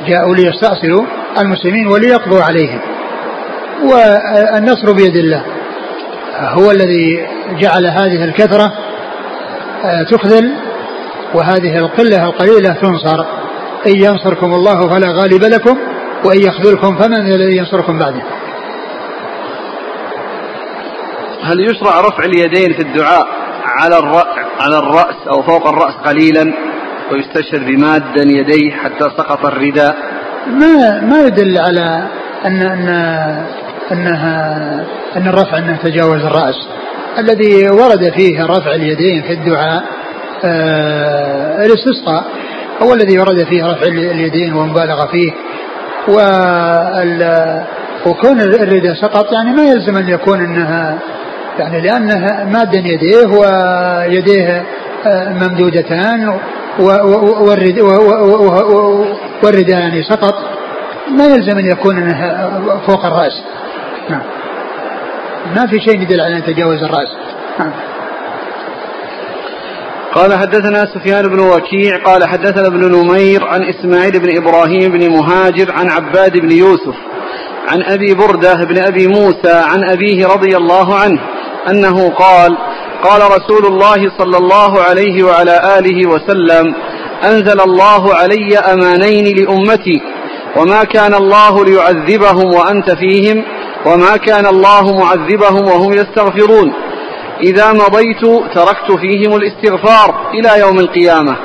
جاءوا 0.07 0.35
ليستأصلوا 0.35 1.05
المسلمين 1.39 1.87
وليقضوا 1.87 2.41
عليهم. 2.43 2.79
والنصر 3.83 4.93
بيد 4.93 5.15
الله. 5.15 5.43
هو 6.49 6.71
الذي 6.71 7.27
جعل 7.59 7.85
هذه 7.85 8.23
الكثرة 8.23 8.73
آه، 9.85 10.03
تخذل 10.03 10.53
وهذه 11.33 11.77
القلة 11.77 12.25
القليلة 12.25 12.73
تنصر. 12.73 13.25
إن 13.87 13.95
ينصركم 13.95 14.53
الله 14.53 14.89
فلا 14.89 15.07
غالب 15.21 15.43
لكم 15.43 15.77
وإن 16.25 16.39
يخذلكم 16.39 16.95
فمن 16.95 17.33
الذي 17.33 17.57
ينصركم 17.57 17.99
بعده. 17.99 18.21
هل 21.43 21.59
يشرع 21.59 21.99
رفع 21.99 22.23
اليدين 22.25 22.73
في 22.73 22.81
الدعاء 22.81 23.27
على 23.65 23.95
على 24.59 24.77
الرأس 24.77 25.27
أو 25.27 25.43
فوق 25.43 25.67
الرأس 25.67 25.93
قليلا 26.05 26.53
ويستشهد 27.11 27.65
بمادا 27.65 28.23
يديه 28.23 28.71
حتى 28.71 29.09
سقط 29.17 29.45
الرداء؟ 29.45 29.95
ما 30.47 31.01
ما 31.01 31.21
يدل 31.21 31.57
على 31.57 32.07
أن 32.45 32.61
أن 32.61 32.87
أنها 33.91 34.57
أن 35.15 35.27
الرفع 35.27 35.57
أنه 35.57 35.77
تجاوز 35.83 36.25
الرأس. 36.25 36.55
الذي 37.19 37.69
ورد 37.69 38.13
فيه 38.15 38.45
رفع 38.45 38.75
اليدين 38.75 39.21
في 39.21 39.33
الدعاء 39.33 39.83
آه 40.45 41.65
الاستسقاء. 41.65 42.23
هو 42.81 42.93
الذي 42.93 43.19
ورد 43.19 43.43
فيه 43.43 43.63
رفع 43.65 43.87
اليدين 43.87 44.53
ومبالغة 44.53 45.07
فيه. 45.11 45.31
وكون 48.05 48.41
الرداء 48.41 48.93
سقط 49.01 49.31
يعني 49.33 49.51
ما 49.53 49.63
يلزم 49.63 49.97
أن 49.97 50.09
يكون 50.09 50.39
أنها 50.39 50.99
يعني 51.59 51.81
لأنها 51.81 52.43
مادا 52.43 52.77
يديه 52.77 53.27
ويديه 53.27 54.63
ممدودتان 55.07 56.39
والرداء 59.43 59.79
يعني 59.79 60.03
سقط. 60.03 60.35
ما 61.17 61.25
يلزم 61.25 61.57
أن 61.57 61.65
يكون 61.65 62.13
فوق 62.87 63.05
الرأس. 63.05 63.43
نعم. 64.09 64.23
ما 65.55 65.67
في 65.67 65.79
شيء 65.79 66.01
يدل 66.01 66.21
على 66.21 66.35
أن 66.35 66.39
يتجاوز 66.39 66.83
الرأس. 66.83 67.17
نعم. 67.59 67.71
قال 70.13 70.33
حدثنا 70.33 70.85
سفيان 70.85 71.27
بن 71.27 71.39
وكيع 71.39 72.03
قال 72.05 72.27
حدثنا 72.27 72.67
ابن 72.67 72.91
نمير 72.91 73.47
عن 73.47 73.63
إسماعيل 73.63 74.19
بن 74.19 74.37
إبراهيم 74.37 74.91
بن 74.91 75.09
مهاجر 75.09 75.71
عن 75.71 75.91
عباد 75.91 76.37
بن 76.37 76.51
يوسف 76.51 76.95
عن 77.67 77.83
أبي 77.83 78.13
بردة 78.13 78.53
بن 78.53 78.77
أبي 78.77 79.07
موسى 79.07 79.53
عن 79.53 79.89
أبيه 79.89 80.27
رضي 80.27 80.57
الله 80.57 80.95
عنه 80.95 81.19
أنه 81.69 82.09
قال 82.09 82.57
قال 83.03 83.21
رسول 83.21 83.65
الله 83.65 84.11
صلى 84.17 84.37
الله 84.37 84.81
عليه 84.81 85.23
وعلى 85.23 85.79
آله 85.79 86.09
وسلم 86.09 86.75
أنزل 87.23 87.61
الله 87.61 88.13
علي 88.13 88.57
أمانين 88.57 89.37
لأمتي 89.37 90.01
وما 90.57 90.83
كان 90.83 91.13
الله 91.13 91.65
ليعذبهم 91.65 92.53
وأنت 92.53 92.91
فيهم 92.91 93.43
وما 93.85 94.17
كان 94.17 94.45
الله 94.45 94.97
معذبهم 94.97 95.67
وهم 95.67 95.93
يستغفرون. 95.93 96.73
إذا 97.43 97.73
مضيت 97.73 98.25
تركت 98.53 98.91
فيهم 98.99 99.35
الاستغفار 99.35 100.31
إلى 100.33 100.59
يوم 100.59 100.79
القيامة. 100.79 101.35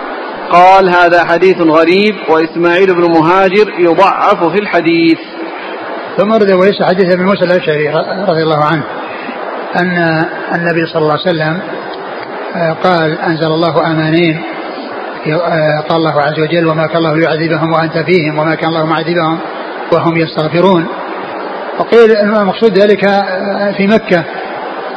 قال 0.53 0.89
هذا 0.89 1.25
حديث 1.25 1.61
غريب 1.61 2.17
وإسماعيل 2.29 2.95
بن 2.95 3.13
مهاجر 3.13 3.75
يضعف 3.79 4.45
في 4.45 4.59
الحديث. 4.59 5.19
ثم 6.19 6.33
ورد 6.33 6.53
وليس 6.53 6.83
حديث 6.83 7.13
ابن 7.13 7.25
موسى 7.25 7.45
الأشعري 7.45 7.89
رضي 8.29 8.43
الله 8.43 8.65
عنه 8.65 8.83
أن 9.77 10.25
النبي 10.55 10.87
صلى 10.87 11.03
الله 11.03 11.13
عليه 11.13 11.23
وسلم 11.23 11.61
آه، 12.57 12.73
قال 12.73 13.19
أنزل 13.19 13.47
الله 13.47 13.91
أمانين 13.91 14.43
آه، 15.27 15.81
قال 15.89 15.99
الله 15.99 16.21
عز 16.23 16.41
وجل 16.41 16.67
وما 16.67 16.87
كان 16.87 16.97
الله 16.97 17.15
ليعذبهم 17.15 17.73
وأنت 17.73 17.99
فيهم 17.99 18.39
وما 18.39 18.55
كان 18.55 18.69
الله 18.69 18.87
معذبهم 18.87 19.39
وهم 19.93 20.17
يستغفرون. 20.17 20.87
وقيل 21.79 22.17
المقصود 22.17 22.79
ذلك 22.79 23.05
آه، 23.05 23.73
في 23.77 23.87
مكة 23.87 24.25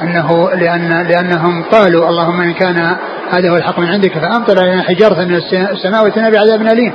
أنه 0.02 0.50
لأن 0.52 1.08
لأنهم 1.08 1.64
قالوا 1.64 2.10
اللهم 2.10 2.42
إن 2.42 2.54
كان 2.54 2.98
هذا 3.32 3.50
هو 3.50 3.56
الحق 3.56 3.80
من 3.80 3.88
عندك 3.88 4.14
فأمطر 4.14 4.60
علينا 4.60 4.84
حجارة 4.84 5.26
من 5.26 5.36
السماء 5.72 6.04
واتنا 6.04 6.30
بعذاب 6.30 6.62
أليم. 6.62 6.94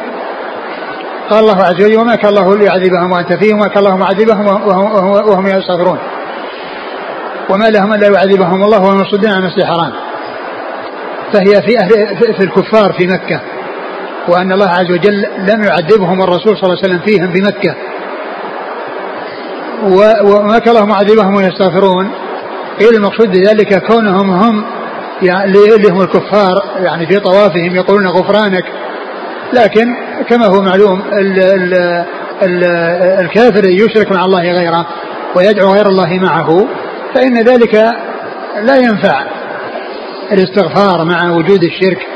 قال 1.31 1.41
الله 1.41 1.63
عز 1.63 1.75
وجل 1.75 1.99
وما 1.99 2.17
كان 2.17 2.29
الله 2.29 2.57
ليعذبهم 2.57 3.13
وأنت 3.13 3.33
فيهم 3.33 3.59
وما 3.59 3.69
كان 3.69 3.79
الله 3.79 3.97
معذبهم 3.97 4.47
وهم 5.29 5.47
يستغفرون. 5.47 5.99
وما 7.51 7.65
لهم 7.65 7.93
الا 7.93 8.07
يعذبهم 8.07 8.65
الله 8.65 8.81
وهم 8.81 9.01
يصدون 9.01 9.31
عن 9.31 9.39
المسجد 9.39 9.59
الحرام. 9.59 9.93
فهي 11.33 11.63
في 11.63 11.79
أهل 11.79 12.17
في 12.35 12.45
الكفار 12.45 12.93
في 12.93 13.07
مكة 13.07 13.41
وأن 14.29 14.53
الله 14.53 14.69
عز 14.69 14.91
وجل 14.91 15.27
لم 15.39 15.65
يعذبهم 15.65 16.23
الرسول 16.23 16.57
صلى 16.57 16.63
الله 16.63 16.79
عليه 16.83 16.89
وسلم 16.89 16.99
فيهم 16.99 17.27
بمكه 17.33 17.75
وما 17.75 17.96
كان 20.59 20.77
الله 20.77 20.85
معذبهم 20.85 21.35
ويستغفرون. 21.35 22.11
قيل 22.81 22.95
المقصود 22.95 23.31
بذلك؟ 23.31 23.87
كونهم 23.87 24.31
هم 24.31 24.65
يعني 25.23 25.45
اللي 25.45 25.91
هم 25.91 26.01
الكفار 26.01 26.63
يعني 26.77 27.07
في 27.07 27.21
طوافهم 27.21 27.77
يقولون 27.77 28.07
غفرانك. 28.07 28.65
لكن 29.53 29.97
كما 30.29 30.47
هو 30.47 30.63
معلوم 30.63 31.03
ال 31.13 31.39
ال 31.39 31.75
ال 32.43 32.65
الكافر 33.25 33.65
يشرك 33.69 34.13
مع 34.13 34.25
الله 34.25 34.53
غيره 34.53 34.87
ويدعو 35.37 35.75
غير 35.75 35.87
الله 35.87 36.19
معه 36.23 36.67
فإن 37.15 37.39
ذلك 37.43 37.75
لا 38.63 38.77
ينفع 38.77 39.25
الاستغفار 40.33 41.05
مع 41.05 41.31
وجود 41.31 41.65
الشرك 41.65 42.07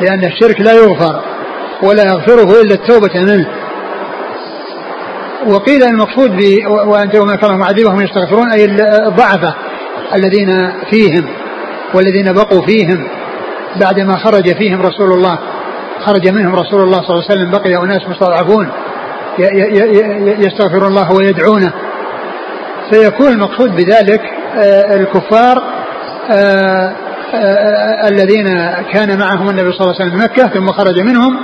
لأن 0.00 0.24
الشرك 0.24 0.60
لا 0.60 0.72
يغفر 0.72 1.22
ولا 1.82 2.02
يغفره 2.02 2.60
إلا 2.60 2.74
التوبة 2.74 3.20
منه. 3.20 3.46
وقيل 5.46 5.82
المقصود 5.82 6.30
ب 6.30 6.66
وأنت 6.66 7.16
وما 7.16 7.36
كان 7.36 7.58
معذبهم 7.58 8.00
يستغفرون 8.00 8.50
أي 8.50 8.64
الضعفه 9.06 9.54
الذين 10.14 10.72
فيهم 10.90 11.26
والذين 11.94 12.32
بقوا 12.32 12.66
فيهم 12.66 13.08
بعدما 13.80 14.16
خرج 14.16 14.56
فيهم 14.56 14.82
رسول 14.82 15.12
الله 15.12 15.38
خرج 16.06 16.28
منهم 16.28 16.54
رسول 16.54 16.82
الله 16.82 17.02
صلى 17.02 17.10
الله 17.10 17.24
عليه 17.30 17.40
وسلم 17.40 17.50
بقي 17.50 17.84
أناس 17.84 18.08
مستضعفون 18.08 18.68
يستغفرون 20.38 20.88
الله 20.88 21.12
ويدعونه. 21.12 21.72
فيكون 22.90 23.28
المقصود 23.28 23.70
بذلك 23.76 24.20
آه، 24.56 24.94
الكفار 24.94 25.62
آه، 26.30 26.94
آه، 27.34 28.08
الذين 28.08 28.46
كان 28.92 29.18
معهم 29.18 29.50
النبي 29.50 29.72
صلى 29.72 29.80
الله 29.80 29.94
عليه 30.00 30.10
وسلم 30.10 30.22
مكة 30.22 30.48
ثم 30.48 30.66
خرج 30.66 31.00
منهم 31.00 31.36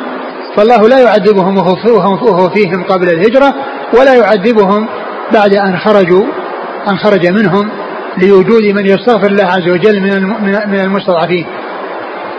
فالله 0.56 0.88
لا 0.88 0.98
يعذبهم 0.98 1.58
وهو 1.58 2.50
فيهم 2.50 2.84
قبل 2.84 3.08
الهجرة 3.08 3.54
ولا 3.98 4.14
يعذبهم 4.14 4.88
بعد 5.34 5.54
أن 5.54 5.78
خرجوا 5.78 6.24
أن 6.88 6.96
خرج 6.98 7.26
منهم 7.26 7.70
لوجود 8.22 8.62
من 8.62 8.86
يستغفر 8.86 9.26
الله 9.26 9.44
عز 9.44 9.68
وجل 9.68 10.00
من 10.00 10.22
من 10.70 10.80
المستضعفين. 10.80 11.46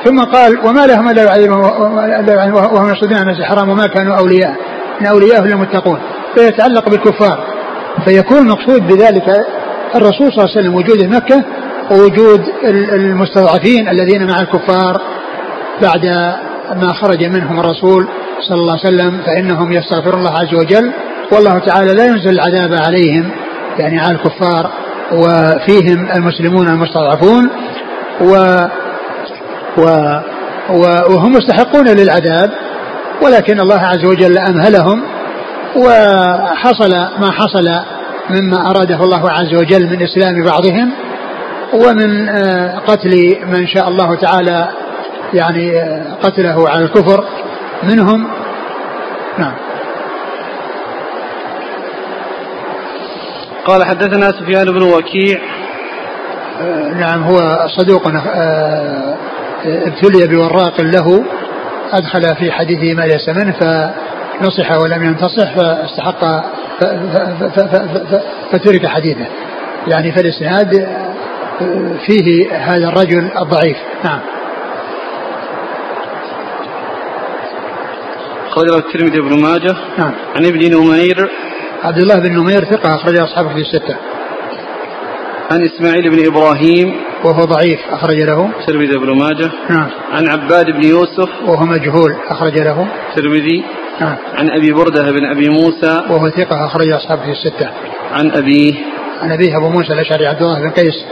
ثم 0.05 0.19
قال 0.19 0.59
وما 0.65 0.85
لهم 0.85 1.09
ألا 1.09 1.23
يعذبهم 1.23 1.59
وهم 2.53 2.89
يصدون 2.91 3.17
عن 3.17 3.29
الحرام 3.29 3.69
وما 3.69 3.87
كانوا 3.87 4.17
أولياء 4.17 4.55
إن 5.01 5.05
اولياءه 5.05 5.45
الا 5.45 5.53
المتقون 5.53 5.99
فيتعلق 6.35 6.89
بالكفار. 6.89 7.39
فيكون 8.05 8.37
المقصود 8.37 8.87
بذلك 8.87 9.45
الرسول 9.95 10.31
صلى 10.31 10.43
الله 10.43 10.57
عليه 10.57 10.59
وسلم 10.59 10.75
وجوده 10.75 11.07
مكة 11.07 11.43
ووجود 11.91 12.41
المستضعفين 12.93 13.89
الذين 13.89 14.27
مع 14.27 14.39
الكفار 14.39 15.01
بعد 15.81 16.05
ما 16.75 16.93
خرج 16.93 17.23
منهم 17.23 17.59
الرسول 17.59 18.07
صلى 18.49 18.57
الله 18.57 18.77
عليه 18.85 18.95
وسلم 18.95 19.21
فإنهم 19.25 19.71
يستغفرون 19.71 20.19
الله 20.19 20.39
عز 20.39 20.53
وجل. 20.53 20.91
والله 21.31 21.59
تعالى 21.59 21.93
لا 21.93 22.05
ينزل 22.05 22.29
العذاب 22.29 22.73
عليهم 22.73 23.31
يعني 23.79 23.99
على 23.99 24.11
الكفار 24.11 24.71
وفيهم 25.11 26.11
المسلمون 26.15 26.67
المستضعفون 26.67 27.49
و, 28.21 28.33
و, 29.77 29.83
و 30.69 30.83
وهم 31.09 31.31
مستحقون 31.31 31.87
للعذاب 31.87 32.51
ولكن 33.21 33.59
الله 33.59 33.81
عز 33.81 34.05
وجل 34.05 34.37
أمهلهم 34.37 35.03
وحصل 35.75 36.91
ما 37.19 37.31
حصل 37.31 37.67
مما 38.29 38.69
أراده 38.69 39.03
الله 39.03 39.31
عز 39.31 39.53
وجل 39.53 39.89
من 39.89 40.03
إسلام 40.03 40.43
بعضهم 40.45 40.91
ومن 41.73 42.29
قتل 42.87 43.37
من 43.45 43.67
شاء 43.67 43.87
الله 43.87 44.15
تعالى 44.15 44.67
يعني 45.33 45.81
قتله 46.23 46.69
على 46.69 46.83
الكفر 46.83 47.23
منهم. 47.83 48.27
نعم. 49.37 49.53
قال 53.65 53.83
حدثنا 53.85 54.31
سفيان 54.31 54.65
بن 54.65 54.81
وكيع. 54.81 55.39
آه 56.61 56.93
نعم 56.93 57.23
هو 57.23 57.67
صدوق 57.77 58.07
آه 58.07 59.15
ابتلي 59.65 60.27
بوراق 60.27 60.81
له 60.81 61.25
أدخل 61.93 62.35
في 62.35 62.51
حديثه 62.51 62.93
ما 62.93 63.01
ليس 63.01 63.29
منه 63.29 63.51
فنصح 63.51 64.71
ولم 64.71 65.03
ينتصح 65.03 65.55
فاستحق 65.55 66.25
فترك 68.51 68.85
حديثه. 68.85 69.25
يعني 69.87 70.11
فالإسناد 70.11 70.75
آه، 71.61 71.91
فيه 72.05 72.51
هذا 72.55 72.87
الرجل 72.87 73.31
الضعيف. 73.41 73.77
نعم. 74.03 74.19
أخرجه 78.57 78.77
الترمذي 78.77 79.21
بن 79.21 79.41
ماجه. 79.41 79.75
نعم. 79.97 80.11
عن 80.35 80.45
ابن 80.45 80.77
نمير. 80.77 81.29
عبد 81.83 81.97
الله 81.97 82.19
بن 82.19 82.31
نمير 82.39 82.65
ثقة 82.65 82.95
أخرج 82.95 83.19
أصحابه 83.19 83.49
في 83.49 83.59
الستة. 83.59 83.95
عن 85.51 85.65
إسماعيل 85.65 86.09
بن 86.09 86.25
إبراهيم. 86.25 86.95
وهو 87.23 87.45
ضعيف 87.45 87.79
أخرج 87.89 88.21
له. 88.21 88.49
الترمذي 88.59 88.97
بن 88.97 89.17
ماجه. 89.17 89.51
نعم. 89.69 89.89
عن 90.11 90.27
عباد 90.27 90.65
بن 90.65 90.83
يوسف. 90.83 91.29
وهو 91.45 91.65
مجهول 91.65 92.15
أخرج 92.29 92.59
له. 92.59 92.87
الترمذي. 93.09 93.63
نعم. 94.01 94.15
عن 94.33 94.49
أبي 94.49 94.71
بردة 94.71 95.11
بن 95.11 95.25
أبي 95.25 95.49
موسى. 95.49 96.01
وهو 96.09 96.29
ثقة 96.29 96.65
أخرج 96.65 96.89
أصحابه 96.89 97.21
في 97.21 97.31
الستة. 97.31 97.69
عن 98.11 98.31
أبيه. 98.31 98.73
عن 99.21 99.31
أبيه 99.31 99.57
أبو 99.57 99.69
موسى 99.69 99.93
الأشعري 99.93 100.27
عبد 100.27 100.41
الله 100.41 100.59
بن 100.59 100.69
قيس 100.69 101.05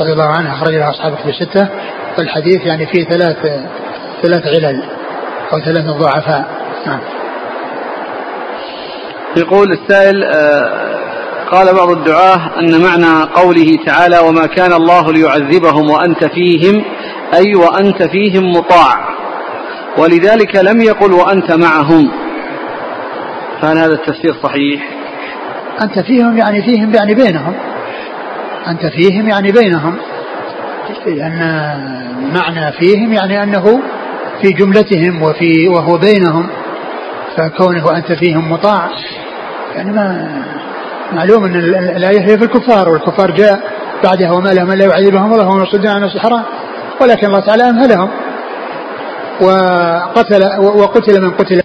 رضي 0.00 0.12
الله 0.12 0.28
عنه 0.28 0.52
أخرج 0.52 0.74
له 0.74 0.90
أصحابه 0.90 1.16
في 1.16 1.28
الستة. 1.28 1.68
والحديث 2.18 2.66
يعني 2.66 2.86
فيه 2.86 3.04
ثلاث 3.04 3.36
ثلاث 4.22 4.46
علل 4.46 4.82
أو 5.52 5.60
ثلاث 5.60 5.84
ضعفاء 5.84 6.61
نعم. 6.86 7.00
يقول 9.36 9.72
السائل 9.72 10.24
آه، 10.24 10.92
قال 11.50 11.74
بعض 11.74 11.90
الدعاة 11.90 12.58
أن 12.58 12.82
معنى 12.82 13.30
قوله 13.34 13.78
تعالى 13.86 14.18
وما 14.18 14.46
كان 14.46 14.72
الله 14.72 15.12
ليعذبهم 15.12 15.90
وأنت 15.90 16.24
فيهم 16.24 16.84
أي 17.34 17.54
وأنت 17.54 18.02
فيهم 18.02 18.50
مطاع. 18.50 19.08
ولذلك 19.98 20.56
لم 20.56 20.80
يقل 20.80 21.12
وأنت 21.12 21.52
معهم. 21.52 22.10
فهل 23.62 23.78
هذا 23.78 23.92
التفسير 23.92 24.34
صحيح؟ 24.42 24.88
أنت 25.82 25.98
فيهم 25.98 26.38
يعني 26.38 26.62
فيهم 26.62 26.92
يعني 26.94 27.14
بينهم. 27.14 27.54
أنت 28.68 28.86
فيهم 28.86 29.28
يعني 29.28 29.52
بينهم. 29.52 29.96
لأن 31.06 31.38
معنى 32.34 32.72
فيهم 32.72 33.12
يعني 33.12 33.42
أنه 33.42 33.82
في 34.42 34.48
جملتهم 34.52 35.22
وفي 35.22 35.68
وهو 35.68 35.98
بينهم. 35.98 36.48
فكونه 37.36 37.96
أنت 37.96 38.12
فيهم 38.12 38.52
مطاع 38.52 38.90
يعني 39.74 39.92
ما 39.92 40.28
معلوم 41.12 41.44
أن 41.44 41.56
الآية 41.96 42.20
هي 42.20 42.38
في 42.38 42.44
الكفار 42.44 42.88
والكفار 42.88 43.30
جاء 43.30 43.60
بعدها 44.04 44.30
وما 44.30 44.48
لهم 44.48 44.72
إلا 44.72 44.84
يعذبهم 44.84 45.32
الله 45.32 45.48
وهم 45.48 45.62
يصدون 45.62 45.86
عن 45.86 46.04
الحرام 46.04 46.44
ولكن 47.00 47.26
الله 47.26 47.40
تعالى 47.40 47.62
أمهلهم 47.70 48.10
وقتل 49.40 50.60
وقتل 50.60 51.22
من 51.22 51.30
قتل 51.30 51.61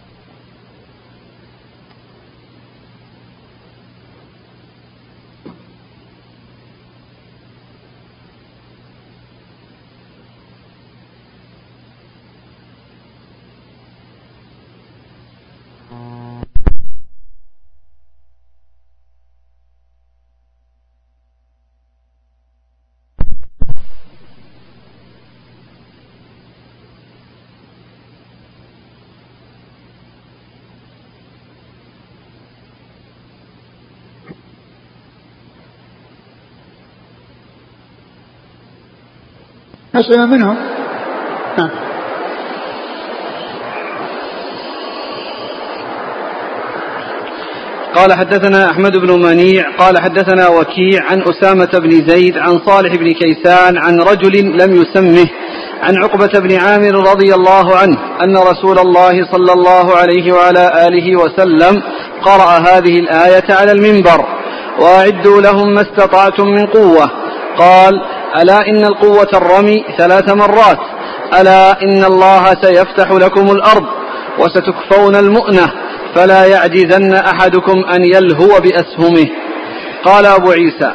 أسلم 39.99 40.29
منهم. 40.29 40.57
نعم 41.57 41.69
قال 47.95 48.13
حدثنا 48.13 48.71
أحمد 48.71 48.97
بن 48.97 49.21
منيع 49.21 49.63
قال 49.77 49.97
حدثنا 49.97 50.47
وكيع 50.47 51.03
عن 51.11 51.21
أسامة 51.21 51.79
بن 51.79 52.07
زيد 52.07 52.37
عن 52.37 52.59
صالح 52.65 52.95
بن 52.95 53.13
كيسان 53.13 53.77
عن 53.77 53.99
رجل 53.99 54.57
لم 54.61 54.81
يسمه 54.81 55.25
عن 55.81 55.95
عقبة 56.03 56.39
بن 56.39 56.55
عامر 56.55 57.09
رضي 57.11 57.33
الله 57.33 57.75
عنه 57.77 57.97
أن 58.23 58.37
رسول 58.37 58.79
الله 58.79 59.31
صلى 59.31 59.53
الله 59.53 59.95
عليه 59.95 60.33
وعلى 60.33 60.87
آله 60.87 61.15
وسلم 61.15 61.81
قرأ 62.21 62.57
هذه 62.59 62.99
الآية 62.99 63.45
على 63.49 63.71
المنبر 63.71 64.25
وأعدوا 64.79 65.41
لهم 65.41 65.73
ما 65.73 65.81
استطعتم 65.81 66.47
من 66.47 66.65
قوة. 66.65 67.11
قال 67.57 68.01
ألا 68.41 68.67
إن 68.67 68.85
القوة 68.85 69.27
الرمي 69.33 69.83
ثلاث 69.97 70.33
مرات 70.33 70.79
ألا 71.39 71.81
إن 71.81 72.03
الله 72.03 72.43
سيفتح 72.61 73.11
لكم 73.11 73.51
الأرض 73.51 73.85
وستكفون 74.39 75.15
المؤنة 75.15 75.73
فلا 76.15 76.45
يعجزن 76.45 77.13
أحدكم 77.13 77.85
أن 77.85 78.03
يلهو 78.03 78.59
بأسهمه. 78.59 79.27
قال 80.03 80.25
أبو 80.25 80.51
عيسى 80.51 80.91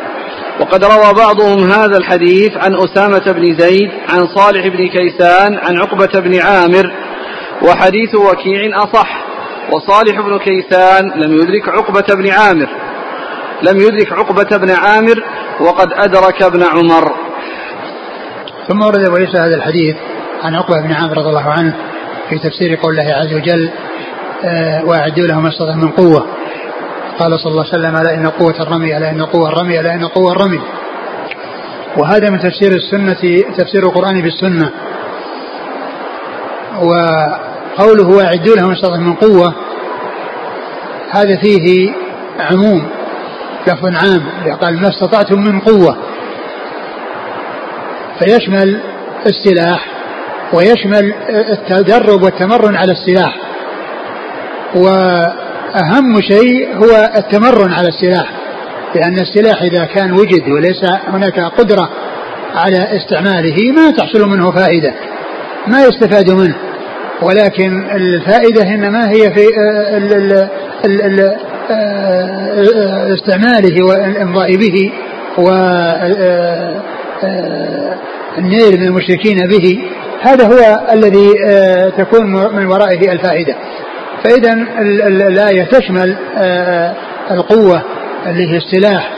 وقد 0.60 0.84
روى 0.84 1.14
بعضهم 1.14 1.70
هذا 1.70 1.96
الحديث 1.96 2.50
عن 2.56 2.74
أسامة 2.74 3.32
بن 3.32 3.58
زيد 3.58 3.90
عن 4.08 4.26
صالح 4.26 4.66
بن 4.66 4.88
كيسان 4.88 5.58
عن 5.58 5.78
عقبة 5.78 6.20
بن 6.20 6.40
عامر 6.40 6.92
وحديث 7.62 8.14
وكيع 8.14 8.76
أصح 8.76 9.24
وصالح 9.72 10.20
بن 10.20 10.38
كيسان 10.38 11.12
لم 11.16 11.32
يدرك 11.32 11.68
عقبة 11.68 12.14
بن 12.14 12.30
عامر 12.30 12.68
لم 13.62 13.76
يدرك 13.80 14.12
عقبة 14.12 14.56
بن 14.56 14.70
عامر 14.70 15.24
وقد 15.60 15.88
أدرك 15.92 16.42
ابن 16.42 16.62
عمر. 16.62 17.12
ثم 18.68 18.82
ورد 18.82 19.18
عيسى 19.18 19.38
هذا 19.38 19.54
الحديث 19.54 19.96
عن 20.42 20.54
عقبة 20.54 20.80
بن 20.80 20.92
عامر 20.92 21.18
رضي 21.18 21.28
الله 21.28 21.50
عنه 21.50 21.74
في 22.28 22.38
تفسير 22.38 22.78
قول 22.82 23.00
الله 23.00 23.12
عز 23.12 23.34
وجل 23.34 23.70
آه 24.44 24.84
وأعدوا 24.84 25.26
لهم 25.26 25.42
ما 25.42 25.50
من 25.76 25.88
قوة. 25.88 26.26
قال 27.18 27.40
صلى 27.40 27.50
الله 27.50 27.64
عليه 27.72 27.74
وسلم 27.74 27.96
ألا 27.96 28.14
إن 28.14 28.26
قوة 28.26 28.62
الرمي 28.62 28.96
ألا 28.96 29.10
إن 29.10 29.22
قوة 29.22 29.48
الرمي 29.48 29.80
ألا 29.80 29.94
إن 29.94 30.04
قوة 30.04 30.32
الرمي. 30.32 30.60
وهذا 31.96 32.30
من 32.30 32.38
تفسير 32.38 32.72
السنة 32.72 33.42
تفسير 33.56 33.82
القرآن 33.82 34.22
بالسنة. 34.22 34.70
وقوله 36.76 38.08
وأعدوا 38.08 38.56
لهم 38.56 38.74
ما 38.74 39.00
من 39.00 39.14
قوة 39.14 39.54
هذا 41.10 41.36
فيه 41.36 41.92
عموم 42.40 42.88
لفظ 43.66 43.86
عام 43.86 44.22
قال 44.60 44.80
ما 44.80 44.88
استطعتم 44.88 45.40
من 45.40 45.60
قوة 45.60 46.11
فيشمل 48.24 48.80
السلاح 49.26 49.86
ويشمل 50.52 51.14
التدرب 51.28 52.22
والتمرن 52.22 52.76
على 52.76 52.92
السلاح. 52.92 53.36
وأهم 54.74 56.20
شيء 56.20 56.76
هو 56.76 57.10
التمرن 57.16 57.72
على 57.72 57.88
السلاح 57.88 58.30
لأن 58.94 59.18
السلاح 59.18 59.62
إذا 59.62 59.84
كان 59.84 60.12
وجد 60.12 60.48
وليس 60.48 60.84
هناك 61.08 61.40
قدرة 61.40 61.90
على 62.54 62.96
استعماله 62.96 63.72
ما 63.72 63.90
تحصل 63.90 64.28
منه 64.28 64.50
فائدة 64.50 64.92
ما 65.66 65.84
يستفاد 65.84 66.30
منه. 66.30 66.56
ولكن 67.22 67.90
الفائدة 67.90 68.62
إنما 68.62 69.10
هي 69.10 69.30
في 69.30 69.48
استعماله 73.14 73.84
والإمضاء 73.84 74.56
به 74.56 74.92
النيل 78.38 78.80
من 78.80 78.86
المشركين 78.86 79.48
به 79.48 79.82
هذا 80.22 80.46
هو 80.46 80.80
الذي 80.92 81.28
آه، 81.46 81.88
تكون 81.88 82.54
من 82.56 82.66
ورائه 82.66 83.12
الفائدة. 83.12 83.54
فإذا 84.24 84.52
الآية 85.06 85.64
تشمل 85.64 86.16
آه، 86.36 86.94
القوة 87.30 87.82
اللي 88.26 88.52
هي 88.52 88.56
السلاح 88.56 89.10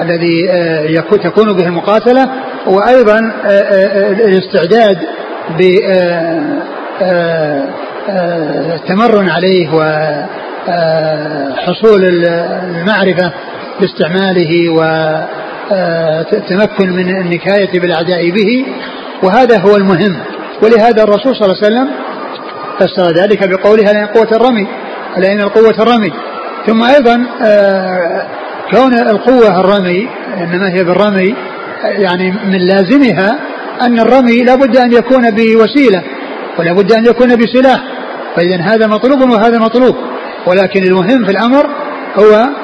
الذي 0.00 0.50
آه، 0.50 1.00
تكون 1.00 1.52
به 1.52 1.66
المقاتلة 1.66 2.28
وأيضا 2.66 3.32
الاستعداد 4.26 4.98
بالتمرن 8.08 9.28
عليه 9.28 9.68
وحصول 10.68 12.04
المعرفة 12.04 13.32
باستعماله 13.80 14.70
و 14.70 14.82
التمكن 16.32 16.92
من 16.92 17.20
النكاية 17.20 17.80
بالأعداء 17.80 18.30
به 18.30 18.66
وهذا 19.22 19.58
هو 19.58 19.76
المهم. 19.76 20.16
ولهذا 20.62 21.02
الرسول 21.02 21.36
صلى 21.36 21.46
الله 21.46 21.56
عليه 21.62 21.66
وسلم 21.66 21.90
فسر 22.78 23.22
ذلك 23.22 23.48
بقوله 23.48 23.82
لأن 23.82 24.06
قوة 24.06 24.28
الرمي 24.32 24.66
لأن 25.16 25.40
القوة 25.40 25.74
الرمي 25.78 26.12
ثم 26.66 26.82
أيضا 26.82 27.26
آه، 27.42 28.26
كون 28.70 28.94
القوة 28.94 29.60
الرمي 29.60 30.08
إنما 30.38 30.74
هي 30.74 30.84
بالرمي 30.84 31.34
يعني 31.84 32.30
من 32.30 32.58
لازمها 32.58 33.38
أن 33.82 34.00
الرمي 34.00 34.42
لابد 34.42 34.76
أن 34.76 34.92
يكون 34.92 35.30
بوسيلة 35.30 36.02
ولا 36.58 36.72
بد 36.72 36.92
أن 36.92 37.06
يكون 37.06 37.36
بسلاح 37.36 37.80
فإذا 38.36 38.62
هذا 38.62 38.86
مطلوب 38.86 39.30
وهذا 39.30 39.58
مطلوب. 39.58 39.96
ولكن 40.46 40.82
المهم 40.82 41.24
في 41.24 41.30
الأمر 41.30 41.66
هو 42.18 42.34
آه، 42.34 42.44
آه، 42.44 42.61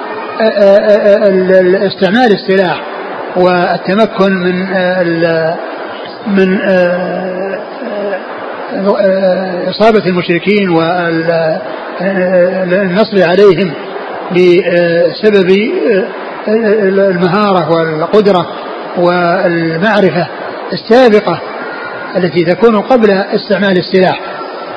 استعمال 1.87 2.33
السلاح 2.33 2.83
والتمكن 3.37 4.33
من 4.33 4.67
من 6.27 6.61
آه، 6.61 7.59
آه، 8.73 9.71
إصابة 9.71 10.07
المشركين 10.07 10.69
والنصر 12.01 13.23
عليهم 13.23 13.73
بسبب 14.31 15.51
المهارة 16.49 17.71
والقدرة 17.71 18.47
والمعرفة 18.99 20.29
السابقة 20.73 21.41
التي 22.17 22.45
تكون 22.45 22.81
قبل 22.81 23.11
استعمال 23.11 23.79
السلاح. 23.79 24.21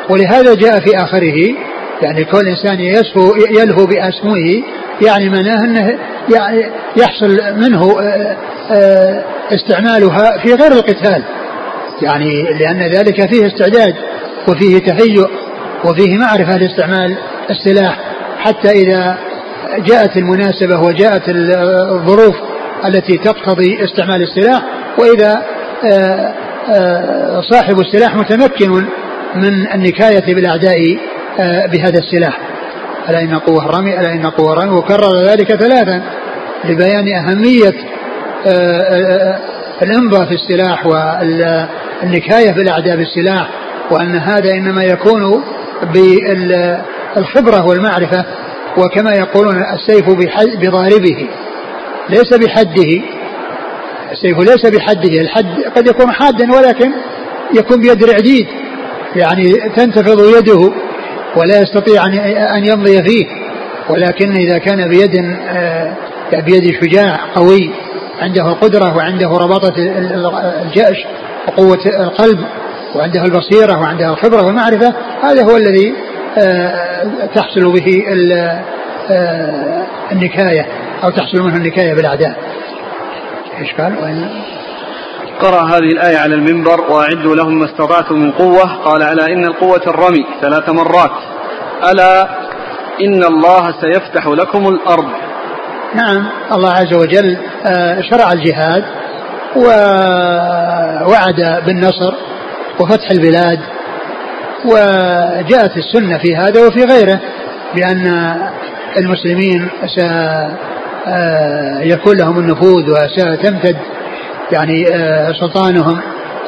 ولهذا 0.10 0.56
جاء 0.56 0.80
في 0.80 0.98
آخره 0.98 1.56
يعني 2.02 2.26
كل 2.26 2.48
إنسان 2.48 2.80
يسهو 2.80 3.36
يلهو 3.36 3.86
بأسمه 3.86 4.64
يعني 5.08 5.30
معناه 5.30 5.66
أنه 5.66 5.98
يعني 6.36 6.66
يحصل 6.98 7.38
منه 7.58 8.00
آه، 8.02 8.38
آه، 8.72 9.24
استعمالها 9.52 10.38
في 10.38 10.54
غير 10.54 10.72
القتال. 10.72 11.24
يعني 12.02 12.44
لأن 12.44 12.92
ذلك 12.92 13.30
فيه 13.30 13.48
استعداد 13.48 13.96
وفيه 14.48 14.80
تهيؤ 14.80 15.28
وفيه 15.86 16.18
معرفة 16.18 16.58
لاستعمال 16.58 17.18
السلاح 17.50 18.00
حتى 18.40 18.70
إذا 18.70 19.18
جاءت 19.78 20.18
المناسبة 20.18 20.80
وجاءت 20.80 21.24
الظروف 21.30 22.36
التي 22.86 23.18
تقتضي 23.18 23.84
استعمال 23.84 24.24
السلاح 24.24 24.64
وإذا 24.98 25.42
آه، 25.86 26.34
صاحب 27.52 27.80
السلاح 27.80 28.16
متمكن 28.16 28.72
من 29.36 29.72
النكاية 29.74 30.36
بالأعداء 30.36 30.98
بهذا 31.40 32.00
السلاح. 32.00 32.40
ألا 33.10 33.22
إن 33.22 33.36
قوة 33.36 33.66
الرمي 33.66 34.00
ألا 34.00 34.14
إن 34.14 34.26
قوة 34.26 34.54
الرمي 34.54 34.78
وكرر 34.78 35.26
ذلك 35.26 35.56
ثلاثا 35.56 36.02
لبيان 36.66 37.08
أهمية 37.16 37.74
آه، 38.48 38.82
آه، 38.82 39.40
الإمضاء 39.82 40.26
في 40.26 40.34
السلاح 40.34 40.86
والنكاية 40.86 42.52
بالأعداء 42.52 42.96
بالسلاح 42.96 43.50
وأن 43.92 44.16
هذا 44.16 44.52
إنما 44.52 44.84
يكون 44.84 45.44
بالخبرة 45.94 47.66
والمعرفة 47.68 48.26
وكما 48.78 49.12
يقولون 49.12 49.64
السيف 49.74 50.10
بضاربه. 50.60 51.28
ليس 52.10 52.34
بحده. 52.34 53.02
السيف 54.12 54.38
ليس 54.38 54.66
بحده. 54.66 55.22
الحد 55.22 55.62
قد 55.76 55.88
يكون 55.88 56.12
حادا 56.12 56.52
ولكن 56.54 56.92
يكون 57.54 57.82
بيد 57.82 58.04
العديد. 58.04 58.48
يعني 59.16 59.54
تنتفض 59.76 60.38
يده. 60.38 60.74
ولا 61.36 61.60
يستطيع 61.60 62.06
أن 62.58 62.66
يمضي 62.66 63.04
فيه 63.04 63.26
ولكن 63.90 64.32
إذا 64.32 64.58
كان 64.58 64.90
بيد 64.90 65.16
آه، 65.50 65.94
بيد 66.34 66.76
شجاع 66.82 67.20
قوي 67.36 67.72
عنده 68.22 68.48
القدرة 68.52 68.98
وعنده 68.98 69.30
رباطة 69.30 69.74
الجأش 70.62 70.98
وقوة 71.48 71.80
القلب 71.86 72.40
وعنده 72.96 73.24
البصيرة 73.24 73.80
وعنده 73.80 74.10
الخبرة 74.10 74.46
والمعرفة 74.46 74.94
هذا 75.24 75.44
هو 75.44 75.58
الذي 75.58 75.94
آه، 76.38 77.04
تحصل 77.36 77.72
به 77.72 78.04
آه، 79.12 79.86
النكاية 80.12 80.66
أو 81.04 81.10
تحصل 81.10 81.44
منه 81.44 81.56
النكاية 81.56 81.94
بالأعداء. 81.94 82.36
إيش 83.60 83.74
قال؟ 83.74 83.96
قرأ 85.42 85.64
هذه 85.68 85.92
الآية 85.94 86.18
على 86.18 86.36
المنبر 86.36 86.82
وأعدوا 86.82 87.36
لهم 87.36 87.60
ما 87.60 87.66
استطعتم 87.66 88.16
من 88.16 88.32
قوة. 88.32 88.84
قال 88.86 89.02
ألا 89.02 89.26
إن 89.26 89.46
القوة 89.46 89.82
الرمي 89.88 90.26
ثلاث 90.42 90.70
مرات. 90.70 91.12
ألا 91.92 92.28
إن 93.02 93.24
الله 93.24 93.74
سيفتح 93.82 94.28
لكم 94.28 94.68
الأرض. 94.68 95.10
نعم 95.96 96.28
الله 96.52 96.72
عز 96.72 96.94
وجل 96.94 97.38
آه، 97.66 98.02
شرع 98.02 98.32
الجهاد 98.32 98.84
ووعد 99.56 101.36
بالنصر 101.66 102.14
وفتح 102.80 103.12
البلاد 103.12 103.60
وجاءت 104.66 105.78
السنة 105.78 106.18
في 106.18 106.36
هذا 106.36 106.68
وفي 106.68 106.84
غيره 106.84 107.20
بأن 107.76 108.36
المسلمين 108.98 109.70
سيكون 111.84 112.18
لهم 112.18 112.40
النفوذ 112.40 112.84
وستمتد 112.92 113.78
يعني 114.52 114.96
آه، 114.96 115.34
سلطانهم. 115.34 116.00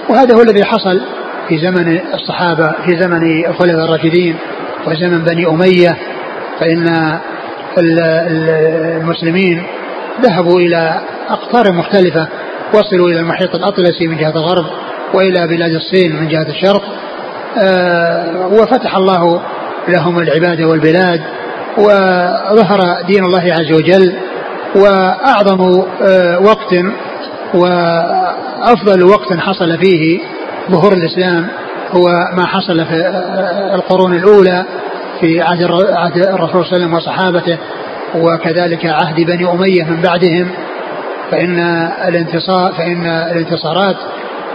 وهذا 0.09 0.35
هو 0.35 0.41
الذي 0.41 0.63
حصل 0.63 1.01
في 1.49 1.57
زمن 1.57 1.99
الصحابة 2.13 2.71
في 2.85 3.01
زمن 3.01 3.45
الخلفاء 3.49 3.85
الراشدين 3.85 4.35
وزمن 4.87 5.23
بني 5.23 5.45
أمية. 5.45 5.97
فإن 6.59 7.17
المسلمين 9.01 9.63
ذهبوا 10.21 10.59
إلى 10.59 11.01
أقطار 11.29 11.71
مختلفة 11.71 12.27
وصلوا 12.73 13.09
إلى 13.09 13.19
المحيط 13.19 13.55
الأطلسي 13.55 14.07
من 14.07 14.17
جهة 14.17 14.29
الغرب 14.35 14.65
وإلى 15.13 15.47
بلاد 15.47 15.71
الصين 15.71 16.15
من 16.15 16.27
جهة 16.27 16.47
الشرق. 16.49 16.83
آه، 17.63 18.47
وفتح 18.47 18.95
الله 18.95 19.41
لهم 19.87 20.19
العبادة 20.19 20.67
والبلاد 20.67 21.21
وظهر 21.77 23.01
دين 23.07 23.25
الله 23.25 23.53
عز 23.53 23.71
وجل 23.71 24.13
وأعظم 24.75 25.83
آه، 26.01 26.39
وقت 26.39 26.73
وأفضل 27.53 29.03
وقت 29.03 29.33
حصل 29.33 29.77
فيه 29.77 30.19
ظهور 30.71 30.93
الإسلام 30.93 31.47
هو 31.91 32.03
ما 32.33 32.45
حصل 32.45 32.85
في 32.85 33.21
القرون 33.73 34.15
الأولى 34.15 34.65
في 35.19 35.41
عهد 35.41 35.61
الرسول 35.61 35.85
صلى 36.15 36.37
الله 36.37 36.73
عليه 36.73 36.75
وسلم 36.75 36.93
وصحابته 36.93 37.57
وكذلك 38.15 38.85
عهد 38.85 39.15
بني 39.15 39.51
أمية 39.51 39.83
من 39.83 40.01
بعدهم. 40.01 40.51
فإن 41.31 41.59
الانتصار 42.07 42.73
فإن 42.73 43.05
الانتصارات 43.05 43.95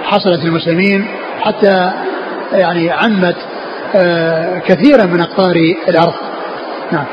حصلت 0.05 0.45
للمسلمين 0.45 1.07
حتى 1.41 1.91
يعني 2.53 2.91
عمت 2.91 3.37
آه، 3.95 4.59
كثيرا 4.59 5.05
من 5.05 5.21
أقطار 5.21 5.57
الأرض 5.89 6.15
نعم 6.93 7.05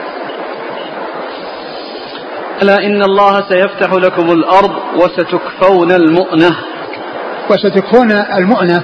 ألا 2.61 2.85
إن 2.85 3.03
الله 3.03 3.43
سيفتح 3.49 3.93
لكم 3.93 4.31
الأرض 4.31 4.71
وستكفون 4.95 5.91
المؤنة. 5.91 6.55
وستكفون 7.49 8.11
المؤنة. 8.11 8.83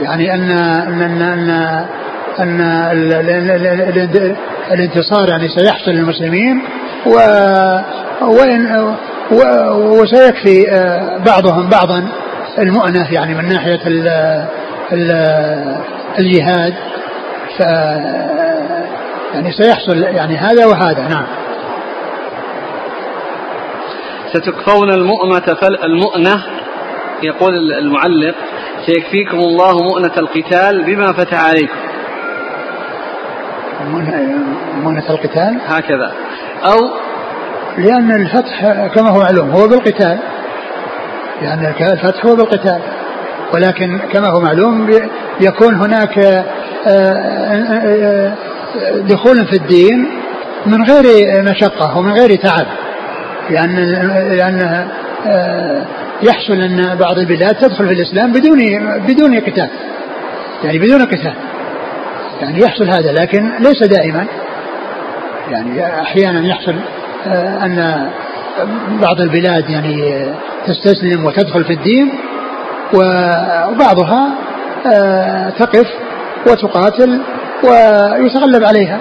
يعني 0.00 0.34
أن 0.34 0.50
أن 0.50 1.02
أن, 1.02 1.22
أن, 2.40 2.60
أن 2.60 2.60
الانتصار 4.72 5.28
يعني 5.28 5.48
سيحصل 5.48 5.90
للمسلمين 5.90 6.62
و 7.06 7.16
وإن 8.20 8.94
وسيكفي 9.76 10.70
آه، 10.70 11.18
بعضهم 11.26 11.68
بعضا 11.68 12.08
المؤنة 12.58 13.12
يعني 13.12 13.34
من 13.34 13.48
ناحية 13.48 13.80
ال 13.86 14.08
ال 14.92 15.10
الجهاد. 16.18 16.74
ف 17.58 17.60
يعني 19.34 19.52
سيحصل 19.52 20.02
يعني 20.02 20.36
هذا 20.36 20.66
وهذا. 20.66 21.08
نعم. 21.08 21.26
ستكفون 24.34 24.90
المؤنة 24.90 25.42
المؤنة 25.84 26.42
يقول 27.22 27.72
المعلق 27.72 28.34
سيكفيكم 28.86 29.38
الله 29.38 29.82
مؤنة 29.82 30.12
القتال 30.16 30.84
بما 30.84 31.12
فتح 31.12 31.44
عليكم. 31.44 31.76
مؤنة 34.82 35.10
القتال؟ 35.10 35.58
هكذا. 35.66 36.12
أو 36.64 36.90
لأن 37.78 38.10
الفتح 38.10 38.86
كما 38.94 39.10
هو 39.10 39.18
معلوم 39.18 39.50
هو 39.50 39.68
بالقتال. 39.68 40.18
لأن 41.42 41.74
الفتح 41.80 42.26
هو 42.26 42.36
بالقتال. 42.36 42.80
ولكن 43.52 43.98
كما 44.12 44.28
هو 44.28 44.40
معلوم 44.40 44.90
يكون 45.40 45.74
هناك 45.74 46.18
آه، 46.18 46.44
آه، 46.86 46.92
آه، 47.86 48.32
دخول 48.98 49.46
في 49.46 49.56
الدين 49.56 50.08
من 50.66 50.84
غير 50.84 51.42
مشقة 51.42 51.98
ومن 51.98 52.12
غير 52.12 52.34
تعب. 52.34 52.66
لأن 53.50 53.76
لأن 54.36 54.88
يحصل 56.22 56.52
أن 56.52 56.96
بعض 57.00 57.18
البلاد 57.18 57.54
تدخل 57.54 57.86
في 57.86 57.92
الإسلام 57.92 58.32
بدون 58.32 58.58
بدون 59.06 59.40
قتال. 59.40 59.68
يعني 60.64 60.78
بدون 60.78 61.04
قتال. 61.04 61.34
يعني 62.40 62.60
يحصل 62.60 62.88
هذا 62.88 63.12
لكن 63.12 63.52
ليس 63.60 63.82
دائما. 63.82 64.26
يعني 65.50 66.00
أحيانا 66.00 66.46
يحصل 66.48 66.74
أن 67.62 68.08
بعض 69.02 69.20
البلاد 69.20 69.70
يعني 69.70 70.26
تستسلم 70.66 71.24
وتدخل 71.26 71.64
في 71.64 71.72
الدين 71.72 72.12
وبعضها 72.94 74.30
تقف 75.58 75.86
وتقاتل 76.46 77.20
ويتغلب 77.64 78.64
عليها. 78.64 78.98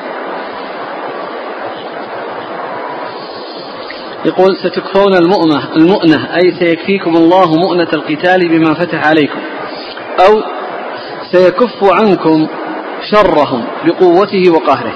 يقول 4.26 4.57
ستكفون 4.57 5.13
المؤنة 5.13 5.76
المؤنة 5.76 6.36
أي 6.36 6.51
سيكفيكم 6.59 7.15
الله 7.15 7.55
مؤنة 7.55 7.88
القتال 7.93 8.49
بما 8.49 8.74
فتح 8.74 9.07
عليكم. 9.07 9.39
أو 10.28 10.41
سيكف 11.32 11.84
عنكم 11.84 12.47
شرهم 13.11 13.63
بقوته 13.86 14.51
وقهره. 14.51 14.93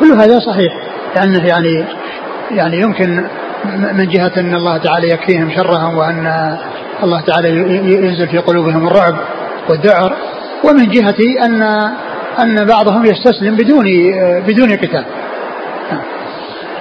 كل 0.00 0.12
هذا 0.12 0.38
صحيح 0.38 0.72
لأنه 1.16 1.46
يعني 1.46 1.84
يعني 2.50 2.80
يمكن 2.80 3.24
من 3.92 4.08
جهة 4.08 4.32
أن 4.36 4.54
الله 4.54 4.78
تعالى 4.78 5.08
يكفيهم 5.08 5.50
شرهم 5.50 5.96
وأن 5.96 6.56
الله 7.02 7.20
تعالى 7.20 7.48
ينزل 7.94 8.28
في 8.28 8.38
قلوبهم 8.38 8.86
الرعب 8.86 9.14
والذعر 9.68 10.16
ومن 10.64 10.90
جهة 10.90 11.44
أن 11.44 11.62
أن 12.38 12.64
بعضهم 12.64 13.04
يستسلم 13.04 13.56
بدون 13.56 13.84
بدون 14.46 14.72
قتال. 14.72 15.04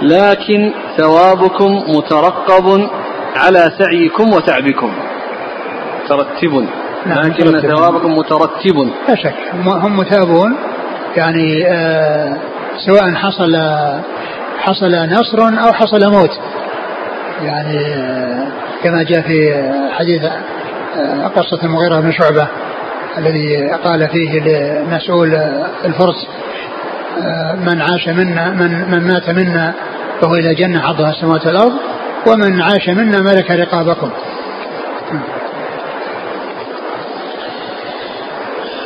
لكن 0.03 0.71
ثوابكم 0.97 1.83
مترقب 1.87 2.87
على 3.35 3.71
سعيكم 3.79 4.33
وتعبكم. 4.33 4.93
ترتب 6.09 6.65
نعم 7.05 7.23
لكن 7.27 7.61
ثوابكم 7.61 8.17
مترتب 8.17 8.91
لا 9.09 9.15
شك 9.15 9.33
هم 9.65 9.97
متابون 9.97 10.55
يعني 11.15 11.67
آه 11.67 12.37
سواء 12.87 13.13
حصل 13.13 13.55
حصل 14.59 14.91
نصر 15.09 15.65
أو 15.67 15.73
حصل 15.73 16.11
موت. 16.11 16.39
يعني 17.43 17.77
آه 17.95 18.47
كما 18.83 19.03
جاء 19.03 19.21
في 19.21 19.63
حديث 19.91 20.23
آه 20.23 21.27
قصة 21.27 21.63
المغيرة 21.63 21.99
بن 21.99 22.11
شعبة 22.11 22.47
الذي 23.17 23.71
قال 23.83 24.07
فيه 24.09 24.39
لمسؤول 24.39 25.35
الفرس 25.85 26.27
من 27.65 27.81
عاش 27.81 28.07
منا 28.07 28.49
من 28.49 28.91
من 28.91 29.07
مات 29.07 29.29
منا 29.29 29.73
فهو 30.21 30.35
إلى 30.35 30.55
جنة 30.55 30.81
عرضها 30.81 31.09
السماوات 31.09 31.47
والأرض 31.47 31.73
ومن 32.27 32.61
عاش 32.61 32.89
منا 32.89 33.21
ملك 33.21 33.51
رقابكم. 33.51 34.09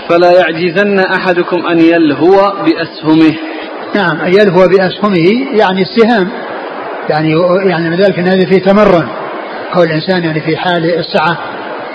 فلا 0.09 0.31
يعجزن 0.31 0.99
أحدكم 0.99 1.67
أن 1.67 1.79
يلهو 1.79 2.53
بأسهمه. 2.65 3.35
نعم 3.95 4.21
أن 4.21 4.33
يلهو 4.33 4.67
بأسهمه 4.67 5.57
يعني 5.59 5.81
السهام. 5.81 6.29
يعني 7.09 7.33
يعني 7.65 7.89
من 7.89 7.97
ذلك 7.97 8.19
أن 8.19 8.27
هذا 8.27 8.45
فيه 8.45 8.59
تمرن. 8.59 9.07
كون 9.73 9.83
الإنسان 9.83 10.23
يعني 10.23 10.41
في 10.41 10.57
حال 10.57 10.99
السعة 10.99 11.37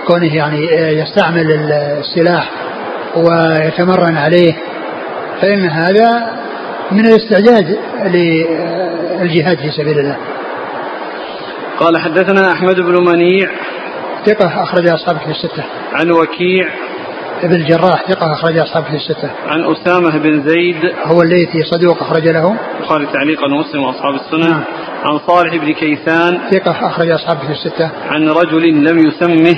كونه 0.06 0.36
يعني 0.36 0.66
يستعمل 1.00 1.72
السلاح 2.00 2.50
ويتمرن 3.16 4.16
عليه. 4.16 4.52
فإن 5.40 5.70
هذا 5.70 6.26
من 6.92 7.06
الاستعداد 7.06 7.78
للجهاد 8.04 9.58
في 9.58 9.70
سبيل 9.70 9.98
الله 9.98 10.16
قال 11.78 11.98
حدثنا 11.98 12.52
أحمد 12.52 12.76
بن 12.76 13.04
منيع 13.04 13.50
ثقة 14.26 14.62
أخرج 14.62 14.88
أصحابه 14.88 15.18
في 15.18 15.30
الستة 15.30 15.64
عن 15.92 16.10
وكيع 16.10 16.68
ابن 17.42 17.54
الجراح 17.54 18.04
ثقة 18.08 18.32
أخرج 18.32 18.58
أصحابه 18.58 18.86
في 18.86 18.94
الستة. 18.94 19.30
عن 19.46 19.64
أسامة 19.64 20.18
بن 20.18 20.42
زيد 20.42 20.92
هو 21.04 21.22
الليثي 21.22 21.64
صدوق 21.64 22.02
أخرج 22.02 22.28
له. 22.28 22.56
البخاري 22.76 23.06
تعليقا 23.06 23.46
ومسلم 23.46 23.82
وأصحاب 23.82 24.14
السنة. 24.14 24.50
نعم. 24.50 24.64
عن 25.04 25.18
صالح 25.26 25.56
بن 25.56 25.72
كيسان 25.72 26.38
ثقة 26.50 26.86
أخرج 26.86 27.10
أصحابه 27.10 27.40
في 27.40 27.52
الستة. 27.52 27.90
عن 28.10 28.28
رجل 28.28 28.84
لم 28.84 28.98
يسمه. 28.98 29.56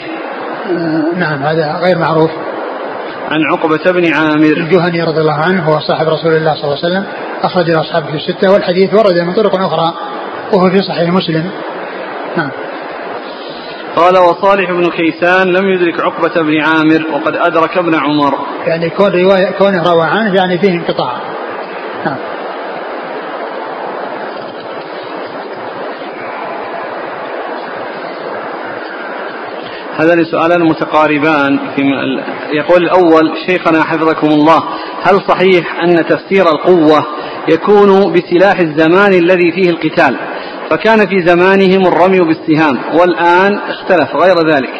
آه 0.70 1.18
نعم 1.18 1.42
هذا 1.42 1.80
غير 1.82 1.98
معروف. 1.98 2.30
عن 3.30 3.42
عقبة 3.52 3.92
بن 3.92 4.12
عامر. 4.12 4.56
الجهني 4.56 5.02
رضي 5.02 5.20
الله 5.20 5.34
عنه 5.34 5.62
هو 5.62 5.80
صاحب 5.80 6.08
رسول 6.08 6.36
الله 6.36 6.54
صلى 6.54 6.64
الله 6.64 6.78
عليه 6.84 6.86
وسلم 6.86 7.04
أخرج 7.42 7.70
أصحابه 7.70 8.06
في 8.06 8.16
الستة 8.16 8.52
والحديث 8.52 8.94
ورد 8.94 9.18
من 9.18 9.34
طرق 9.34 9.54
أخرى 9.54 9.94
وهو 10.52 10.70
في 10.70 10.78
صحيح 10.78 11.10
مسلم. 11.10 11.50
نعم. 12.36 12.50
قال 13.96 14.18
وصالح 14.18 14.70
بن 14.70 14.90
كيسان 14.90 15.46
لم 15.46 15.68
يدرك 15.68 16.00
عقبة 16.00 16.42
بن 16.42 16.60
عامر 16.60 17.06
وقد 17.12 17.36
أدرك 17.36 17.78
ابن 17.78 17.94
عمر 17.94 18.34
يعني 18.66 18.90
كون 18.90 19.12
رواية 19.12 19.50
كونه 19.50 19.82
روى 19.82 20.04
عنه 20.04 20.34
يعني 20.34 20.58
فيه 20.58 20.70
انقطاع 20.70 21.12
نعم 22.04 22.16
هذان 29.98 30.24
سؤالان 30.24 30.62
متقاربان 30.62 31.58
في 31.76 31.82
يقول 32.52 32.82
الأول 32.82 33.32
شيخنا 33.46 33.82
حفظكم 33.82 34.26
الله 34.26 34.62
هل 35.02 35.20
صحيح 35.28 35.82
أن 35.82 36.06
تفسير 36.06 36.48
القوة 36.48 37.06
يكون 37.48 38.12
بسلاح 38.12 38.58
الزمان 38.60 39.12
الذي 39.12 39.52
فيه 39.52 39.70
القتال؟ 39.70 40.16
فكان 40.70 41.06
في 41.06 41.26
زمانهم 41.26 41.86
الرمي 41.86 42.20
بالسهام 42.20 42.78
والآن 42.94 43.58
اختلف 43.68 44.16
غير 44.16 44.54
ذلك. 44.54 44.70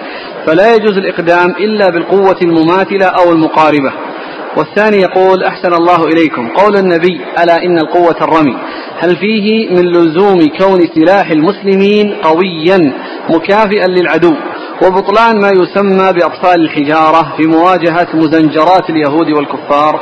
فلا 0.46 0.74
يجوز 0.74 0.98
الإقدام 0.98 1.50
إلا 1.50 1.90
بالقوة 1.90 2.36
المماثلة 2.42 3.06
أو 3.06 3.32
المقاربة. 3.32 3.92
والثاني 4.56 4.96
يقول 4.96 5.44
أحسن 5.44 5.74
الله 5.74 6.04
إليكم 6.04 6.48
قول 6.48 6.76
النبي 6.76 7.20
ألا 7.42 7.64
إن 7.64 7.78
القوة 7.78 8.16
الرمي؟ 8.20 8.56
هل 8.98 9.16
فيه 9.16 9.70
من 9.70 9.92
لزوم 9.92 10.38
كون 10.58 10.80
سلاح 10.94 11.30
المسلمين 11.30 12.14
قويا 12.14 12.92
مكافئا 13.30 13.86
للعدو؟ 13.88 14.34
وبطلان 14.86 15.40
ما 15.40 15.48
يسمى 15.48 16.12
بأطفال 16.12 16.60
الحجارة 16.60 17.36
في 17.36 17.46
مواجهة 17.46 18.06
مزنجرات 18.14 18.90
اليهود 18.90 19.30
والكفار. 19.36 20.00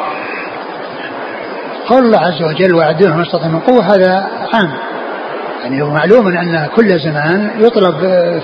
قول 1.86 2.04
الله 2.04 2.18
عز 2.18 2.42
وجل 2.42 2.74
وعدوهم 2.74 3.16
ما 3.16 3.48
من 3.48 3.60
قوة 3.60 3.94
هذا 3.94 4.28
عام. 4.54 4.72
يعني 5.62 5.82
هو 5.82 5.90
معلوم 5.90 6.26
أن 6.26 6.68
كل 6.76 6.88
زمان 6.88 7.50
يطلب 7.58 7.94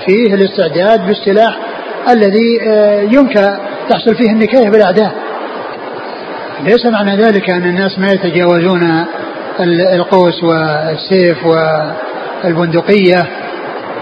فيه 0.07 0.33
الاستعداد 0.33 1.07
بالسلاح 1.07 1.57
الذي 2.09 2.61
آه، 2.61 3.01
يمكن 3.01 3.57
تحصل 3.89 4.15
فيه 4.15 4.31
النكاية 4.31 4.69
بالأعداء 4.69 5.11
ليس 6.63 6.85
معنى 6.85 7.15
ذلك 7.15 7.49
أن 7.49 7.63
الناس 7.63 7.99
ما 7.99 8.11
يتجاوزون 8.11 9.05
القوس 9.93 10.43
والسيف 10.43 11.37
والبندقية. 12.43 13.27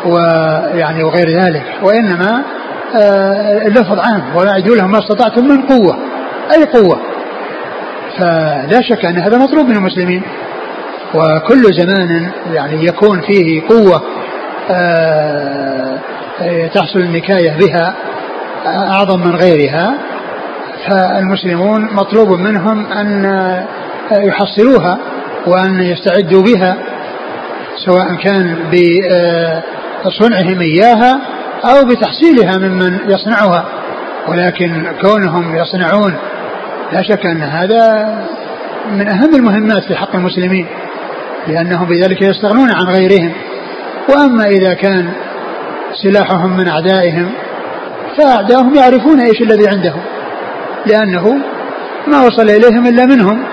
ويعني 0.06 1.04
وغير 1.04 1.42
ذلك. 1.42 1.64
وإنما 1.84 2.44
آه، 2.96 3.68
اللفظ 3.68 4.00
عام 4.00 4.36
وأعدوا 4.36 4.76
لهم 4.76 4.92
ما 4.92 5.00
استطعتم 5.00 5.48
من 5.48 5.62
قوة 5.62 5.98
أي 6.58 6.64
قوة. 6.66 7.00
فلا 8.18 8.82
شك 8.82 9.06
أن 9.06 9.18
هذا 9.18 9.38
مطلوب 9.38 9.68
من 9.68 9.76
المسلمين. 9.76 10.22
وكل 11.14 11.64
زمان 11.74 12.32
يعني 12.54 12.86
يكون 12.86 13.22
فيه 13.22 13.68
قوة 13.68 14.02
آه، 14.72 15.98
تحصل 16.74 17.00
النكاية 17.00 17.58
بها 17.58 17.94
أعظم 18.66 19.20
من 19.20 19.36
غيرها. 19.36 19.94
فالمسلمون 20.88 21.94
مطلوب 21.94 22.30
منهم 22.30 22.92
أن 22.92 23.26
يحصلوها 24.12 24.98
وأن 25.48 25.82
يستعدوا 25.82 26.44
بها 26.44 26.78
سواء 27.86 28.16
كان 28.16 28.56
بصنعهم 30.06 30.60
إياها 30.62 31.22
أو 31.66 31.86
بتحصيلها 31.86 32.58
ممن 32.58 33.00
يصنعها 33.08 33.66
ولكن 34.28 34.88
كونهم 35.02 35.56
يصنعون 35.56 36.16
لا 36.92 37.02
شك 37.02 37.26
أن 37.26 37.42
هذا 37.42 38.16
من 38.92 39.08
أهم 39.08 39.36
المهمات 39.36 39.84
في 39.84 39.96
حق 39.96 40.16
المسلمين 40.16 40.68
لأنهم 41.48 41.88
بذلك 41.88 42.22
يستغنون 42.22 42.72
عن 42.72 42.86
غيرهم. 42.86 43.34
وأما 44.10 44.46
إذا 44.46 44.74
كان 44.74 45.10
سلاحهم 46.04 46.58
من 46.58 46.68
أعدائهم 46.68 47.32
فأعدائهم 48.18 48.76
يعرفون 48.76 49.20
إيش 49.20 49.42
الذي 49.42 49.68
عندهم 49.68 50.02
لأنه 50.86 51.38
ما 52.08 52.26
وصل 52.26 52.50
إليهم 52.50 52.88
إلا 52.88 53.06
منهم. 53.06 53.44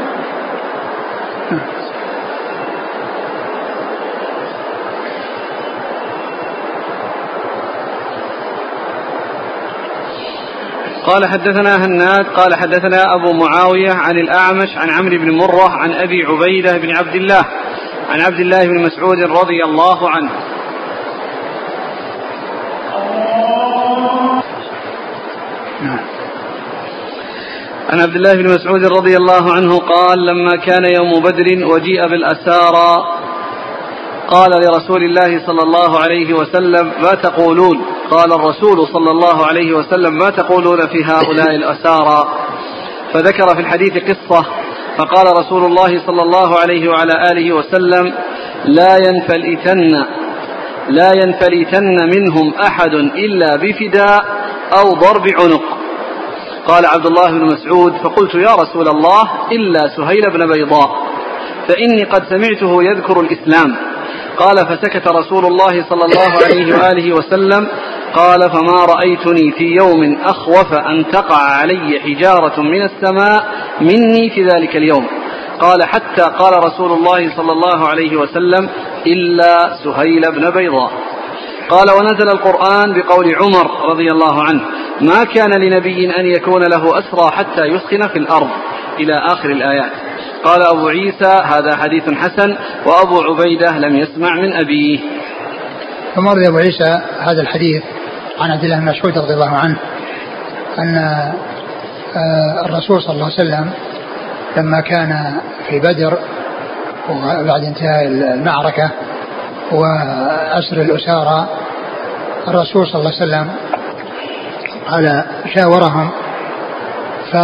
قال 11.05 11.27
حدثنا 11.27 11.87
هناد 11.87 12.27
قال 12.27 12.55
حدثنا 12.55 13.15
أبو 13.15 13.33
معاوية 13.33 13.93
عن 13.93 14.19
الأعمش 14.19 14.77
عن 14.77 14.91
عمرو 14.91 15.19
بن 15.19 15.31
مرة 15.31 15.69
عن 15.69 15.93
أبي 15.93 16.25
عبيدة 16.25 16.79
بن 16.79 16.97
عبد 16.97 17.15
الله 17.15 17.45
عن 18.11 18.21
عبد 18.21 18.41
الله 18.41 18.65
بن 18.65 18.83
مسعود 18.83 19.19
رضي 19.19 19.65
الله 19.65 20.11
عنه. 20.11 20.31
عن 27.93 28.01
عبد 28.01 28.17
الله 28.17 28.35
بن 28.35 28.55
مسعود 28.55 28.85
رضي 28.85 29.17
الله 29.17 29.53
عنه 29.53 29.79
قال 29.79 30.27
لما 30.27 30.57
كان 30.57 30.85
يوم 30.95 31.23
بدر 31.23 31.67
وجيء 31.67 32.03
بالأسارى 32.03 33.05
قال 34.29 34.51
لرسول 34.51 35.05
الله 35.05 35.47
صلى 35.47 35.63
الله 35.63 35.99
عليه 36.01 36.35
وسلم 36.35 36.93
ما 37.03 37.15
تقولون؟ 37.15 37.94
قال 38.11 38.33
الرسول 38.33 38.89
صلى 38.93 39.11
الله 39.11 39.47
عليه 39.47 39.73
وسلم 39.73 40.19
ما 40.19 40.31
تقولون 40.31 40.87
في 40.87 41.05
هؤلاء 41.05 41.55
الأسارى؟ 41.61 42.25
فذكر 43.13 43.55
في 43.55 43.61
الحديث 43.61 43.93
قصة 43.93 44.45
فقال 44.99 45.27
رسول 45.37 45.65
الله 45.65 46.07
صلى 46.07 46.23
الله 46.23 46.59
عليه 46.59 46.89
وعلى 46.89 47.13
آله 47.33 47.53
وسلم 47.53 48.15
لا 48.65 48.97
ينفلتن 48.97 50.05
لا 50.89 51.13
ينفلتن 51.25 51.97
منهم 52.17 52.55
أحد 52.55 52.95
إلا 52.95 53.57
بفداء 53.57 54.25
أو 54.79 54.91
ضرب 54.91 55.29
عنق. 55.41 55.63
قال 56.67 56.87
عبد 56.87 57.07
الله 57.07 57.31
بن 57.31 57.45
مسعود 57.45 57.93
فقلت 57.97 58.35
يا 58.35 58.55
رسول 58.55 58.89
الله 58.89 59.23
إلا 59.53 59.81
سهيل 59.97 60.31
بن 60.31 60.47
بيضاء 60.47 60.91
فإني 61.69 62.05
قد 62.05 62.25
سمعته 62.29 62.83
يذكر 62.83 63.21
الإسلام. 63.21 63.77
قال 64.37 64.57
فسكت 64.57 65.09
رسول 65.09 65.47
الله 65.47 65.85
صلى 65.89 66.05
الله 66.05 66.31
عليه 66.45 66.75
وآله 66.75 67.13
وسلم 67.13 67.69
قال 68.15 68.51
فما 68.51 68.85
رأيتني 68.85 69.53
في 69.53 69.65
يوم 69.65 70.19
أخوف 70.25 70.73
أن 70.73 71.05
تقع 71.13 71.37
علي 71.37 72.01
حجارة 72.01 72.61
من 72.61 72.83
السماء 72.83 73.45
مني 73.81 74.31
في 74.31 74.43
ذلك 74.43 74.77
اليوم. 74.77 75.07
قال 75.61 75.83
حتى 75.83 76.23
قال 76.23 76.65
رسول 76.65 76.93
الله 76.93 77.37
صلى 77.37 77.53
الله 77.53 77.89
عليه 77.89 78.17
وسلم 78.17 78.69
إلا 79.07 79.77
سهيل 79.85 80.23
بن 80.33 80.51
بيضاء. 80.51 80.91
قال 81.69 81.91
ونزل 81.91 82.29
القرآن 82.29 82.93
بقول 82.93 83.35
عمر 83.35 83.91
رضي 83.91 84.11
الله 84.11 84.43
عنه 84.43 84.61
ما 85.01 85.25
كان 85.25 85.51
لنبي 85.51 86.11
أن 86.21 86.27
يكون 86.27 86.63
له 86.63 86.99
أسرى 86.99 87.31
حتى 87.31 87.65
يسخن 87.65 88.09
في 88.09 88.19
الأرض 88.19 88.51
إلى 89.01 89.15
آخر 89.15 89.51
الآيات. 89.51 89.93
قال 90.45 90.63
أبو 90.63 90.89
عيسى 90.89 91.43
هذا 91.45 91.77
حديث 91.77 92.11
حسن 92.11 92.57
وأبو 92.87 93.23
عبيدة 93.23 93.79
لم 93.79 93.97
يسمع 93.97 94.35
من 94.35 94.53
أبيه. 94.53 94.99
ثم 96.15 96.29
أبو 96.29 96.59
عيسى 96.59 97.01
هذا 97.21 97.43
الحديث 97.43 97.83
عن 98.39 98.51
عبد 98.51 98.65
الله 98.65 98.77
بن 98.79 98.85
مسعود 98.85 99.19
رضي 99.19 99.35
الله 99.35 99.57
عنه 99.57 99.77
أن 100.79 100.97
آه، 102.17 102.65
الرسول 102.65 103.03
صلى 103.03 103.13
الله 103.13 103.25
عليه 103.25 103.35
وسلم 103.35 103.71
لما 104.57 104.81
كان 104.81 105.41
في 105.69 105.79
بدر 105.79 106.19
وبعد 107.11 107.65
انتهاء 107.65 108.07
المعركة 108.07 108.91
وأسر 109.73 110.81
الأسارى 110.81 111.49
الرسول 112.49 112.87
صلى 112.87 113.01
الله 113.01 113.13
عليه 113.21 113.25
وسلم 113.25 113.51
قال 114.91 115.25
شاورهم 115.55 116.11
ف 117.33 117.37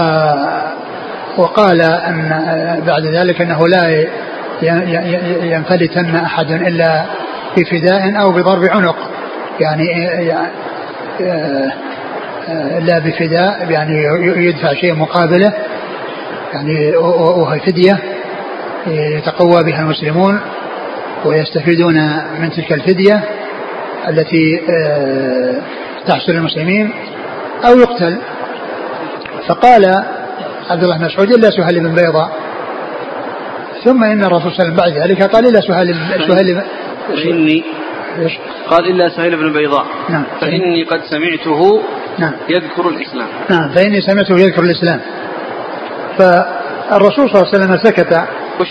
وقال 1.39 1.81
أن 1.81 2.83
بعد 2.87 3.07
ذلك 3.07 3.41
أنه 3.41 3.69
لا 3.69 4.07
ينفلتن 5.43 6.17
أحد 6.17 6.51
إلا 6.51 7.05
بفداء 7.57 8.21
أو 8.21 8.33
بضرب 8.33 8.65
عنق 8.65 8.97
يعني 9.61 9.87
لا 12.81 12.99
بفداء 12.99 13.71
يعني 13.71 14.05
يدفع 14.47 14.75
شيء 14.75 14.95
مقابله 14.95 15.53
يعني 16.53 16.97
وهي 16.97 17.61
فدية 17.61 17.99
يتقوى 18.87 19.65
بها 19.65 19.81
المسلمون 19.81 20.41
ويستفيدون 21.25 21.95
من 22.41 22.51
تلك 22.51 22.73
الفدية 22.73 23.25
التي 24.09 24.61
آه، 24.71 25.61
تحصل 26.07 26.33
للمسلمين 26.33 26.93
أو 27.65 27.79
يقتل. 27.79 28.19
فقال 29.49 30.05
عبد 30.71 30.83
الله 30.83 30.99
بن 30.99 31.05
مسعود 31.05 31.31
إلا 31.31 31.51
سهل 31.51 31.81
بن 31.81 31.95
بيضاء. 31.95 32.31
ثم 33.85 34.05
إن 34.05 34.25
الرسول 34.25 34.53
صلى 34.53 34.69
الله 34.69 34.83
عليه 34.83 34.93
وسلم 34.93 35.03
بعد 35.03 35.11
ذلك 35.11 35.23
قال 35.23 35.47
إلا 35.47 35.61
سهل 35.61 35.95
سهل 36.29 36.63
فإني 37.09 37.65
قال 38.69 38.91
إلا 38.91 39.09
سهيل 39.09 39.37
بن 39.37 39.53
بيضاء. 39.53 39.87
نعم. 40.09 40.25
فإني 40.41 40.85
قد 40.85 41.01
سمعته 41.11 41.83
نعم. 42.19 42.33
يذكر 42.49 42.89
الإسلام. 42.89 43.29
نعم. 43.51 43.69
فإني 43.69 44.01
سمعته 44.01 44.39
يذكر 44.39 44.63
الإسلام. 44.63 45.01
فالرسول 46.19 47.31
صلى 47.31 47.43
الله 47.43 47.55
عليه 47.55 47.65
وسلم 47.65 47.77
سكت. 47.77 48.29
وش 48.61 48.69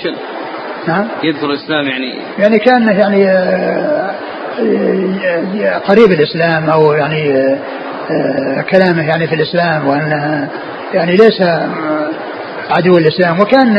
نعم. 0.87 1.07
يذكر 1.23 1.45
الإسلام 1.45 1.87
يعني؟ 1.87 2.13
يعني 2.39 2.59
كان 2.59 2.87
يعني 2.87 3.29
آه، 3.29 4.15
آه، 4.59 5.77
قريب 5.77 6.11
الإسلام 6.11 6.69
أو 6.69 6.93
يعني 6.93 7.33
آه، 8.11 8.61
كلامه 8.61 9.07
يعني 9.07 9.27
في 9.27 9.35
الإسلام 9.35 9.87
وأنه 9.87 10.49
يعني 10.93 11.11
ليس 11.11 11.41
عدو 12.69 12.97
الإسلام. 12.97 13.39
وكان 13.39 13.77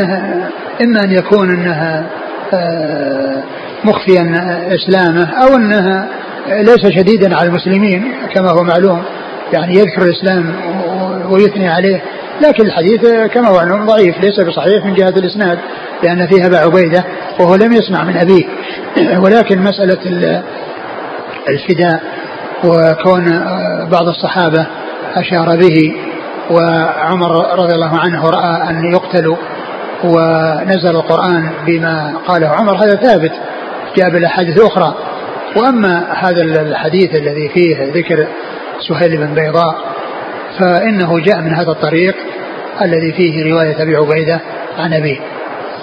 إما 0.81 1.03
أن 1.03 1.11
يكون 1.11 1.49
أنها 1.49 2.05
مخفيا 3.83 4.35
إسلامه 4.75 5.29
أو 5.43 5.55
انها 5.55 6.07
ليس 6.47 6.87
شديدا 6.87 7.35
على 7.35 7.49
المسلمين 7.49 8.13
كما 8.35 8.49
هو 8.49 8.63
معلوم 8.63 9.03
يعني 9.53 9.75
يذكر 9.75 10.01
الإسلام 10.01 10.53
ويثني 11.29 11.69
عليه. 11.69 12.01
لكن 12.41 12.65
الحديث 12.65 13.01
كما 13.33 13.47
هو 13.47 13.55
معلوم 13.55 13.85
ضعيف 13.85 14.17
ليس 14.21 14.39
بصحيح 14.39 14.85
من 14.85 14.93
جهة 14.93 15.09
الإسناد 15.09 15.59
لأن 16.03 16.27
فيه 16.27 16.45
أبا 16.45 16.57
عبيدة 16.57 17.03
وهو 17.39 17.55
لم 17.55 17.73
يسمع 17.73 18.03
من 18.03 18.17
أبيه. 18.17 18.45
ولكن 19.23 19.59
مسألة 19.59 19.97
الفداء 21.49 22.03
وكون 22.63 23.43
بعض 23.91 24.07
الصحابة 24.07 24.67
أشار 25.15 25.57
به 25.57 25.95
وعمر 26.51 27.59
رضي 27.59 27.75
الله 27.75 27.99
عنه 27.99 28.29
رأى 28.29 28.69
أن 28.69 28.91
يقتلوا 28.93 29.37
ونزل 30.03 30.95
القرآن 30.95 31.51
بما 31.65 32.13
قاله 32.27 32.47
عمر 32.47 32.75
هذا 32.75 32.95
ثابت 32.95 33.31
جاء 33.97 34.09
بالأحاديث 34.09 34.57
الأخرى. 34.57 34.95
وأما 35.55 36.13
هذا 36.13 36.41
الحديث 36.41 37.15
الذي 37.15 37.49
فيه 37.49 37.91
ذكر 37.93 38.27
سهيل 38.87 39.17
بن 39.17 39.33
بيضاء 39.33 39.75
فإنه 40.59 41.19
جاء 41.19 41.41
من 41.41 41.53
هذا 41.53 41.71
الطريق 41.71 42.15
الذي 42.81 43.13
فيه 43.13 43.53
رواية 43.53 43.81
أبي 43.81 43.95
عبيدة 43.95 44.41
عن 44.77 44.93
أبيه. 44.93 45.19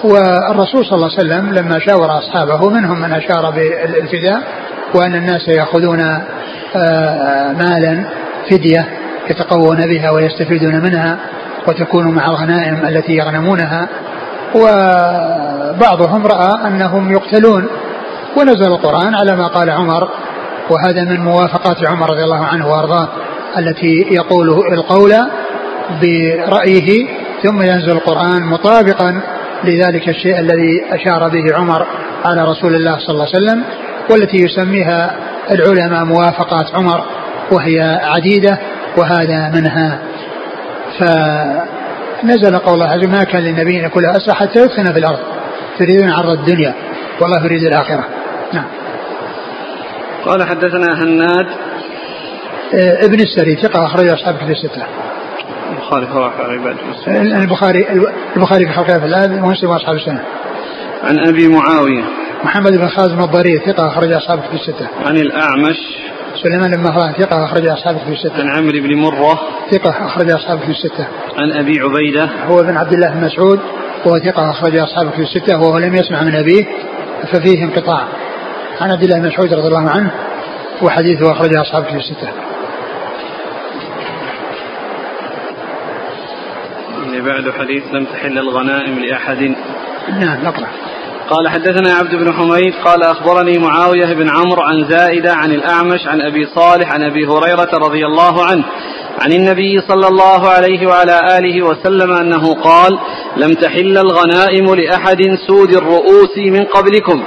والرسول 0.03 0.85
صلى 0.85 0.95
الله 0.95 1.09
عليه 1.17 1.19
وسلم 1.19 1.53
لما 1.53 1.79
شاور 1.79 2.17
أصحابه 2.17 2.69
منهم 2.69 3.01
من 3.01 3.13
أشار 3.13 3.49
بالفداء 3.49 4.43
وأن 4.95 5.15
الناس 5.15 5.47
يأخذون 5.47 5.99
آه، 6.75 7.53
مالا 7.53 8.03
فدية 8.51 8.87
يتقوون 9.29 9.77
بها 9.87 10.11
ويستفيدون 10.11 10.75
منها 10.75 11.17
وتكون 11.67 12.15
مع 12.15 12.25
الغنائم 12.25 12.85
التي 12.85 13.13
يغنمونها. 13.13 13.89
وبعضهم 14.55 16.27
رأى 16.27 16.67
أنهم 16.67 17.11
يقتلون. 17.11 17.67
ونزل 18.37 18.67
القرآن 18.67 19.15
على 19.15 19.35
ما 19.35 19.47
قال 19.47 19.69
عمر 19.69 20.09
وهذا 20.69 21.03
من 21.03 21.19
موافقات 21.19 21.89
عمر 21.89 22.09
رضي 22.09 22.23
الله 22.23 22.45
عنه 22.45 22.67
وأرضاه 22.67 23.07
التي 23.57 24.05
يقوله 24.11 24.73
القول 24.73 25.13
برأيه 26.01 27.07
ثم 27.43 27.61
ينزل 27.61 27.91
القرآن 27.91 28.43
مطابقا 28.43 29.21
لذلك 29.63 30.09
الشيء 30.09 30.39
الذي 30.39 30.85
أشار 30.91 31.29
به 31.29 31.55
عمر 31.55 31.85
على 32.25 32.43
رسول 32.43 32.75
الله 32.75 32.97
صلى 32.97 33.09
الله 33.09 33.27
عليه 33.33 33.37
وسلم 33.45 33.63
والتي 34.11 34.37
يسميها 34.37 35.15
العلماء 35.51 36.05
موافقات 36.05 36.75
عمر 36.75 37.03
وهي 37.51 37.99
عديدة 38.03 38.59
وهذا 38.97 39.49
منها. 39.49 39.99
فنزل 42.21 42.57
قول 42.57 42.73
الله 42.73 42.85
عز 42.85 42.97
وجل 42.97 43.09
ما 43.09 43.23
كان 43.23 43.41
للنبي 43.41 43.79
أن 43.79 43.85
يكون 43.85 44.05
اسرى 44.05 44.33
حتى 44.33 44.59
يدخن 44.59 44.93
في 44.93 44.99
الأرض. 44.99 45.19
تريدون 45.79 46.09
عرض 46.09 46.29
الدنيا 46.29 46.73
والله 47.21 47.45
يريد 47.45 47.63
الآخرة. 47.63 48.03
نعم. 48.53 48.65
قال 50.25 50.43
حدثنا 50.43 51.03
هناد 51.03 51.47
آه، 52.73 53.05
ابن 53.05 53.19
السري 53.19 53.55
ثقة 53.55 53.85
أخرج 53.85 54.07
أصحاب 54.07 54.37
كتب 54.37 54.49
الستة. 54.49 54.83
البخاري 55.71 56.07
في 56.07 56.19
عباد 56.43 56.77
البخاري 57.41 57.87
البخاري 58.35 58.65
في 58.65 58.73
خلق 58.73 59.03
الآن 59.03 59.43
ومسلم 59.43 59.69
وأصحاب 59.69 59.95
السنة. 59.95 60.23
عن 61.03 61.27
أبي 61.27 61.47
معاوية. 61.47 62.03
محمد 62.43 62.71
بن 62.71 62.87
خازم 62.87 63.19
الضرير 63.19 63.59
ثقة 63.65 63.87
أخرج 63.87 64.11
أصحاب 64.11 64.39
كتب 64.39 64.53
الستة. 64.53 64.87
عن 65.05 65.17
الأعمش. 65.17 65.77
سليمان 66.43 66.71
بن 66.71 66.83
مهران 66.83 67.13
ثقة 67.13 67.45
أخرج 67.45 67.67
أصحاب 67.67 67.97
كتب 67.97 68.11
الستة. 68.11 68.41
عن 68.41 68.49
عمرو 68.49 68.79
بن 68.79 68.95
مرة 68.95 69.39
ثقة 69.71 70.05
أخرج 70.05 70.31
أصحاب 70.31 70.59
كتب 70.59 70.69
الستة. 70.69 71.07
عن 71.37 71.51
أبي 71.51 71.79
عبيدة 71.79 72.29
هو 72.47 72.63
بن 72.63 72.77
عبد 72.77 72.93
الله 72.93 73.09
بن 73.09 73.25
مسعود 73.25 73.59
وهو 74.05 74.19
ثقة 74.19 74.51
أخرج 74.51 74.77
أصحاب 74.77 75.11
كتب 75.11 75.21
الستة 75.21 75.57
وهو 75.57 75.77
لم 75.77 75.95
يسمع 75.95 76.23
من 76.23 76.35
أبيه 76.35 76.65
ففيه 77.31 77.63
انقطاع. 77.63 78.07
عن 78.81 78.91
عبد 78.91 79.03
الله 79.03 79.19
بن 79.19 79.27
مسعود 79.27 79.53
رضي 79.53 79.67
الله 79.67 79.89
عنه 79.89 80.11
وحديثه 80.81 81.31
أخرجه 81.31 81.61
أصحاب 81.61 81.83
كتب 81.85 81.97
الستة. 81.97 82.29
اللي 87.05 87.21
بعد 87.21 87.49
حديث 87.59 87.83
لم 87.93 88.05
تحل 88.05 88.37
الغنائم 88.37 88.99
لأحد 88.99 89.55
نعم 90.09 90.43
نقرأ 90.43 90.67
قال 91.29 91.49
حدثنا 91.49 91.93
عبد 91.93 92.15
بن 92.15 92.33
حميد 92.33 92.73
قال 92.85 93.03
أخبرني 93.03 93.57
معاوية 93.57 94.13
بن 94.13 94.29
عمرو 94.29 94.61
عن 94.61 94.89
زائدة 94.89 95.33
عن 95.33 95.51
الأعمش 95.51 96.07
عن 96.07 96.21
أبي 96.21 96.47
صالح 96.55 96.93
عن 96.93 97.03
أبي 97.03 97.25
هريرة 97.27 97.69
رضي 97.73 98.05
الله 98.05 98.45
عنه 98.45 98.63
عن 99.21 99.31
النبي 99.31 99.81
صلى 99.87 100.07
الله 100.07 100.49
عليه 100.49 100.87
وعلى 100.87 101.37
آله 101.37 101.65
وسلم 101.65 102.11
أنه 102.11 102.53
قال 102.53 102.99
لم 103.37 103.53
تحل 103.53 103.97
الغنائم 103.97 104.75
لأحد 104.75 105.21
سود 105.47 105.73
الرؤوس 105.73 106.37
من 106.37 106.63
قبلكم 106.65 107.23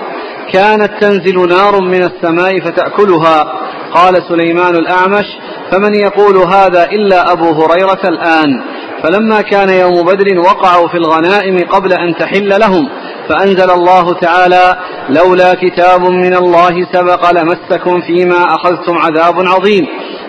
كانت 0.52 0.90
تنزل 1.00 1.48
نار 1.48 1.80
من 1.80 2.02
السماء 2.02 2.60
فتأكلها. 2.60 3.52
قال 3.94 4.14
سليمان 4.28 4.74
الأعمش 4.74 5.26
فمن 5.72 5.94
يقول 5.94 6.36
هذا 6.36 6.84
إلا 6.84 7.32
أبو 7.32 7.50
هريرة 7.50 8.00
الآن؟ 8.04 8.62
فلما 9.02 9.40
كان 9.40 9.68
يوم 9.68 10.02
بدر 10.02 10.38
وقعوا 10.38 10.88
في 10.88 10.96
الغنائم 10.96 11.58
قبل 11.58 11.92
أن 11.92 12.16
تحل 12.16 12.60
لهم 12.60 12.88
فأنزل 13.28 13.70
الله 13.70 14.14
تعالى 14.14 14.76
لولا 15.08 15.54
كتاب 15.54 16.00
من 16.00 16.34
الله 16.34 16.86
سبق 16.92 17.30
لمسكم 17.30 18.00
فيما 18.00 18.44
أخذتم 18.44 18.98
عذاب 18.98 19.34
عظيم. 19.46 19.86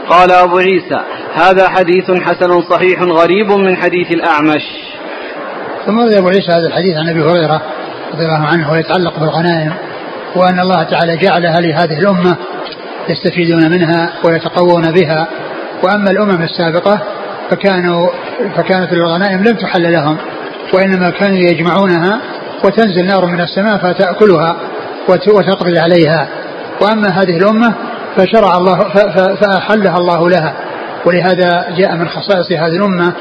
قال 0.10 0.32
أبو 0.32 0.58
عيسى 0.58 1.00
هذا 1.34 1.70
حديث 1.70 2.12
حسن 2.12 2.62
صحيح 2.70 3.02
غريب 3.02 3.52
من 3.52 3.78
حديث 3.78 4.12
الأعمش. 4.12 4.64
ثم 5.86 6.00
أبو 6.00 6.28
عيسى 6.28 6.52
هذا 6.52 6.68
الحديث 6.68 6.98
عن 6.98 7.10
أبي 7.10 7.22
هريرة 7.22 7.62
رضي 8.14 8.26
الله 8.26 8.48
عنه 8.48 8.72
ويتعلق 8.72 9.20
بالغنائم 9.20 9.74
وأن 10.36 10.60
الله 10.60 10.84
تعالى 10.84 11.18
جعلها 11.18 11.62
لهذه 11.62 12.00
الأمة 12.00 12.38
يستفيدون 13.10 13.72
منها 13.72 14.14
ويتقوون 14.26 14.92
بها. 14.92 15.28
وأما 15.84 16.12
الأمم 16.12 16.42
السابقة 16.42 17.02
فكانوا 17.50 18.10
فكانت 18.56 18.94
الغنائم 18.94 19.44
لم 19.44 19.56
تحل 19.56 19.92
لهم 19.92 20.18
وإنما 20.74 21.10
كانوا 21.10 21.38
يجمعونها 21.38 22.20
وتنزل 22.64 23.06
نار 23.06 23.26
من 23.26 23.42
السماء 23.42 23.78
فتأكلها 23.78 24.58
وتقضي 25.10 25.80
عليها. 25.80 26.28
وأما 26.82 27.10
هذه 27.10 27.38
الأمة 27.38 27.74
فشرع 28.18 28.58
الله 28.58 28.80
فأحلها 29.36 29.98
الله 29.98 30.30
لها. 30.30 30.54
ولهذا 31.06 31.66
جاء 31.78 31.96
من 31.96 32.10
خصائص 32.10 32.52
هذه 32.52 32.76
الأمة 32.76 33.14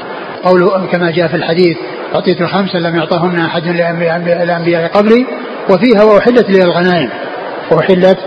قول 0.43 0.87
كما 0.91 1.11
جاء 1.11 1.27
في 1.27 1.35
الحديث 1.35 1.77
أعطيت 2.15 2.43
خمسا 2.43 2.77
لم 2.77 2.95
يعطهن 2.95 3.39
أحد 3.39 3.67
الأنبياء 4.27 4.87
قبلي. 4.87 5.25
وفيها 5.69 6.03
وأحلت 6.03 6.49
لي 6.49 6.63
الغنائم 6.63 7.09
وأحلت 7.71 8.17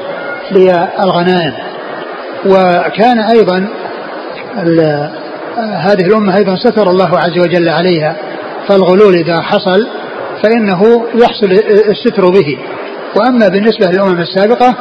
الغنائم. 1.00 1.52
وكان 2.46 3.18
أيضا 3.18 3.68
هذه 5.56 6.06
الأمة 6.06 6.36
أيضا 6.36 6.56
ستر 6.56 6.90
الله 6.90 7.18
عز 7.18 7.38
وجل 7.38 7.68
عليها 7.68 8.16
فالغلول 8.68 9.14
إذا 9.14 9.40
حصل 9.40 9.88
فإنه 10.42 11.06
يحصل 11.14 11.52
الستر 11.88 12.30
به. 12.30 12.58
وأما 13.16 13.48
بالنسبة 13.48 13.86
للأمم 13.86 14.20
السابقة 14.20 14.74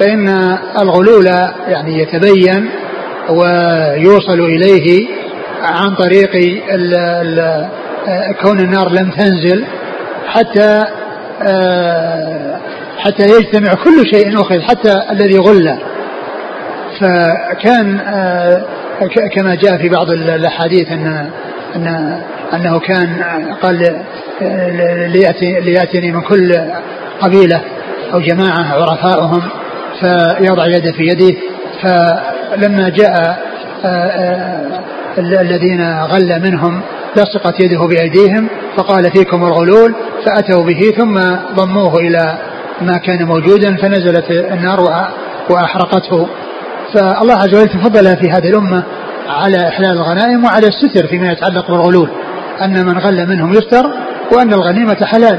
فإن 0.00 0.58
الغلول 0.80 1.26
يعني 1.68 1.98
يتبين 1.98 2.70
ويوصل 3.28 4.40
إليه 4.40 5.08
عن 5.62 5.94
طريق 5.94 6.30
كون 8.42 8.60
النار 8.60 8.88
لم 8.90 9.10
تنزل 9.10 9.64
حتى 10.26 10.84
حتى 12.98 13.22
يجتمع 13.22 13.74
كل 13.74 14.06
شيء 14.14 14.40
أخذ 14.40 14.60
حتى 14.60 14.94
الذي 15.10 15.38
غل. 15.38 15.78
فكان 17.00 17.98
آه، 18.00 18.62
كما 19.34 19.54
جاء 19.54 19.78
في 19.78 19.88
بعض 19.88 20.10
الأحاديث 20.10 20.92
ان 20.92 21.30
ان 21.76 22.16
أنه 22.54 22.78
كان 22.80 23.24
قال 23.62 23.96
ليأتي 25.12 25.60
ليأتيني 25.60 26.12
من 26.12 26.20
كل 26.20 26.60
قبيلة 27.20 27.60
أو 28.12 28.20
جماعة 28.20 28.82
عرفاؤهم 28.82 29.42
فيضع 30.00 30.66
يده 30.66 30.92
في 30.92 31.02
يده. 31.02 31.36
فلما 31.82 32.88
جاء 32.88 33.38
الذين 35.18 36.00
غل 36.00 36.40
منهم 36.42 36.80
لصقت 37.16 37.60
يده 37.60 37.86
بأيديهم 37.86 38.48
فقال 38.76 39.10
فيكم 39.10 39.44
الغلول 39.44 39.94
فأتوا 40.24 40.64
به 40.64 40.80
ثم 40.96 41.20
ضموه 41.54 41.96
إلى 41.96 42.38
ما 42.80 42.98
كان 42.98 43.24
موجودا 43.24 43.76
فنزلت 43.76 44.30
النار 44.30 44.80
وأحرقته. 45.50 46.28
فالله 46.94 47.34
عز 47.34 47.54
وجل 47.54 47.68
تفضل 47.68 48.16
في 48.16 48.30
هذه 48.30 48.48
الأمة 48.48 48.82
على 49.28 49.68
إحلال 49.68 49.90
الغنائم 49.90 50.44
وعلى 50.44 50.66
الستر 50.66 51.06
فيما 51.06 51.32
يتعلق 51.32 51.70
بالغلول. 51.70 52.10
أن 52.64 52.86
من 52.86 52.98
غل 52.98 53.28
منهم 53.28 53.52
يستر 53.52 53.84
وأن 54.32 54.52
الغنيمة 54.52 55.04
حلال. 55.04 55.38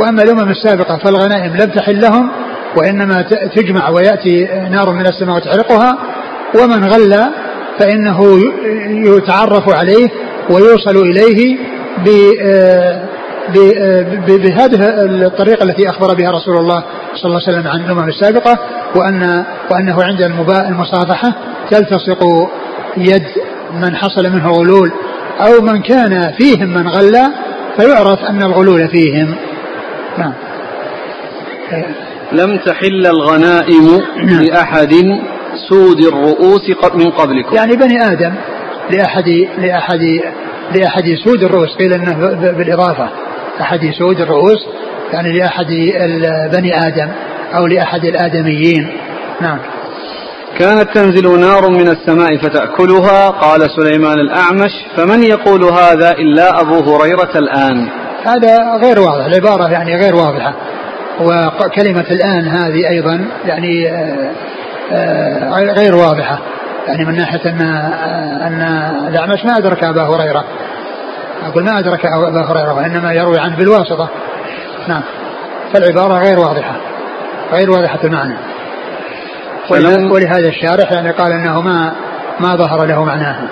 وأما 0.00 0.22
الأمم 0.22 0.50
السابقة 0.50 0.96
فالغنائم 0.96 1.56
لم 1.56 1.70
تحل 1.70 2.00
لهم 2.00 2.30
وإنما 2.76 3.22
تجمع 3.56 3.88
ويأتي 3.88 4.44
نار 4.70 4.92
من 4.92 5.06
السماء 5.06 5.36
وتحرقها. 5.36 5.98
ومن 6.62 6.84
غل 6.84 7.30
فإنه 7.80 8.40
يتعرف 9.16 9.74
عليه 9.74 10.08
ويوصل 10.50 10.96
إليه 10.96 11.58
بهذه 14.26 14.78
الطريقة 15.26 15.64
التي 15.64 15.88
أخبر 15.88 16.14
بها 16.14 16.30
رسول 16.30 16.56
الله 16.56 16.84
صلى 17.14 17.24
الله 17.24 17.40
عليه 17.46 17.58
وسلم 17.58 17.68
عن 17.68 17.80
الأمم 17.80 18.08
السابقة 18.08 18.58
وأن 18.96 19.44
وأنه 19.70 20.02
عند 20.02 20.22
المصافحة 20.50 21.32
تلتصق 21.70 22.24
يد 22.96 23.26
من 23.82 23.96
حصل 23.96 24.30
منه 24.30 24.50
غلول 24.50 24.92
أو 25.40 25.60
من 25.62 25.82
كان 25.82 26.32
فيهم 26.38 26.68
من 26.68 26.88
غلى 26.88 27.26
فيعرف 27.76 28.24
أن 28.24 28.42
الغلول 28.42 28.88
فيهم 28.88 29.34
نعم 30.18 30.32
لم 32.32 32.56
تحل 32.56 33.06
الغنائم. 33.06 34.00
لأحد 34.40 34.92
سود 35.68 36.00
الرؤوس 36.00 36.60
من 36.94 37.10
قبلكم. 37.10 37.56
يعني 37.56 37.76
بني 37.76 38.02
آدم 38.12 38.34
لأحد 38.90 39.28
لأحد 39.58 40.20
لأحد 40.74 41.04
سود 41.24 41.42
الرؤوس 41.42 41.76
قيل 41.76 41.92
أنه 41.92 42.12
بالإضافة. 42.52 43.08
أحد 43.60 43.80
سود 43.98 44.20
الرؤوس 44.20 44.66
يعني 45.12 45.38
لأحد 45.38 45.66
بني 46.52 46.86
آدم 46.86 47.08
أو 47.54 47.66
لأحد 47.66 48.04
الآدميين. 48.04 48.90
نعم. 49.40 49.58
كانت 50.58 50.94
تنزل 50.94 51.40
نار 51.40 51.70
من 51.70 51.88
السماء 51.88 52.36
فتأكلها 52.36 53.30
قال 53.30 53.60
سليمان 53.70 54.18
الأعمش 54.18 54.70
فمن 54.96 55.22
يقول 55.22 55.64
هذا 55.64 56.10
إلا 56.10 56.60
أبو 56.60 56.74
هريرة 56.74 57.30
الآن؟ 57.36 57.88
هذا 58.24 58.76
غير 58.82 59.00
واضح 59.00 59.24
العبارة 59.24 59.72
يعني 59.72 59.96
غير 59.96 60.14
واضحة. 60.14 60.54
وكلمة 61.20 62.04
الآن 62.10 62.48
هذه 62.48 62.88
أيضا 62.88 63.24
يعني 63.44 63.88
آه، 63.88 64.30
غير 65.52 65.94
واضحة. 65.94 66.38
يعني 66.86 67.04
من 67.04 67.16
ناحية 67.16 67.50
أن 67.50 67.60
آه، 67.60 68.46
أن 68.46 68.62
الأعمش 69.08 69.44
ما 69.44 69.58
أدرك 69.58 69.84
أبا 69.84 70.02
هريرة. 70.02 70.44
أقول 71.46 71.64
ما 71.64 71.78
أدرك 71.78 72.06
أبا 72.06 72.44
هريرة 72.52 72.74
وإنما 72.74 73.12
يروي 73.12 73.38
عنه 73.38 73.56
بالواسطة. 73.56 74.08
نعم. 74.88 75.02
فالعبارة 75.72 76.18
غير 76.18 76.38
واضحة. 76.38 76.76
غير 77.52 77.70
واضحة 77.70 77.98
المعنى. 78.04 78.36
ولهذا 80.10 80.48
الشارح 80.48 80.92
يعني 80.92 81.10
قال 81.10 81.32
أنه 81.32 81.60
ما 81.60 81.92
ما 82.40 82.56
ظهر 82.56 82.84
له 82.86 83.04
معناها 83.04 83.48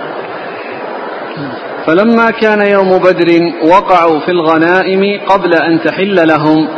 فلما 1.87 2.31
كان 2.31 2.67
يوم 2.67 2.99
بدر 2.99 3.27
وقعوا 3.63 4.21
في 4.21 4.31
الغنائم 4.31 5.21
قبل 5.27 5.55
أن 5.55 5.83
تحل 5.83 6.29
لهم 6.29 6.69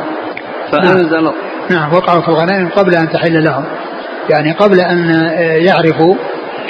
فأنزل 0.72 1.22
نعم, 1.24 1.32
نعم 1.70 1.94
وقعوا 1.94 2.20
في 2.20 2.28
الغنائم 2.28 2.68
قبل 2.68 2.94
أن 2.94 3.10
تحل 3.10 3.44
لهم. 3.44 3.64
يعني 4.28 4.52
قبل 4.52 4.80
أن 4.80 5.10
يعرفوا 5.66 6.14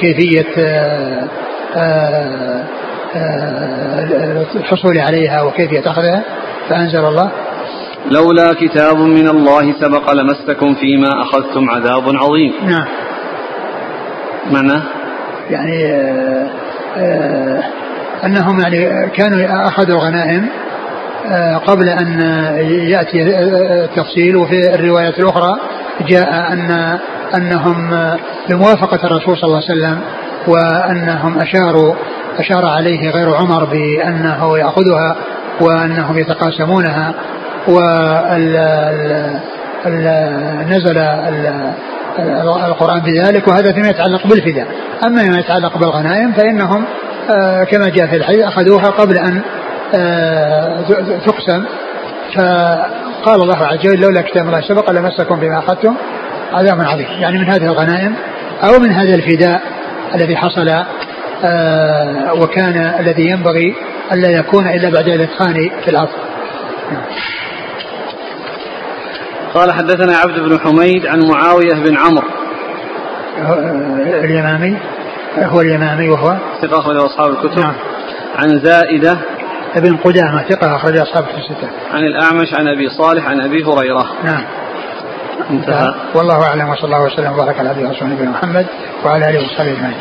كيفية 0.00 0.46
آه، 0.58 1.28
آه، 1.76 2.64
الحصول 4.54 4.98
عليها 4.98 5.42
وكيفية 5.42 5.90
أخذها 5.90 6.22
فأنزل 6.68 7.04
الله. 7.04 7.30
لولا 8.10 8.52
كتاب 8.60 8.98
من 8.98 9.28
الله 9.28 9.72
سبق 9.80 10.12
لمستكم 10.12 10.74
فيما 10.74 11.22
أخذتم 11.22 11.70
عذاب 11.70 12.02
عظيم. 12.16 12.52
نعم. 12.66 12.86
معنى؟ 14.50 14.82
يعني 15.50 15.86
آه، 15.86 16.46
آه، 16.98 17.62
أنهم 18.24 18.60
يعني 18.60 19.08
كانوا 19.10 19.68
أخذوا 19.68 19.96
الغنائم 19.96 20.46
آه، 21.26 21.56
قبل 21.56 21.88
أن 21.88 22.20
يأتي 22.68 23.22
التفصيل 23.22 24.36
وفي 24.36 24.74
الروايات 24.74 25.18
الأخرى 25.18 25.56
جاء 26.08 26.52
أن 26.52 26.98
أنهم 27.36 27.90
بموافقة 28.48 29.06
الرسول 29.06 29.36
صلى 29.36 29.44
الله 29.44 29.62
عليه 29.68 29.72
وسلم 29.72 30.00
وأنهم 30.46 31.38
أشاروا 31.38 31.94
أشار 32.38 32.66
عليه 32.66 33.10
غير 33.10 33.34
عمر 33.36 33.64
بأنه 33.64 34.58
يأخذها 34.58 35.16
وأنهم 35.60 36.18
يتقاسمونها 36.18 37.14
ونزل 39.86 40.98
القرآن 42.66 43.00
بذلك 43.00 43.48
وهذا 43.48 43.72
فيما 43.72 43.88
يتعلق 43.88 44.26
بالفداء. 44.26 44.66
أما 45.06 45.22
فيما 45.22 45.38
يتعلق 45.38 45.78
بالغنائم 45.78 46.32
فإنهم 46.32 46.84
آه، 47.30 47.64
كما 47.64 47.88
جاء 47.88 48.06
في 48.06 48.16
الحديث 48.16 48.44
أخذوها 48.44 48.90
قبل 48.90 49.18
أن 49.18 49.42
آه، 49.94 50.80
تقسم. 51.26 51.64
فقال 52.34 53.42
الله 53.42 53.56
عز 53.56 53.78
وجل 53.78 54.00
لولا 54.00 54.22
كتاب 54.22 54.46
الله 54.46 54.60
سبق 54.60 54.90
لمسكم 54.90 55.40
بما 55.40 55.58
أخذتم 55.58 55.94
عذاب 56.52 56.80
عظيم. 56.80 57.06
يعني 57.20 57.38
من 57.38 57.44
هذه 57.44 57.64
الغنائم 57.64 58.14
أو 58.62 58.78
من 58.78 58.90
هذا 58.90 59.14
الفداء 59.14 59.62
الذي 60.14 60.36
حصل 60.36 60.68
آه، 61.44 62.34
وكان 62.34 62.94
الذي 63.00 63.30
ينبغي 63.30 63.74
ألا 64.12 64.28
يكون 64.28 64.68
إلا 64.68 64.90
بعد 64.90 65.08
الإدخال 65.08 65.70
في 65.84 65.90
الأرض 65.90 66.08
قال 69.54 69.72
حدثنا 69.72 70.16
عبد 70.16 70.40
بن 70.40 70.58
حميد 70.58 71.06
عن 71.06 71.20
معاوية 71.28 71.74
بن 71.74 71.96
عمرو. 71.96 72.28
اليمامي. 74.24 74.76
هو 75.38 75.60
اليمامي 75.60 76.08
وهو؟ 76.08 76.36
ثقة 76.62 76.78
أخرج 76.78 76.96
أصحاب 76.96 77.30
الكتب. 77.30 77.58
نعم. 77.58 77.74
عن 78.36 78.60
زائدة. 78.64 79.18
ابن 79.76 79.96
قدامة 79.96 80.42
ثقة 80.42 80.76
أخرج 80.76 80.96
أصحاب 80.96 81.24
الستة 81.24 81.68
عن 81.92 82.02
الأعمش 82.04 82.54
عن 82.54 82.68
أبي 82.68 82.88
صالح 82.88 83.26
عن 83.26 83.40
أبي 83.40 83.64
هريرة. 83.64 84.06
نعم. 84.24 84.44
انتهى. 85.50 85.94
والله 86.14 86.42
أعلم 86.42 86.68
وصلى 86.68 86.84
الله 86.84 87.04
وسلم 87.04 87.32
وبارك 87.32 87.58
على 87.58 87.70
نبينا 88.02 88.30
محمد 88.30 88.66
وعلى 89.04 89.30
آله 89.30 89.44
وصحبه 89.44 89.72
أجمعين. 89.72 89.96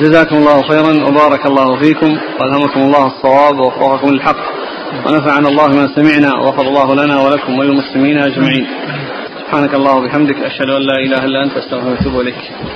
جزاكم 0.00 0.36
الله 0.36 0.62
خيرا 0.62 1.04
وبارك 1.08 1.46
الله 1.46 1.76
فيكم 1.76 2.18
وألهمكم 2.40 2.80
الله 2.80 3.06
الصواب 3.06 3.60
ووفقكم 3.60 4.08
للحق. 4.08 4.36
ونفعنا 5.06 5.48
الله 5.48 5.68
ما 5.68 5.88
سمعنا 5.94 6.34
وغفر 6.34 6.62
الله 6.62 6.94
لنا 6.94 7.20
ولكم 7.20 7.58
وللمسلمين 7.58 8.18
أجمعين. 8.18 8.66
سبحانك 9.40 9.74
الله 9.74 9.94
وبحمدك 9.94 10.36
أشهد 10.36 10.68
أن 10.68 10.82
لا 10.82 10.96
إله 11.06 11.24
إلا 11.24 11.44
أنت 11.44 11.56
أستغفرك 11.56 11.98
وأتوب 11.98 12.20
إليك. 12.20 12.70